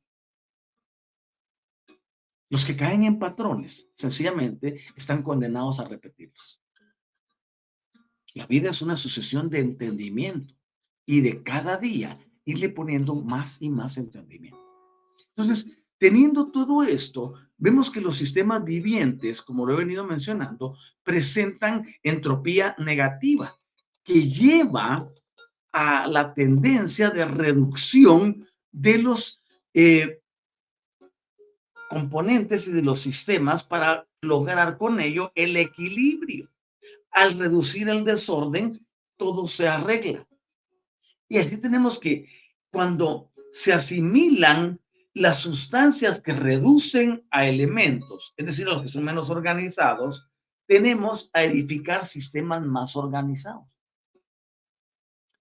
Los 2.51 2.65
que 2.65 2.77
caen 2.77 3.05
en 3.05 3.19
patrones, 3.19 3.91
sencillamente, 3.95 4.81
están 4.97 5.23
condenados 5.23 5.81
a 5.81 5.85
repetirlos. 5.85 6.63
La 8.35 8.47
vida 8.47 8.71
es 8.71 8.81
una 8.81 8.97
sucesión 8.97 9.51
de 9.51 9.61
entendimiento 9.61 10.55
y 11.05 11.21
de 11.21 11.43
cada 11.43 11.77
día 11.77 12.19
irle 12.45 12.71
poniendo 12.71 13.15
más 13.15 13.61
y 13.61 13.69
más 13.69 13.99
entendimiento. 13.99 14.59
Entonces, 15.37 15.71
teniendo 15.99 16.51
todo 16.51 16.83
esto, 16.83 17.35
vemos 17.59 17.91
que 17.91 18.01
los 18.01 18.17
sistemas 18.17 18.65
vivientes, 18.65 19.43
como 19.43 19.67
lo 19.67 19.75
he 19.75 19.79
venido 19.79 20.05
mencionando, 20.05 20.77
presentan 21.03 21.85
entropía 22.03 22.75
negativa, 22.79 23.59
que 24.03 24.29
lleva 24.29 25.09
a 25.73 26.07
la 26.07 26.33
tendencia 26.33 27.11
de 27.11 27.25
reducción 27.25 28.47
de 28.73 28.99
los 28.99 29.43
eh, 29.75 30.21
componentes 31.91 32.69
y 32.69 32.73
de 32.73 32.83
los 32.83 33.01
sistemas 33.01 33.65
para 33.65 34.07
lograr 34.23 34.79
con 34.79 35.01
ello 35.01 35.33
el 35.35 35.57
equilibrio. 35.57 36.51
Al 37.11 37.39
reducir 37.39 37.89
el 37.89 38.05
desorden, 38.05 38.87
todo 39.17 39.49
se 39.49 39.67
arregla. 39.67 40.27
Y 41.29 41.39
aquí 41.39 41.57
tenemos 41.57 41.99
que 41.99 42.29
cuando 42.71 43.31
se 43.51 43.73
asimilan 43.73 44.81
las 45.19 45.39
sustancias 45.39 46.21
que 46.21 46.33
reducen 46.33 47.27
a 47.31 47.47
elementos, 47.47 48.35
es 48.37 48.47
decir, 48.47 48.67
los 48.67 48.83
que 48.83 48.89
son 48.89 49.05
menos 49.05 49.31
organizados, 49.31 50.29
tenemos 50.67 51.31
a 51.33 51.43
edificar 51.43 52.07
sistemas 52.07 52.65
más 52.65 52.95
organizados. 52.95 53.79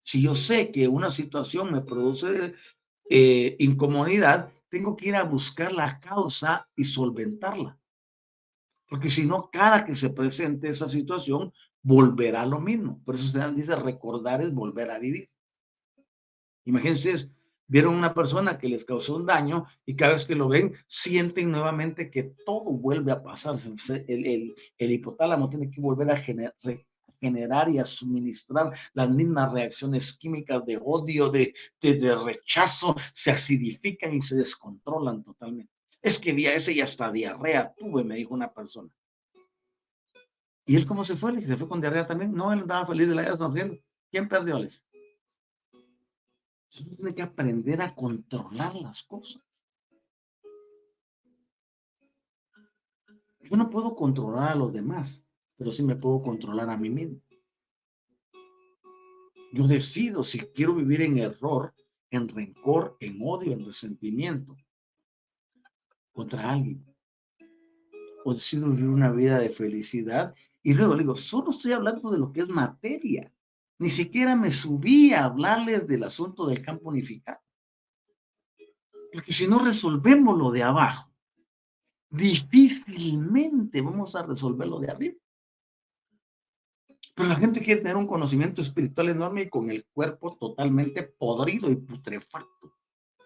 Si 0.03 0.21
yo 0.21 0.35
sé 0.35 0.71
que 0.71 0.87
una 0.87 1.11
situación 1.11 1.71
me 1.71 1.81
produce 1.81 2.55
eh, 3.09 3.55
incomodidad, 3.59 4.51
tengo 4.69 4.95
que 4.95 5.09
ir 5.09 5.15
a 5.15 5.23
buscar 5.23 5.71
la 5.71 5.99
causa 5.99 6.67
y 6.75 6.85
solventarla. 6.85 7.77
Porque 8.89 9.09
si 9.09 9.25
no, 9.25 9.49
cada 9.51 9.85
que 9.85 9.95
se 9.95 10.09
presente 10.09 10.69
esa 10.69 10.87
situación, 10.87 11.51
volverá 11.81 12.45
lo 12.45 12.59
mismo. 12.59 13.01
Por 13.03 13.15
eso 13.15 13.27
se 13.27 13.51
dice 13.51 13.75
recordar 13.75 14.41
es 14.41 14.53
volver 14.53 14.91
a 14.91 14.99
vivir. 14.99 15.29
Imagínense, 16.63 17.29
vieron 17.67 17.95
una 17.95 18.13
persona 18.13 18.57
que 18.57 18.69
les 18.69 18.85
causó 18.85 19.15
un 19.15 19.25
daño 19.25 19.65
y 19.85 19.95
cada 19.95 20.13
vez 20.13 20.25
que 20.25 20.35
lo 20.35 20.47
ven, 20.47 20.73
sienten 20.87 21.51
nuevamente 21.51 22.09
que 22.09 22.23
todo 22.45 22.71
vuelve 22.71 23.11
a 23.11 23.21
pasar. 23.21 23.55
El, 24.07 24.25
el, 24.25 24.55
el 24.77 24.91
hipotálamo 24.91 25.49
tiene 25.49 25.69
que 25.69 25.81
volver 25.81 26.09
a 26.11 26.17
generar, 26.17 26.55
generar 27.19 27.69
y 27.69 27.79
a 27.79 27.85
suministrar 27.85 28.73
las 28.93 29.09
mismas 29.09 29.51
reacciones 29.51 30.17
químicas 30.17 30.65
de 30.65 30.79
odio, 30.81 31.29
de, 31.29 31.53
de, 31.81 32.15
rechazo, 32.15 32.95
se 33.13 33.31
acidifican 33.31 34.15
y 34.15 34.21
se 34.21 34.35
descontrolan 34.35 35.23
totalmente. 35.23 35.71
Es 36.01 36.19
que 36.19 36.33
día 36.33 36.53
ese 36.53 36.73
ya 36.73 36.85
hasta 36.85 37.11
diarrea 37.11 37.73
tuve, 37.75 38.03
me 38.03 38.15
dijo 38.15 38.33
una 38.33 38.53
persona. 38.53 38.89
¿Y 40.65 40.75
él 40.75 40.85
cómo 40.85 41.03
se 41.03 41.15
fue? 41.15 41.41
¿se 41.41 41.57
fue 41.57 41.67
con 41.67 41.81
diarrea 41.81 42.05
también? 42.05 42.33
No, 42.33 42.51
él 42.51 42.59
andaba 42.59 42.85
feliz 42.85 43.07
de 43.07 43.15
la 43.15 43.21
vida 43.21 43.37
sonriendo. 43.37 43.77
¿Quién 44.11 44.27
perdió, 44.27 44.57
Alex? 44.57 44.83
Tiene 46.85 47.15
que 47.15 47.21
aprender 47.21 47.81
a 47.81 47.95
controlar 47.95 48.75
las 48.75 49.03
cosas. 49.03 49.41
Yo 53.41 53.55
no 53.55 53.69
puedo 53.69 53.95
controlar 53.95 54.51
a 54.51 54.55
los 54.55 54.73
demás, 54.73 55.25
pero 55.55 55.71
sí 55.71 55.81
me 55.83 55.95
puedo 55.95 56.21
controlar 56.21 56.69
a 56.69 56.77
mí 56.77 56.89
mismo. 56.89 57.21
Yo 59.53 59.65
decido 59.65 60.23
si 60.23 60.39
quiero 60.39 60.75
vivir 60.75 61.01
en 61.01 61.17
error, 61.17 61.73
en 62.11 62.27
rencor, 62.27 62.97
en 62.99 63.19
odio, 63.21 63.53
en 63.53 63.65
resentimiento 63.65 64.55
contra 66.11 66.51
alguien. 66.51 66.85
O 68.25 68.33
decido 68.33 68.69
vivir 68.69 68.89
una 68.89 69.11
vida 69.11 69.39
de 69.39 69.49
felicidad. 69.49 70.35
Y 70.61 70.73
luego 70.73 70.95
le 70.95 71.03
digo, 71.03 71.15
solo 71.15 71.51
estoy 71.51 71.71
hablando 71.71 72.11
de 72.11 72.19
lo 72.19 72.31
que 72.31 72.41
es 72.41 72.49
materia. 72.49 73.33
Ni 73.79 73.89
siquiera 73.89 74.35
me 74.35 74.51
subí 74.51 75.13
a 75.13 75.25
hablarles 75.25 75.87
del 75.87 76.03
asunto 76.03 76.47
del 76.47 76.63
campo 76.63 76.89
unificado. 76.89 77.39
Porque 79.11 79.31
si 79.31 79.47
no 79.47 79.59
resolvemos 79.59 80.37
lo 80.37 80.51
de 80.51 80.63
abajo, 80.63 81.11
difícilmente 82.09 83.81
vamos 83.81 84.15
a 84.15 84.23
resolver 84.23 84.67
lo 84.67 84.79
de 84.79 84.91
arriba. 84.91 85.15
Pero 87.15 87.29
la 87.29 87.35
gente 87.35 87.63
quiere 87.63 87.81
tener 87.81 87.97
un 87.97 88.07
conocimiento 88.07 88.61
espiritual 88.61 89.09
enorme 89.09 89.43
y 89.43 89.49
con 89.49 89.71
el 89.71 89.85
cuerpo 89.91 90.37
totalmente 90.37 91.03
podrido 91.03 91.71
y 91.71 91.75
putrefacto, 91.75 92.77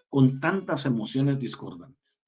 con 0.08 0.40
tantas 0.40 0.86
emociones 0.86 1.38
discordantes. 1.38 2.20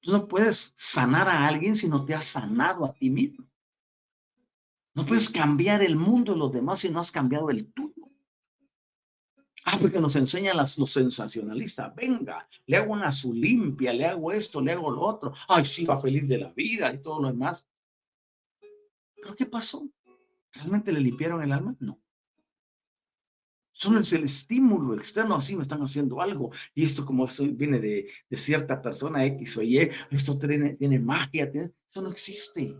Tú 0.00 0.12
no 0.12 0.26
puedes 0.26 0.72
sanar 0.76 1.28
a 1.28 1.46
alguien 1.46 1.76
si 1.76 1.88
no 1.88 2.04
te 2.04 2.14
has 2.14 2.24
sanado 2.24 2.84
a 2.84 2.92
ti 2.92 3.10
mismo. 3.10 3.46
No 4.96 5.04
puedes 5.04 5.28
cambiar 5.28 5.82
el 5.82 5.94
mundo 5.94 6.32
de 6.32 6.38
los 6.38 6.50
demás 6.50 6.80
si 6.80 6.88
no 6.88 7.00
has 7.00 7.12
cambiado 7.12 7.50
el 7.50 7.70
tuyo. 7.70 8.10
Ah, 9.66 9.78
porque 9.78 10.00
nos 10.00 10.16
enseñan 10.16 10.56
los 10.56 10.90
sensacionalistas. 10.90 11.94
Venga, 11.94 12.48
le 12.64 12.78
hago 12.78 12.94
una 12.94 13.08
azul 13.08 13.38
limpia, 13.38 13.92
le 13.92 14.06
hago 14.06 14.32
esto, 14.32 14.62
le 14.62 14.72
hago 14.72 14.90
lo 14.90 15.02
otro. 15.02 15.34
Ay, 15.48 15.66
sí, 15.66 15.84
va 15.84 16.00
feliz 16.00 16.26
de 16.26 16.38
la 16.38 16.50
vida 16.52 16.94
y 16.94 17.02
todo 17.02 17.20
lo 17.20 17.28
demás. 17.28 17.66
¿Pero 19.16 19.36
qué 19.36 19.44
pasó? 19.44 19.86
¿Realmente 20.54 20.90
le 20.92 21.00
limpiaron 21.00 21.42
el 21.42 21.52
alma? 21.52 21.76
No. 21.78 22.00
Solo 23.72 24.00
es 24.00 24.10
el 24.14 24.24
estímulo 24.24 24.94
externo, 24.94 25.34
así 25.34 25.54
me 25.54 25.62
están 25.62 25.82
haciendo 25.82 26.22
algo. 26.22 26.52
Y 26.74 26.86
esto 26.86 27.04
como 27.04 27.26
viene 27.52 27.80
de, 27.80 28.08
cierta 28.30 28.80
persona 28.80 29.26
X 29.26 29.58
o 29.58 29.62
Y, 29.62 29.90
esto 30.10 30.38
tiene, 30.38 30.74
tiene 30.76 30.98
magia, 30.98 31.52
eso 31.52 32.00
no 32.00 32.08
existe. 32.08 32.74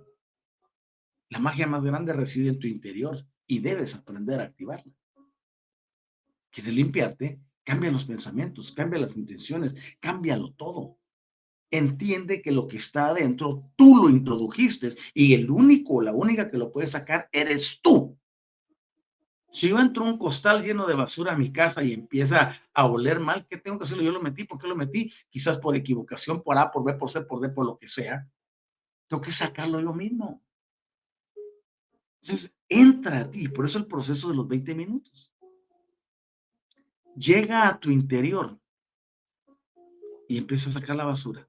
La 1.29 1.39
magia 1.39 1.67
más 1.67 1.83
grande 1.83 2.13
reside 2.13 2.51
en 2.51 2.59
tu 2.59 2.67
interior 2.67 3.27
y 3.47 3.61
debes 3.61 3.95
aprender 3.95 4.41
a 4.41 4.45
activarla. 4.45 4.93
¿Quieres 6.51 6.75
limpiarte? 6.75 7.41
Cambia 7.65 7.91
los 7.91 8.05
pensamientos, 8.05 8.73
cambia 8.73 9.01
las 9.01 9.17
intenciones, 9.17 9.75
cámbialo 10.01 10.53
todo. 10.53 10.99
Entiende 11.71 12.41
que 12.41 12.53
lo 12.53 12.69
que 12.69 12.77
está 12.77 13.09
adentro 13.09 13.71
tú 13.77 13.97
lo 13.97 14.09
introdujiste 14.09 14.95
y 15.15 15.35
el 15.35 15.51
único, 15.51 16.01
la 16.01 16.13
única 16.13 16.49
que 16.49 16.59
lo 16.59 16.73
puede 16.73 16.87
sacar 16.87 17.29
eres 17.33 17.81
tú. 17.83 18.17
Si 19.51 19.69
yo 19.69 19.81
entro 19.81 20.05
un 20.05 20.19
costal 20.19 20.63
lleno 20.63 20.87
de 20.87 20.95
basura 20.95 21.33
a 21.33 21.37
mi 21.37 21.53
casa 21.53 21.83
y 21.83 21.93
empieza 21.93 22.53
a 22.73 22.87
oler 22.87 23.19
mal, 23.21 23.47
¿qué 23.49 23.57
tengo 23.57 23.79
que 23.79 23.85
hacer? 23.85 23.99
Yo 24.01 24.13
lo 24.13 24.21
metí, 24.21 24.45
¿por 24.45 24.61
qué 24.61 24.69
lo 24.69 24.77
metí? 24.77 25.11
Quizás 25.29 25.59
por 25.59 25.75
equivocación, 25.75 26.43
por 26.43 26.59
A, 26.59 26.71
por 26.71 26.85
B, 26.85 26.95
por 26.95 27.11
C, 27.11 27.23
por 27.23 27.41
D, 27.41 27.49
por 27.49 27.67
lo 27.67 27.79
que 27.79 27.89
sea. 27.89 28.29
Tengo 29.09 29.23
que 29.23 29.33
sacarlo 29.33 29.81
yo 29.81 29.93
mismo. 29.93 30.43
Entonces, 32.27 32.53
entra 32.69 33.21
a 33.21 33.31
ti, 33.31 33.47
por 33.47 33.67
eso 33.67 33.79
el 33.79 33.87
proceso 33.87 34.29
de 34.29 34.35
los 34.35 34.49
20 34.49 34.75
minutos. 34.75 35.33
Llega 37.15 37.69
a 37.69 37.79
tu 37.79 37.89
interior 37.89 38.59
y 40.29 40.37
empieza 40.37 40.71
a 40.71 40.73
sacar 40.73 40.97
la 40.97 41.05
basura. 41.05 41.49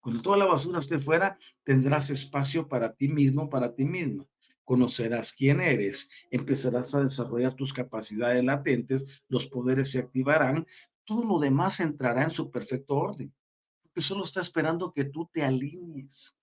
Cuando 0.00 0.22
toda 0.22 0.38
la 0.38 0.46
basura 0.46 0.78
esté 0.78 0.98
fuera, 0.98 1.36
tendrás 1.62 2.08
espacio 2.08 2.66
para 2.66 2.94
ti 2.94 3.08
mismo, 3.08 3.50
para 3.50 3.74
ti 3.74 3.84
misma. 3.84 4.26
Conocerás 4.64 5.34
quién 5.34 5.60
eres, 5.60 6.08
empezarás 6.30 6.94
a 6.94 7.02
desarrollar 7.02 7.52
tus 7.52 7.74
capacidades 7.74 8.42
latentes, 8.42 9.22
los 9.28 9.46
poderes 9.46 9.90
se 9.90 9.98
activarán, 9.98 10.66
todo 11.04 11.22
lo 11.22 11.38
demás 11.38 11.80
entrará 11.80 12.22
en 12.22 12.30
su 12.30 12.50
perfecto 12.50 12.94
orden, 12.94 13.34
porque 13.82 14.00
solo 14.00 14.24
está 14.24 14.40
esperando 14.40 14.90
que 14.90 15.04
tú 15.04 15.28
te 15.30 15.42
alinees. 15.42 16.37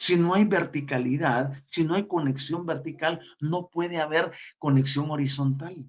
Si 0.00 0.16
no 0.16 0.32
hay 0.32 0.46
verticalidad, 0.46 1.62
si 1.66 1.84
no 1.84 1.94
hay 1.94 2.08
conexión 2.08 2.64
vertical, 2.64 3.20
no 3.38 3.68
puede 3.68 3.98
haber 3.98 4.32
conexión 4.58 5.10
horizontal. 5.10 5.84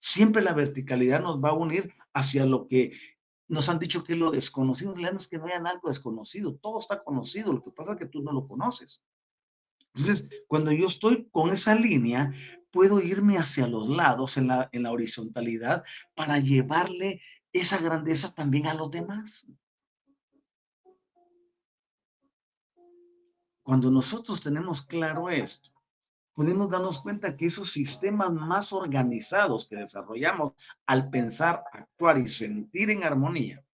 Siempre 0.00 0.42
la 0.42 0.52
verticalidad 0.52 1.22
nos 1.22 1.42
va 1.42 1.48
a 1.48 1.54
unir 1.54 1.94
hacia 2.12 2.44
lo 2.44 2.68
que 2.68 2.92
nos 3.48 3.70
han 3.70 3.78
dicho 3.78 4.04
que 4.04 4.12
es 4.12 4.18
lo 4.18 4.30
desconocido. 4.30 4.94
En 4.94 5.16
es 5.16 5.28
que 5.28 5.38
no 5.38 5.46
haya 5.46 5.56
algo 5.64 5.88
desconocido, 5.88 6.56
todo 6.56 6.78
está 6.78 7.02
conocido, 7.02 7.54
lo 7.54 7.64
que 7.64 7.70
pasa 7.70 7.92
es 7.92 8.00
que 8.00 8.06
tú 8.06 8.22
no 8.22 8.32
lo 8.32 8.46
conoces. 8.46 9.02
Entonces, 9.94 10.28
cuando 10.46 10.70
yo 10.70 10.86
estoy 10.86 11.26
con 11.30 11.48
esa 11.48 11.74
línea, 11.74 12.34
puedo 12.70 13.00
irme 13.00 13.38
hacia 13.38 13.66
los 13.66 13.88
lados 13.88 14.36
en 14.36 14.48
la, 14.48 14.68
en 14.72 14.82
la 14.82 14.92
horizontalidad 14.92 15.84
para 16.14 16.38
llevarle 16.38 17.22
esa 17.50 17.78
grandeza 17.78 18.34
también 18.34 18.66
a 18.66 18.74
los 18.74 18.90
demás. 18.90 19.46
Cuando 23.62 23.90
nosotros 23.90 24.40
tenemos 24.40 24.82
claro 24.82 25.30
esto, 25.30 25.70
podemos 26.34 26.70
darnos 26.70 27.00
cuenta 27.00 27.36
que 27.36 27.46
esos 27.46 27.72
sistemas 27.72 28.32
más 28.32 28.72
organizados 28.72 29.68
que 29.68 29.76
desarrollamos 29.76 30.54
al 30.86 31.10
pensar, 31.10 31.62
actuar 31.72 32.18
y 32.18 32.26
sentir 32.26 32.90
en 32.90 33.04
armonía, 33.04 33.64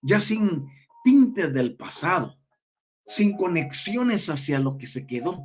ya 0.00 0.20
sin 0.20 0.66
tintes 1.02 1.52
del 1.52 1.76
pasado, 1.76 2.38
sin 3.04 3.36
conexiones 3.36 4.30
hacia 4.30 4.58
lo 4.58 4.78
que 4.78 4.86
se 4.86 5.06
quedó, 5.06 5.42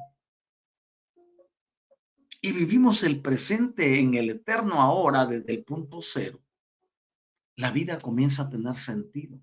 y 2.42 2.54
vivimos 2.54 3.04
el 3.04 3.22
presente 3.22 4.00
en 4.00 4.14
el 4.14 4.30
eterno 4.30 4.82
ahora 4.82 5.26
desde 5.26 5.52
el 5.52 5.66
punto 5.66 6.00
cero, 6.02 6.40
la 7.58 7.72
vida 7.72 8.00
comienza 8.00 8.44
a 8.44 8.50
tener 8.50 8.76
sentido, 8.76 9.38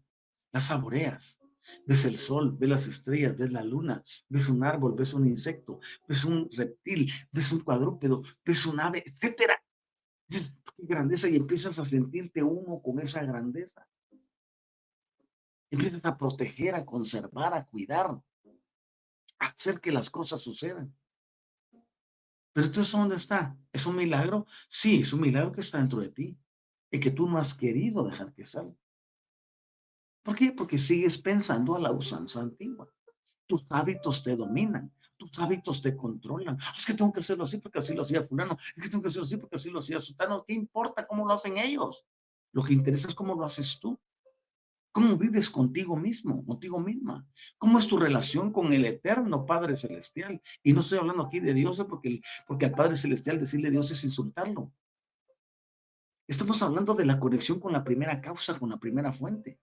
la 0.53 0.61
saboreas, 0.61 1.39
Ves 1.87 2.05
el 2.05 2.17
sol, 2.17 2.57
ves 2.59 2.69
las 2.69 2.87
estrellas, 2.87 3.37
ves 3.37 3.53
la 3.53 3.63
luna, 3.63 4.05
ves 4.29 4.49
un 4.49 4.65
árbol, 4.65 4.95
ves 4.97 5.15
un 5.15 5.27
insecto, 5.27 5.81
ves 6.09 6.25
un 6.25 6.49
reptil, 6.53 7.13
ves 7.33 7.53
un 7.53 7.61
cuadrúpedo, 7.61 8.23
ves 8.45 8.67
un 8.67 8.81
ave, 8.81 9.03
etcétera. 9.07 9.63
Dices, 10.29 10.53
qué 10.77 10.87
grandeza 10.87 11.29
y 11.29 11.37
empiezas 11.37 11.79
a 11.79 11.85
sentirte 11.85 12.43
uno 12.43 12.81
con 12.83 13.01
esa 13.01 13.23
grandeza. 13.25 13.87
Empiezas 15.71 16.05
a 16.05 16.17
proteger, 16.17 16.75
a 16.75 16.85
conservar, 16.85 17.55
a 17.55 17.65
cuidar, 17.67 18.21
a 19.39 19.47
hacer 19.47 19.81
que 19.81 19.93
las 19.93 20.11
cosas 20.11 20.41
sucedan. 20.41 20.95
Pero 22.53 22.69
entonces, 22.69 22.93
¿dónde 22.93 23.17
está? 23.17 23.55
¿Es 23.73 23.85
un 23.85 23.97
milagro? 23.97 24.47
Sí, 24.69 25.01
es 25.01 25.13
un 25.13 25.21
milagro 25.21 25.53
que 25.53 25.61
está 25.61 25.79
dentro 25.79 26.01
de 26.01 26.09
ti 26.09 26.39
y 26.91 27.01
que 27.01 27.11
tú 27.11 27.29
no 27.29 27.39
has 27.39 27.53
querido 27.53 28.05
dejar 28.05 28.33
que 28.33 28.47
salga. 28.47 28.75
¿Por 30.27 30.35
qué? 30.35 30.51
Porque 30.51 30.77
sigues 30.77 31.17
pensando 31.19 31.77
a 31.77 31.79
la 31.79 31.93
usanza 31.93 32.41
antigua. 32.41 32.89
Tus 33.47 33.65
hábitos 33.71 34.25
te 34.25 34.35
dominan, 34.35 34.93
tus 35.17 35.39
hábitos 35.39 35.81
te 35.81 35.97
controlan. 35.97 36.59
Es 36.77 36.85
que 36.85 36.95
tengo 36.95 37.13
que 37.13 37.21
hacerlo 37.21 37.45
así 37.45 37.59
porque 37.59 37.79
así 37.79 37.95
lo 37.95 38.03
hacía 38.03 38.25
fulano, 38.25 38.59
es 38.75 38.83
que 38.83 38.89
tengo 38.89 39.03
que 39.03 39.09
hacerlo 39.09 39.25
así 39.25 39.37
porque 39.37 39.55
así 39.55 39.71
lo 39.71 39.79
hacía 39.79 40.01
sutano. 40.01 40.45
¿Qué 40.45 40.53
importa 40.53 41.07
cómo 41.07 41.25
lo 41.25 41.35
hacen 41.35 41.59
ellos? 41.59 42.05
Lo 42.51 42.65
que 42.65 42.73
interesa 42.73 43.07
es 43.07 43.15
cómo 43.15 43.37
lo 43.37 43.45
haces 43.45 43.79
tú. 43.79 43.97
¿Cómo 44.91 45.17
vives 45.17 45.49
contigo 45.49 45.97
mismo, 45.97 46.45
contigo 46.45 46.81
misma? 46.81 47.25
¿Cómo 47.57 47.79
es 47.79 47.87
tu 47.87 47.97
relación 47.97 48.53
con 48.53 48.73
el 48.73 48.85
eterno 48.85 49.47
Padre 49.47 49.77
Celestial? 49.77 50.43
Y 50.65 50.73
no 50.73 50.81
estoy 50.81 50.99
hablando 50.99 51.23
aquí 51.23 51.39
de 51.39 51.55
Dios 51.55 51.81
porque, 51.89 52.21
porque 52.49 52.67
al 52.67 52.73
Padre 52.73 52.97
Celestial 52.97 53.39
decirle 53.39 53.71
Dios 53.71 53.93
es 53.93 54.03
insultarlo. 54.03 54.73
Estamos 56.27 56.61
hablando 56.63 56.95
de 56.95 57.07
la 57.07 57.21
conexión 57.21 57.61
con 57.61 57.73
la 57.73 57.85
primera 57.85 58.21
causa, 58.21 58.59
con 58.59 58.71
la 58.71 58.79
primera 58.79 59.13
fuente. 59.13 59.61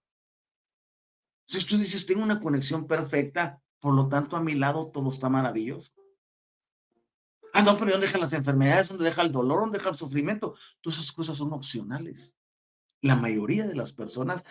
Entonces 1.48 1.70
tú 1.70 1.78
dices, 1.78 2.06
tengo 2.06 2.24
una 2.24 2.40
conexión 2.40 2.88
perfecta, 2.88 3.62
por 3.80 3.94
lo 3.94 4.08
tanto 4.08 4.38
a 4.38 4.42
mi 4.42 4.56
lado 4.56 4.92
todo 4.92 5.10
está 5.10 5.30
maravilloso. 5.30 5.94
Ah, 7.54 7.62
no, 7.62 7.78
pero 7.78 7.92
¿dónde 7.92 8.08
dejan 8.08 8.22
las 8.22 8.34
enfermedades? 8.34 8.90
¿Dónde 8.90 9.06
deja 9.06 9.22
el 9.22 9.32
dolor? 9.32 9.60
¿Dónde 9.60 9.78
deja 9.78 9.92
el 9.92 9.96
sufrimiento? 9.96 10.56
Todas 10.82 11.00
esas 11.00 11.12
cosas 11.12 11.38
son 11.38 11.54
opcionales. 11.54 12.36
La 13.02 13.16
mayoría 13.16 13.68
de 13.68 13.76
las 13.76 13.94
personas 13.94 14.44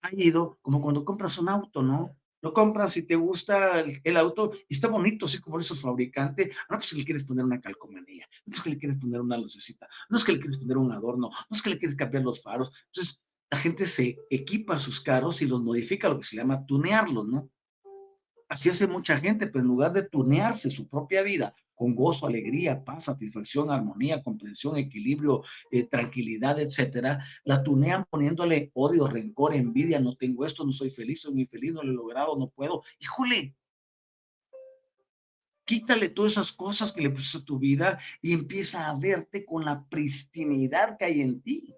ha 0.00 0.14
ido 0.14 0.58
como 0.62 0.80
cuando 0.80 1.04
compras 1.04 1.36
un 1.38 1.50
auto, 1.50 1.82
¿no? 1.82 2.16
Lo 2.42 2.54
compras 2.54 2.96
y 2.96 3.02
te 3.02 3.16
gusta 3.16 3.80
el, 3.80 4.16
auto 4.16 4.52
y 4.68 4.74
está 4.74 4.88
bonito, 4.88 5.26
así 5.26 5.38
como 5.38 5.58
dice 5.58 5.74
su 5.74 5.82
fabricante. 5.82 6.50
No, 6.70 6.78
pues 6.78 6.90
que 6.90 6.96
le 6.96 7.04
quieres 7.04 7.24
poner 7.24 7.44
una 7.44 7.60
calcomanía, 7.60 8.26
no 8.46 8.56
es 8.56 8.62
que 8.62 8.70
le 8.70 8.78
quieres 8.78 8.96
poner 8.96 9.20
una 9.20 9.36
lucecita, 9.36 9.86
no 10.08 10.16
es 10.16 10.24
que 10.24 10.32
le 10.32 10.40
quieres 10.40 10.56
poner 10.56 10.78
un 10.78 10.92
adorno, 10.92 11.28
no 11.28 11.56
es 11.56 11.60
que 11.60 11.70
le 11.70 11.78
quieres 11.78 11.96
cambiar 11.96 12.22
los 12.22 12.42
faros. 12.42 12.72
Entonces, 12.86 13.20
la 13.50 13.58
gente 13.58 13.86
se 13.86 14.18
equipa 14.30 14.78
sus 14.78 15.00
carros 15.00 15.42
y 15.42 15.46
los 15.46 15.60
modifica, 15.60 16.08
lo 16.08 16.18
que 16.18 16.26
se 16.26 16.36
llama 16.36 16.64
tunearlos, 16.66 17.26
¿no? 17.26 17.50
Así 18.48 18.68
hace 18.68 18.86
mucha 18.86 19.18
gente, 19.18 19.46
pero 19.46 19.60
en 19.60 19.68
lugar 19.68 19.92
de 19.92 20.08
tunearse 20.08 20.70
su 20.70 20.88
propia 20.88 21.22
vida 21.22 21.54
con 21.74 21.94
gozo, 21.94 22.26
alegría, 22.26 22.84
paz, 22.84 23.04
satisfacción, 23.04 23.70
armonía, 23.70 24.22
comprensión, 24.22 24.76
equilibrio, 24.76 25.42
eh, 25.70 25.84
tranquilidad, 25.84 26.60
etcétera, 26.60 27.24
la 27.44 27.62
tunean 27.62 28.04
poniéndole 28.10 28.70
odio, 28.74 29.06
rencor, 29.06 29.54
envidia, 29.54 29.98
no 29.98 30.14
tengo 30.14 30.44
esto, 30.44 30.64
no 30.64 30.72
soy 30.72 30.90
feliz, 30.90 31.22
soy 31.22 31.32
muy 31.32 31.46
feliz, 31.46 31.72
no 31.72 31.82
lo 31.82 31.90
he 31.90 31.94
logrado, 31.94 32.36
no 32.36 32.50
puedo. 32.50 32.82
Híjole, 32.98 33.56
quítale 35.64 36.10
todas 36.10 36.32
esas 36.32 36.52
cosas 36.52 36.92
que 36.92 37.00
le 37.00 37.10
pusiste 37.10 37.38
a 37.38 37.44
tu 37.44 37.58
vida 37.58 37.98
y 38.20 38.34
empieza 38.34 38.86
a 38.88 38.98
verte 39.00 39.46
con 39.46 39.64
la 39.64 39.82
pristinidad 39.88 40.98
que 40.98 41.06
hay 41.06 41.22
en 41.22 41.40
ti. 41.40 41.74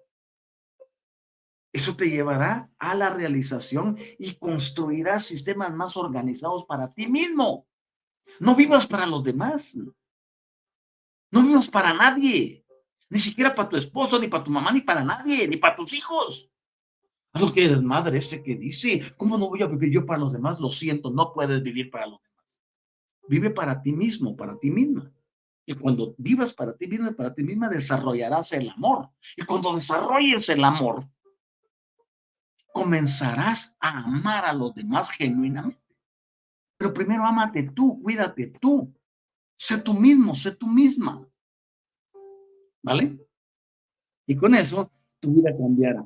Eso 1.73 1.95
te 1.95 2.07
llevará 2.07 2.69
a 2.77 2.93
la 2.93 3.09
realización 3.09 3.97
y 4.19 4.35
construirás 4.35 5.25
sistemas 5.25 5.73
más 5.73 5.97
organizados 5.97 6.65
para 6.65 6.93
ti 6.93 7.07
mismo. 7.07 7.67
No 8.39 8.55
vivas 8.55 8.85
para 8.85 9.07
los 9.07 9.23
demás. 9.23 9.75
No 11.31 11.41
vivas 11.41 11.67
para 11.67 11.91
nadie. 11.91 12.63
Ni 13.09 13.17
siquiera 13.17 13.55
para 13.55 13.69
tu 13.69 13.77
esposo, 13.77 14.19
ni 14.19 14.27
para 14.27 14.43
tu 14.43 14.51
mamá, 14.51 14.71
ni 14.71 14.81
para 14.81 15.03
nadie, 15.03 15.47
ni 15.47 15.57
para 15.57 15.75
tus 15.75 15.93
hijos. 15.93 16.47
A 17.33 17.39
lo 17.39 17.51
que 17.51 17.65
es 17.65 17.81
madre 17.81 18.19
este 18.19 18.43
que 18.43 18.55
dice, 18.55 19.01
¿cómo 19.17 19.39
no 19.39 19.49
voy 19.49 19.63
a 19.63 19.67
vivir 19.67 19.91
yo 19.91 20.05
para 20.05 20.19
los 20.19 20.31
demás? 20.31 20.59
Lo 20.59 20.69
siento, 20.69 21.09
no 21.09 21.33
puedes 21.33 21.63
vivir 21.63 21.89
para 21.89 22.05
los 22.05 22.21
demás. 22.21 22.61
Vive 23.27 23.49
para 23.49 23.81
ti 23.81 23.91
mismo, 23.91 24.35
para 24.35 24.59
ti 24.59 24.69
misma. 24.69 25.11
Y 25.65 25.73
cuando 25.73 26.13
vivas 26.19 26.53
para 26.53 26.75
ti 26.77 26.85
mismo 26.87 27.09
y 27.09 27.13
para 27.15 27.33
ti 27.33 27.41
misma, 27.41 27.67
desarrollarás 27.67 28.51
el 28.51 28.69
amor. 28.69 29.09
Y 29.35 29.43
cuando 29.43 29.73
desarrolles 29.73 30.47
el 30.49 30.63
amor, 30.63 31.07
comenzarás 32.73 33.73
a 33.79 33.99
amar 33.99 34.43
a 34.43 34.51
los 34.51 34.73
demás 34.73 35.09
genuinamente. 35.11 35.79
Pero 36.77 36.93
primero 36.93 37.23
amate 37.23 37.63
tú, 37.63 38.01
cuídate 38.01 38.47
tú. 38.59 38.93
Sé 39.55 39.77
tú 39.77 39.93
mismo, 39.93 40.35
sé 40.35 40.55
tú 40.55 40.67
misma. 40.67 41.25
¿Vale? 42.81 43.17
Y 44.27 44.35
con 44.35 44.55
eso 44.55 44.91
tu 45.21 45.33
vida 45.33 45.55
cambiará. 45.55 46.05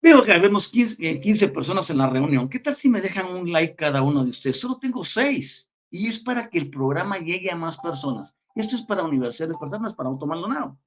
Veo 0.00 0.24
que 0.24 0.38
vemos 0.38 0.68
15, 0.68 1.20
15 1.20 1.48
personas 1.48 1.90
en 1.90 1.98
la 1.98 2.08
reunión. 2.08 2.48
¿Qué 2.48 2.58
tal 2.58 2.74
si 2.74 2.88
me 2.88 3.00
dejan 3.00 3.26
un 3.26 3.52
like 3.52 3.76
cada 3.76 4.02
uno 4.02 4.24
de 4.24 4.30
ustedes? 4.30 4.58
Solo 4.58 4.78
tengo 4.78 5.04
seis. 5.04 5.70
Y 5.90 6.06
es 6.08 6.18
para 6.18 6.48
que 6.48 6.58
el 6.58 6.70
programa 6.70 7.18
llegue 7.18 7.50
a 7.50 7.56
más 7.56 7.76
personas. 7.78 8.34
Esto 8.54 8.74
es 8.74 8.82
para 8.82 9.04
Universidad 9.04 9.48
Despertar, 9.48 9.80
no 9.80 9.88
es 9.88 9.94
para 9.94 10.08
Automaldonado 10.08 10.78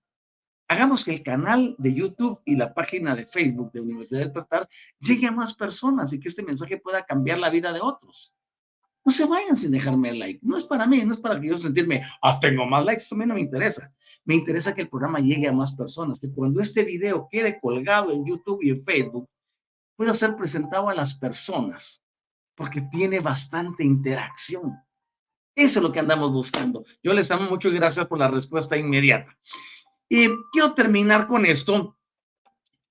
hagamos 0.72 1.04
que 1.04 1.12
el 1.12 1.22
canal 1.22 1.76
de 1.78 1.94
YouTube 1.94 2.40
y 2.46 2.56
la 2.56 2.74
página 2.74 3.14
de 3.14 3.26
Facebook 3.26 3.74
de 3.74 3.82
Universidad 3.82 4.22
Despertar 4.22 4.70
llegue 5.00 5.28
a 5.28 5.32
más 5.32 5.54
personas 5.54 6.14
y 6.14 6.20
que 6.20 6.30
este 6.30 6.44
mensaje 6.44 6.78
pueda 6.78 7.04
cambiar 7.04 7.40
la 7.40 7.50
vida 7.50 7.74
de 7.74 7.82
otros. 7.82 8.34
No 9.04 9.12
se 9.12 9.26
vayan 9.26 9.58
sin 9.58 9.72
dejarme 9.72 10.12
el 10.12 10.20
like. 10.20 10.40
No 10.42 10.56
es 10.56 10.64
para 10.64 10.88
mí, 10.88 11.04
no 11.04 11.14
es 11.14 11.20
para 11.20 11.42
que 11.42 11.48
yo 11.48 11.58
sentirme, 11.58 12.06
ah, 12.22 12.40
tengo 12.40 12.66
más 12.66 12.86
likes, 12.86 13.02
eso 13.04 13.16
a 13.16 13.18
mí 13.18 13.26
no 13.26 13.34
me 13.34 13.42
interesa. 13.42 13.92
Me 14.24 14.34
interesa 14.34 14.74
que 14.74 14.84
el 14.84 14.90
programa 14.90 15.20
llegue 15.20 15.50
a 15.50 15.52
más 15.52 15.74
personas, 15.74 16.22
que 16.22 16.32
cuando 16.32 16.62
este 16.62 16.86
video 16.86 17.28
quede 17.30 17.60
colgado 17.60 18.14
en 18.14 18.26
YouTube 18.26 18.60
y 18.62 18.70
en 18.70 18.82
Facebook, 18.82 19.30
pueda 19.98 20.14
ser 20.14 20.38
presentado 20.38 20.88
a 20.88 20.96
las 20.96 21.16
personas, 21.16 22.02
porque 22.56 22.80
tiene 22.82 23.20
bastante 23.20 23.84
interacción. 23.84 24.78
Eso 25.54 25.80
es 25.80 25.84
lo 25.84 25.92
que 25.92 26.00
andamos 26.00 26.32
buscando. 26.32 26.86
Yo 27.04 27.12
les 27.12 27.30
amo 27.30 27.50
mucho 27.50 27.70
gracias 27.72 28.08
por 28.08 28.20
la 28.20 28.30
respuesta 28.30 28.78
inmediata. 28.78 29.38
Y 30.14 30.28
quiero 30.52 30.74
terminar 30.74 31.26
con 31.26 31.46
esto 31.46 31.98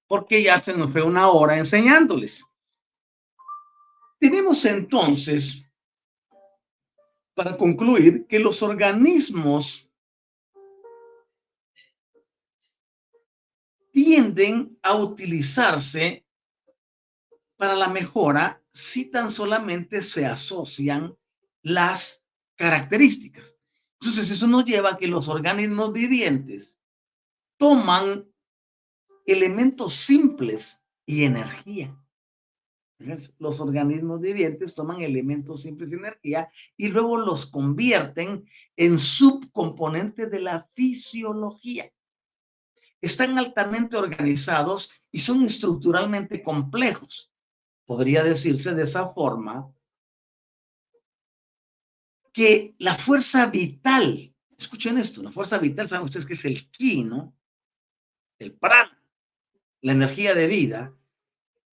porque 0.06 0.42
ya 0.42 0.58
se 0.58 0.72
nos 0.72 0.90
fue 0.90 1.02
una 1.02 1.28
hora 1.28 1.58
enseñándoles. 1.58 2.42
Tenemos 4.18 4.64
entonces, 4.64 5.62
para 7.34 7.58
concluir, 7.58 8.26
que 8.26 8.38
los 8.38 8.62
organismos 8.62 9.86
tienden 13.92 14.78
a 14.80 14.94
utilizarse 14.94 16.26
para 17.58 17.76
la 17.76 17.88
mejora 17.88 18.64
si 18.70 19.04
tan 19.10 19.30
solamente 19.30 20.00
se 20.00 20.24
asocian 20.24 21.14
las 21.60 22.24
características. 22.54 23.54
Entonces, 24.00 24.30
eso 24.30 24.46
nos 24.46 24.64
lleva 24.64 24.92
a 24.92 24.96
que 24.96 25.06
los 25.06 25.28
organismos 25.28 25.92
vivientes 25.92 26.79
toman 27.60 28.26
elementos 29.26 29.94
simples 29.94 30.82
y 31.04 31.24
energía. 31.24 31.94
Los 33.38 33.60
organismos 33.60 34.22
vivientes 34.22 34.74
toman 34.74 35.02
elementos 35.02 35.60
simples 35.60 35.90
y 35.90 35.94
energía 35.94 36.50
y 36.78 36.88
luego 36.88 37.18
los 37.18 37.44
convierten 37.44 38.46
en 38.76 38.98
subcomponentes 38.98 40.30
de 40.30 40.40
la 40.40 40.66
fisiología. 40.72 41.92
Están 43.02 43.38
altamente 43.38 43.98
organizados 43.98 44.90
y 45.12 45.20
son 45.20 45.42
estructuralmente 45.42 46.42
complejos. 46.42 47.30
Podría 47.84 48.24
decirse 48.24 48.74
de 48.74 48.84
esa 48.84 49.10
forma 49.10 49.70
que 52.32 52.74
la 52.78 52.94
fuerza 52.94 53.46
vital, 53.48 54.34
escuchen 54.56 54.96
esto, 54.96 55.22
la 55.22 55.30
fuerza 55.32 55.58
vital, 55.58 55.90
saben 55.90 56.04
ustedes 56.04 56.24
que 56.24 56.34
es 56.34 56.44
el 56.46 56.70
ki, 56.70 57.04
¿no? 57.04 57.34
El 58.40 58.54
prana, 58.54 58.98
la 59.82 59.92
energía 59.92 60.34
de 60.34 60.46
vida, 60.46 60.94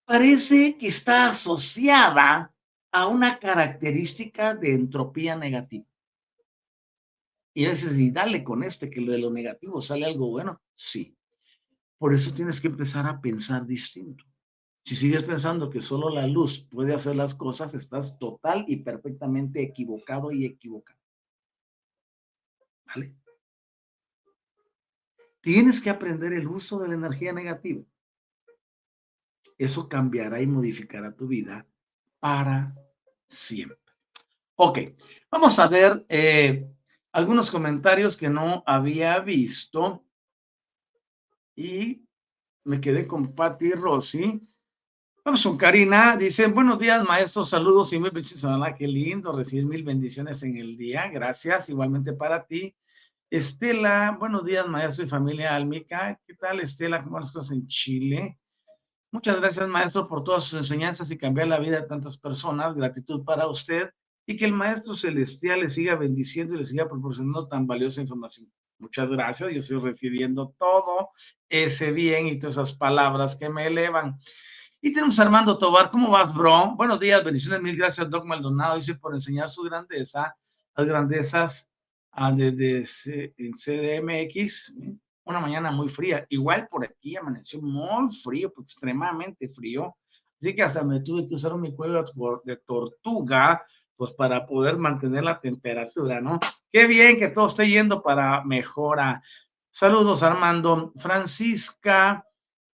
parece 0.06 0.78
que 0.78 0.90
está 0.90 1.32
asociada 1.32 2.54
a 2.92 3.08
una 3.08 3.40
característica 3.40 4.54
de 4.54 4.74
entropía 4.74 5.36
negativa. 5.36 5.86
Y 7.54 7.66
a 7.66 7.70
veces, 7.70 7.98
y 7.98 8.12
dale 8.12 8.44
con 8.44 8.64
este, 8.64 8.90
que 8.90 9.02
de 9.02 9.18
lo 9.18 9.32
negativo 9.32 9.82
sale 9.82 10.06
algo 10.06 10.30
bueno, 10.30 10.62
sí. 10.76 11.18
Por 11.98 12.14
eso 12.14 12.34
tienes 12.34 12.62
que 12.62 12.68
empezar 12.68 13.08
a 13.08 13.20
pensar 13.20 13.66
distinto. 13.66 14.24
Si 14.84 14.96
sigues 14.96 15.24
pensando 15.24 15.70
que 15.70 15.82
solo 15.82 16.10
la 16.10 16.28
luz 16.28 16.68
puede 16.70 16.94
hacer 16.94 17.16
las 17.16 17.34
cosas, 17.34 17.74
estás 17.74 18.20
total 18.20 18.66
y 18.68 18.78
perfectamente 18.78 19.62
equivocado 19.62 20.32
y 20.32 20.46
equivocado. 20.46 21.00
¿Vale? 22.86 23.16
Tienes 25.48 25.80
que 25.80 25.90
aprender 25.90 26.34
el 26.34 26.46
uso 26.46 26.78
de 26.78 26.90
la 26.90 26.96
energía 26.96 27.32
negativa. 27.32 27.82
Eso 29.58 29.88
cambiará 29.88 30.42
y 30.42 30.46
modificará 30.46 31.16
tu 31.16 31.26
vida 31.26 31.66
para 32.20 32.76
siempre. 33.30 33.78
Ok, 34.56 34.80
vamos 35.32 35.58
a 35.58 35.70
ver 35.70 36.06
eh, 36.10 36.70
algunos 37.14 37.50
comentarios 37.50 38.18
que 38.18 38.28
no 38.28 38.62
había 38.66 39.22
visto. 39.22 40.04
Y 41.56 42.06
me 42.66 42.82
quedé 42.82 43.08
con 43.08 43.34
Patti 43.34 43.72
Rossi. 43.72 44.46
Vamos 45.24 45.44
con 45.44 45.58
Karina. 45.58 46.18
Dice, 46.18 46.48
buenos 46.48 46.78
días, 46.78 47.08
maestros. 47.08 47.52
Saludos 47.52 47.94
y 47.94 48.00
mil 48.00 48.12
bendiciones. 48.12 48.76
Qué 48.78 48.86
lindo 48.86 49.32
recibir 49.32 49.66
mil 49.66 49.84
bendiciones 49.84 50.44
en 50.44 50.58
el 50.58 50.76
día. 50.76 51.08
Gracias. 51.08 51.70
Igualmente 51.70 52.12
para 52.12 52.46
ti. 52.46 52.76
Estela, 53.30 54.16
buenos 54.18 54.46
días, 54.46 54.66
maestro 54.68 55.04
y 55.04 55.10
familia 55.10 55.54
Almica. 55.54 56.18
¿Qué 56.26 56.34
tal, 56.36 56.62
Estela? 56.62 57.04
¿Cómo 57.04 57.20
estás 57.20 57.52
en 57.52 57.68
Chile? 57.68 58.40
Muchas 59.12 59.42
gracias, 59.42 59.68
maestro, 59.68 60.08
por 60.08 60.24
todas 60.24 60.46
sus 60.46 60.54
enseñanzas 60.54 61.12
y 61.12 61.18
cambiar 61.18 61.50
la 61.50 61.60
vida 61.60 61.82
de 61.82 61.88
tantas 61.88 62.18
personas. 62.18 62.78
Gratitud 62.78 63.26
para 63.26 63.48
usted 63.48 63.92
y 64.26 64.38
que 64.38 64.46
el 64.46 64.54
maestro 64.54 64.94
celestial 64.94 65.60
le 65.60 65.68
siga 65.68 65.96
bendiciendo 65.96 66.56
y 66.56 66.60
le 66.60 66.64
siga 66.64 66.88
proporcionando 66.88 67.50
tan 67.50 67.68
valiosa 67.68 68.00
información. 68.00 68.50
Muchas 68.80 69.10
gracias. 69.10 69.52
Yo 69.52 69.60
estoy 69.60 69.80
recibiendo 69.80 70.56
todo 70.58 71.10
ese 71.50 71.92
bien 71.92 72.28
y 72.28 72.40
todas 72.40 72.56
esas 72.56 72.74
palabras 72.78 73.36
que 73.36 73.50
me 73.50 73.68
elevan. 73.68 74.18
Y 74.80 74.94
tenemos 74.94 75.20
a 75.20 75.24
Armando 75.24 75.58
Tobar. 75.58 75.92
¿Cómo 75.92 76.12
vas, 76.12 76.34
bro? 76.34 76.78
Buenos 76.78 76.98
días, 77.02 77.22
bendiciones. 77.26 77.62
Mil 77.62 77.76
gracias, 77.76 78.10
Doc 78.10 78.24
Maldonado. 78.24 78.76
Dice 78.76 78.96
por 78.96 79.14
enseñar 79.14 79.50
su 79.50 79.64
grandeza, 79.64 80.34
las 80.78 80.88
grandezas 80.88 81.67
desde 82.36 83.34
en 83.38 83.54
CDMX, 83.54 84.74
una 85.24 85.40
mañana 85.40 85.72
muy 85.72 85.90
fría. 85.90 86.26
Igual 86.30 86.68
por 86.68 86.84
aquí 86.84 87.16
amaneció 87.16 87.62
muy 87.62 88.12
frío, 88.12 88.52
extremadamente 88.60 89.48
frío. 89.50 89.96
Así 90.40 90.56
que 90.56 90.64
hasta 90.64 90.84
me 90.84 91.00
tuve 91.02 91.28
que 91.28 91.36
usar 91.36 91.56
mi 91.56 91.74
cuello 91.76 92.04
de 92.44 92.58
tortuga, 92.58 93.64
pues 93.96 94.12
para 94.14 94.46
poder 94.46 94.78
mantener 94.78 95.24
la 95.24 95.40
temperatura, 95.40 96.22
¿no? 96.22 96.40
Qué 96.72 96.86
bien 96.88 97.18
que 97.20 97.30
todo 97.30 97.48
esté 97.48 97.68
yendo 97.68 98.02
para 98.02 98.44
mejora. 98.44 99.22
Saludos, 99.72 100.24
Armando. 100.24 100.94
Francisca, 100.98 102.24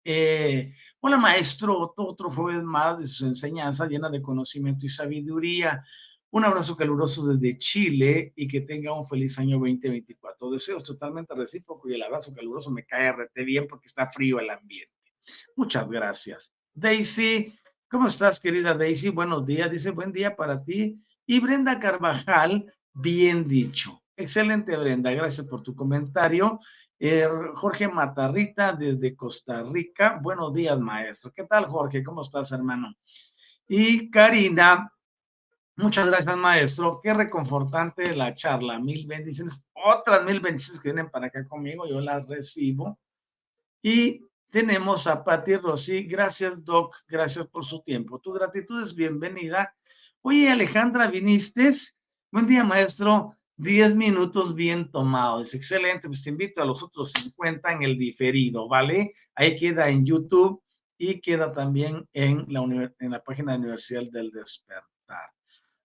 eh, 0.03 0.73
hola 0.99 1.17
maestro, 1.17 1.93
otro 1.95 2.31
jueves 2.31 2.63
más 2.63 2.99
de 2.99 3.07
sus 3.07 3.27
enseñanzas 3.27 3.89
llena 3.89 4.09
de 4.09 4.21
conocimiento 4.21 4.85
y 4.85 4.89
sabiduría. 4.89 5.83
Un 6.33 6.45
abrazo 6.45 6.77
caluroso 6.77 7.27
desde 7.27 7.57
Chile 7.57 8.31
y 8.37 8.47
que 8.47 8.61
tenga 8.61 8.93
un 8.93 9.05
feliz 9.05 9.37
año 9.37 9.59
2024. 9.59 10.49
Deseos 10.49 10.81
totalmente 10.81 11.35
recíprocos 11.35 11.91
y 11.91 11.95
el 11.95 12.03
abrazo 12.03 12.33
caluroso 12.33 12.71
me 12.71 12.85
cae 12.85 13.11
rete 13.11 13.43
bien 13.43 13.67
porque 13.67 13.87
está 13.87 14.07
frío 14.07 14.39
el 14.39 14.49
ambiente. 14.49 14.93
Muchas 15.57 15.89
gracias. 15.89 16.53
Daisy, 16.73 17.53
¿cómo 17.89 18.07
estás, 18.07 18.39
querida 18.39 18.73
Daisy? 18.73 19.09
Buenos 19.09 19.45
días. 19.45 19.69
Dice, 19.69 19.91
buen 19.91 20.13
día 20.13 20.35
para 20.37 20.63
ti. 20.63 21.03
Y 21.25 21.41
Brenda 21.41 21.77
Carvajal, 21.81 22.73
bien 22.93 23.45
dicho. 23.45 24.01
Excelente, 24.15 24.77
Brenda. 24.77 25.11
Gracias 25.11 25.45
por 25.47 25.61
tu 25.61 25.75
comentario. 25.75 26.59
Eh, 26.97 27.27
Jorge 27.55 27.89
Matarrita 27.89 28.71
desde 28.71 29.17
Costa 29.17 29.63
Rica. 29.63 30.17
Buenos 30.21 30.53
días, 30.53 30.79
maestro. 30.79 31.33
¿Qué 31.35 31.43
tal, 31.43 31.65
Jorge? 31.65 32.03
¿Cómo 32.03 32.21
estás, 32.21 32.53
hermano? 32.53 32.93
Y 33.67 34.09
Karina, 34.09 34.93
muchas 35.75 36.07
gracias, 36.07 36.37
maestro. 36.37 36.99
Qué 37.01 37.13
reconfortante 37.13 38.15
la 38.15 38.35
charla. 38.35 38.79
Mil 38.79 39.05
bendiciones. 39.07 39.65
Otras 39.73 40.23
mil 40.23 40.39
bendiciones 40.39 40.79
que 40.79 40.89
vienen 40.89 41.09
para 41.09 41.27
acá 41.27 41.47
conmigo, 41.47 41.87
yo 41.87 41.99
las 41.99 42.27
recibo. 42.27 42.99
Y 43.81 44.25
tenemos 44.51 45.07
a 45.07 45.23
Patti 45.23 45.55
Rossi. 45.55 46.03
Gracias, 46.03 46.63
Doc. 46.63 46.95
Gracias 47.07 47.47
por 47.47 47.65
su 47.65 47.81
tiempo. 47.81 48.19
Tu 48.19 48.33
gratitud 48.33 48.83
es 48.83 48.93
bienvenida. 48.93 49.73
Oye, 50.21 50.49
Alejandra, 50.49 51.07
¿viniste? 51.07 51.71
Buen 52.31 52.47
día, 52.47 52.63
maestro. 52.63 53.35
Diez 53.55 53.95
minutos 53.95 54.53
bien 54.55 54.91
tomados. 54.91 55.53
Excelente. 55.53 56.07
Pues 56.07 56.23
te 56.23 56.29
invito 56.29 56.61
a 56.61 56.65
los 56.65 56.83
otros 56.83 57.11
50 57.11 57.71
en 57.71 57.83
el 57.83 57.97
diferido, 57.97 58.67
¿vale? 58.67 59.13
Ahí 59.35 59.55
queda 59.55 59.89
en 59.89 60.05
YouTube 60.05 60.61
y 60.97 61.21
queda 61.21 61.51
también 61.51 62.07
en 62.13 62.45
la, 62.47 62.61
en 62.99 63.11
la 63.11 63.23
página 63.23 63.53
de 63.53 63.59
Universidad 63.59 64.03
del 64.11 64.31
Despertar. 64.31 65.31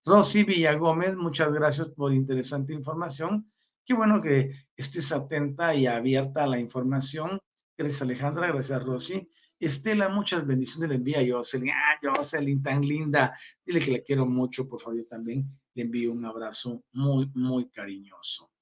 Rosy 0.07 0.45
Villagómez, 0.45 1.17
muchas 1.17 1.53
gracias 1.53 1.89
por 1.89 2.15
interesante 2.15 2.73
información. 2.73 3.51
Qué 3.85 3.93
bueno 3.93 4.21
que 4.21 4.53
estés 4.77 5.11
atenta 5.11 5.75
y 5.75 5.89
abierta 5.89 6.45
a 6.45 6.47
la 6.47 6.61
información. 6.61 7.41
Gracias 7.77 8.03
Alejandra, 8.03 8.47
gracias 8.47 8.85
Rosy. 8.85 9.29
Estela, 9.59 10.09
muchas 10.09 10.47
bendiciones 10.47 10.91
le 10.91 10.97
envía 10.97 11.19
a 11.19 11.25
Jocelyn. 11.29 11.71
Ah, 11.71 11.99
Jocelyn, 12.01 12.63
tan 12.63 12.83
linda. 12.83 13.37
Dile 13.65 13.81
que 13.81 13.91
la 13.91 13.99
quiero 13.99 14.27
mucho, 14.27 14.69
por 14.69 14.81
favor, 14.81 14.97
yo 14.97 15.07
también 15.09 15.45
le 15.75 15.83
envío 15.83 16.13
un 16.13 16.25
abrazo 16.25 16.85
muy, 16.93 17.29
muy 17.35 17.69
cariñoso. 17.71 18.53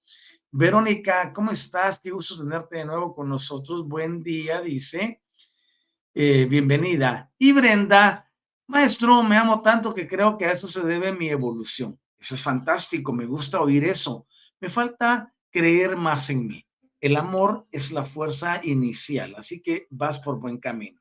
Verónica, 0.51 1.30
¿cómo 1.34 1.51
estás? 1.51 2.01
Qué 2.01 2.11
gusto 2.11 2.38
tenerte 2.38 2.78
de 2.78 2.86
nuevo 2.86 3.14
con 3.14 3.28
nosotros. 3.28 3.86
Buen 3.86 4.22
día, 4.22 4.62
dice. 4.62 5.20
Eh, 6.14 6.47
bienvenida. 6.47 7.30
Y 7.36 7.53
Brenda, 7.53 8.32
maestro, 8.67 9.23
me 9.23 9.37
amo 9.37 9.62
tanto 9.62 9.95
que 9.95 10.07
creo 10.07 10.37
que 10.37 10.47
a 10.47 10.53
eso 10.53 10.67
se 10.69 10.83
debe 10.83 11.12
mi 11.12 11.29
evolución. 11.29 11.99
Eso 12.19 12.35
es 12.35 12.43
fantástico, 12.43 13.12
me 13.12 13.27
gusta 13.27 13.61
oír 13.61 13.85
eso. 13.85 14.27
Me 14.61 14.71
falta 14.71 15.33
creer 15.51 15.97
más 15.97 16.31
en 16.31 16.47
mí. 16.47 16.65
El 17.01 17.17
amor 17.17 17.67
es 17.71 17.93
la 17.93 18.05
fuerza 18.05 18.61
inicial, 18.65 19.35
así 19.37 19.61
que 19.61 19.87
vas 19.91 20.19
por 20.21 20.41
buen 20.41 20.59
camino. 20.59 21.01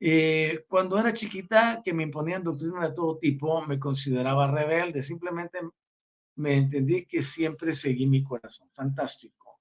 Eh, 0.00 0.64
cuando 0.66 0.98
era 0.98 1.12
chiquita, 1.12 1.80
que 1.84 1.94
me 1.94 2.02
imponían 2.02 2.42
doctrina 2.42 2.88
de 2.88 2.94
todo 2.94 3.18
tipo, 3.18 3.64
me 3.64 3.78
consideraba 3.78 4.50
rebelde. 4.50 5.00
Simplemente 5.00 5.60
me 6.34 6.56
entendí 6.56 7.06
que 7.06 7.22
siempre 7.22 7.72
seguí 7.72 8.08
mi 8.08 8.24
corazón. 8.24 8.68
Fantástico. 8.72 9.60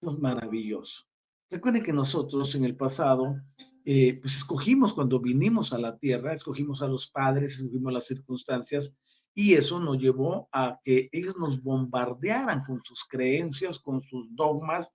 Es 0.00 0.18
maravilloso. 0.18 1.04
Recuerden 1.48 1.84
que 1.84 1.92
nosotros 1.92 2.52
en 2.56 2.64
el 2.64 2.76
pasado 2.76 3.36
eh, 3.88 4.18
pues 4.20 4.38
escogimos 4.38 4.92
cuando 4.92 5.20
vinimos 5.20 5.72
a 5.72 5.78
la 5.78 5.96
tierra, 5.96 6.32
escogimos 6.32 6.82
a 6.82 6.88
los 6.88 7.08
padres, 7.08 7.54
escogimos 7.54 7.92
las 7.92 8.06
circunstancias 8.06 8.92
y 9.32 9.54
eso 9.54 9.78
nos 9.78 9.98
llevó 9.98 10.48
a 10.50 10.80
que 10.82 11.08
ellos 11.12 11.36
nos 11.38 11.62
bombardearan 11.62 12.64
con 12.64 12.82
sus 12.82 13.04
creencias, 13.04 13.78
con 13.78 14.02
sus 14.02 14.26
dogmas, 14.34 14.92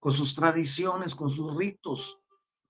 con 0.00 0.10
sus 0.10 0.34
tradiciones, 0.34 1.14
con 1.14 1.30
sus 1.30 1.54
ritos. 1.54 2.18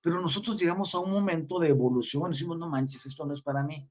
Pero 0.03 0.21
nosotros 0.21 0.61
llegamos 0.61 0.95
a 0.95 0.99
un 0.99 1.11
momento 1.11 1.59
de 1.59 1.69
evolución 1.69 2.33
decimos, 2.33 2.59
no 2.59 2.69
manches, 2.69 3.07
esto 3.07 3.25
no 3.25 3.33
es 3.33 3.41
para 3.41 3.63
mí. 3.63 3.89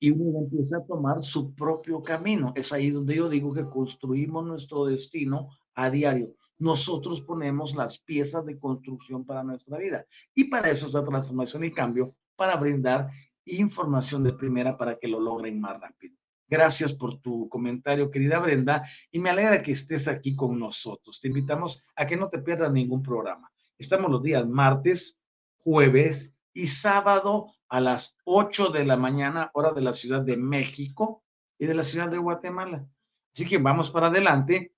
Y 0.00 0.10
uno 0.10 0.40
empieza 0.40 0.76
a 0.76 0.84
tomar 0.84 1.22
su 1.22 1.54
propio 1.54 2.02
camino. 2.02 2.52
Es 2.54 2.74
ahí 2.74 2.90
donde 2.90 3.16
yo 3.16 3.30
digo 3.30 3.54
que 3.54 3.64
construimos 3.64 4.44
nuestro 4.44 4.84
destino 4.84 5.48
a 5.74 5.88
diario 5.88 6.36
nosotros 6.62 7.20
ponemos 7.22 7.74
las 7.74 7.98
piezas 7.98 8.46
de 8.46 8.56
construcción 8.56 9.26
para 9.26 9.42
nuestra 9.42 9.78
vida. 9.78 10.06
Y 10.32 10.44
para 10.44 10.70
eso 10.70 10.86
es 10.86 10.92
la 10.92 11.04
transformación 11.04 11.64
y 11.64 11.72
cambio, 11.72 12.14
para 12.36 12.54
brindar 12.54 13.10
información 13.44 14.22
de 14.22 14.32
primera 14.32 14.78
para 14.78 14.96
que 14.96 15.08
lo 15.08 15.18
logren 15.18 15.60
más 15.60 15.80
rápido. 15.80 16.16
Gracias 16.48 16.92
por 16.92 17.20
tu 17.20 17.48
comentario, 17.48 18.12
querida 18.12 18.38
Brenda, 18.38 18.84
y 19.10 19.18
me 19.18 19.30
alegra 19.30 19.60
que 19.60 19.72
estés 19.72 20.06
aquí 20.06 20.36
con 20.36 20.56
nosotros. 20.56 21.20
Te 21.20 21.28
invitamos 21.28 21.82
a 21.96 22.06
que 22.06 22.16
no 22.16 22.28
te 22.28 22.38
pierdas 22.38 22.72
ningún 22.72 23.02
programa. 23.02 23.50
Estamos 23.76 24.08
los 24.08 24.22
días 24.22 24.46
martes, 24.46 25.18
jueves 25.58 26.32
y 26.54 26.68
sábado 26.68 27.52
a 27.68 27.80
las 27.80 28.16
8 28.24 28.68
de 28.68 28.84
la 28.84 28.96
mañana, 28.96 29.50
hora 29.54 29.72
de 29.72 29.80
la 29.80 29.92
Ciudad 29.92 30.22
de 30.22 30.36
México 30.36 31.24
y 31.58 31.66
de 31.66 31.74
la 31.74 31.82
Ciudad 31.82 32.08
de 32.08 32.18
Guatemala. 32.18 32.86
Así 33.34 33.48
que 33.48 33.58
vamos 33.58 33.90
para 33.90 34.06
adelante 34.06 34.74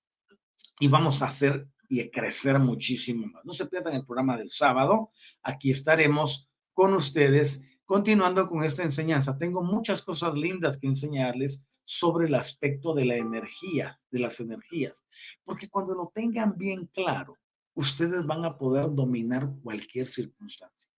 y 0.79 0.87
vamos 0.87 1.21
a 1.21 1.27
hacer 1.27 1.67
y 1.89 2.09
crecer 2.09 2.59
muchísimo 2.59 3.27
más. 3.27 3.45
No 3.45 3.53
se 3.53 3.65
pierdan 3.65 3.95
el 3.95 4.05
programa 4.05 4.37
del 4.37 4.49
sábado. 4.49 5.11
Aquí 5.43 5.71
estaremos 5.71 6.49
con 6.73 6.93
ustedes 6.93 7.61
continuando 7.85 8.47
con 8.49 8.63
esta 8.63 8.83
enseñanza. 8.83 9.37
Tengo 9.37 9.63
muchas 9.63 10.01
cosas 10.01 10.35
lindas 10.35 10.77
que 10.77 10.87
enseñarles 10.87 11.65
sobre 11.83 12.27
el 12.27 12.35
aspecto 12.35 12.93
de 12.93 13.05
la 13.05 13.15
energía, 13.15 13.99
de 14.09 14.19
las 14.19 14.39
energías, 14.39 15.05
porque 15.43 15.69
cuando 15.69 15.93
lo 15.93 16.11
tengan 16.13 16.57
bien 16.57 16.87
claro, 16.87 17.37
ustedes 17.75 18.25
van 18.25 18.43
a 18.43 18.57
poder 18.57 18.93
dominar 18.93 19.47
cualquier 19.61 20.07
circunstancia. 20.07 20.89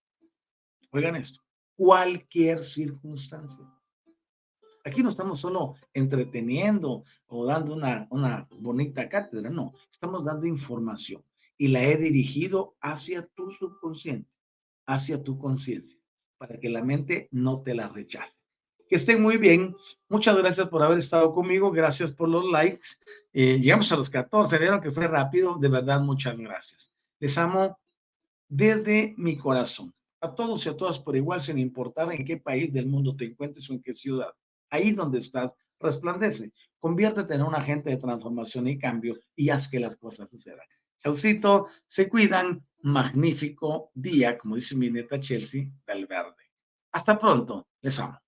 Oigan 0.92 1.18
esto, 1.18 1.42
cualquier 1.76 2.64
circunstancia. 2.64 3.66
Aquí 4.88 5.04
no 5.04 5.10
estamos 5.10 5.42
solo 5.42 5.76
entreteniendo 5.94 7.04
o 7.28 7.46
dando 7.46 7.76
una, 7.76 8.08
una 8.10 8.48
bonita 8.52 9.10
cátedra, 9.10 9.50
no, 9.50 9.74
estamos 9.92 10.24
dando 10.24 10.48
información 10.48 11.22
y 11.58 11.68
la 11.68 11.84
he 11.84 11.98
dirigido 11.98 12.78
hacia 12.80 13.28
tu 13.36 13.52
subconsciente, 13.52 14.32
hacia 14.86 15.22
tu 15.22 15.38
conciencia, 15.38 16.00
para 16.38 16.58
que 16.58 16.70
la 16.70 16.82
mente 16.82 17.28
no 17.32 17.64
te 17.64 17.76
la 17.76 17.90
rechace. 17.90 18.32
Que 18.88 18.96
estén 18.96 19.22
muy 19.22 19.36
bien. 19.36 19.76
Muchas 20.08 20.38
gracias 20.38 20.70
por 20.70 20.82
haber 20.82 21.00
estado 21.00 21.34
conmigo. 21.34 21.70
Gracias 21.70 22.14
por 22.14 22.30
los 22.30 22.50
likes. 22.50 22.88
Eh, 23.34 23.60
llegamos 23.60 23.92
a 23.92 23.98
los 23.98 24.10
14. 24.10 24.58
Vieron 24.58 24.80
que 24.80 24.92
fue 24.92 25.06
rápido. 25.08 25.58
De 25.58 25.68
verdad, 25.68 26.00
muchas 26.00 26.40
gracias. 26.40 26.94
Les 27.20 27.38
amo 27.38 27.78
desde 28.48 29.14
mi 29.18 29.36
corazón. 29.36 29.94
A 30.22 30.34
todos 30.34 30.66
y 30.66 30.70
a 30.70 30.78
todas 30.78 31.00
por 31.00 31.18
igual, 31.18 31.42
sin 31.42 31.58
importar 31.58 32.14
en 32.14 32.24
qué 32.24 32.38
país 32.38 32.72
del 32.72 32.86
mundo 32.86 33.14
te 33.18 33.26
encuentres 33.26 33.70
o 33.70 33.74
en 33.74 33.82
qué 33.82 33.94
ciudad 33.94 34.34
ahí 34.70 34.92
donde 34.92 35.20
estás, 35.20 35.52
resplandece. 35.80 36.52
Conviértete 36.80 37.36
en 37.36 37.44
un 37.44 37.56
agente 37.56 37.90
de 37.90 37.98
transformación 37.98 38.68
y 38.68 38.78
cambio 38.78 39.18
y 39.36 39.50
haz 39.50 39.70
que 39.70 39.80
las 39.80 39.98
cosas 39.98 40.30
sucedan. 40.30 40.66
Chaucito, 40.98 41.68
se 41.86 42.10
cuidan. 42.10 42.64
Magnífico 42.80 43.92
día, 43.96 44.38
como 44.38 44.56
dice 44.56 44.76
mi 44.76 44.92
neta 44.92 45.20
Chelsea, 45.20 45.66
del 45.88 46.06
verde. 46.06 46.44
Hasta 46.92 47.18
pronto. 47.18 47.68
Les 47.82 48.00
amo. 48.00 48.20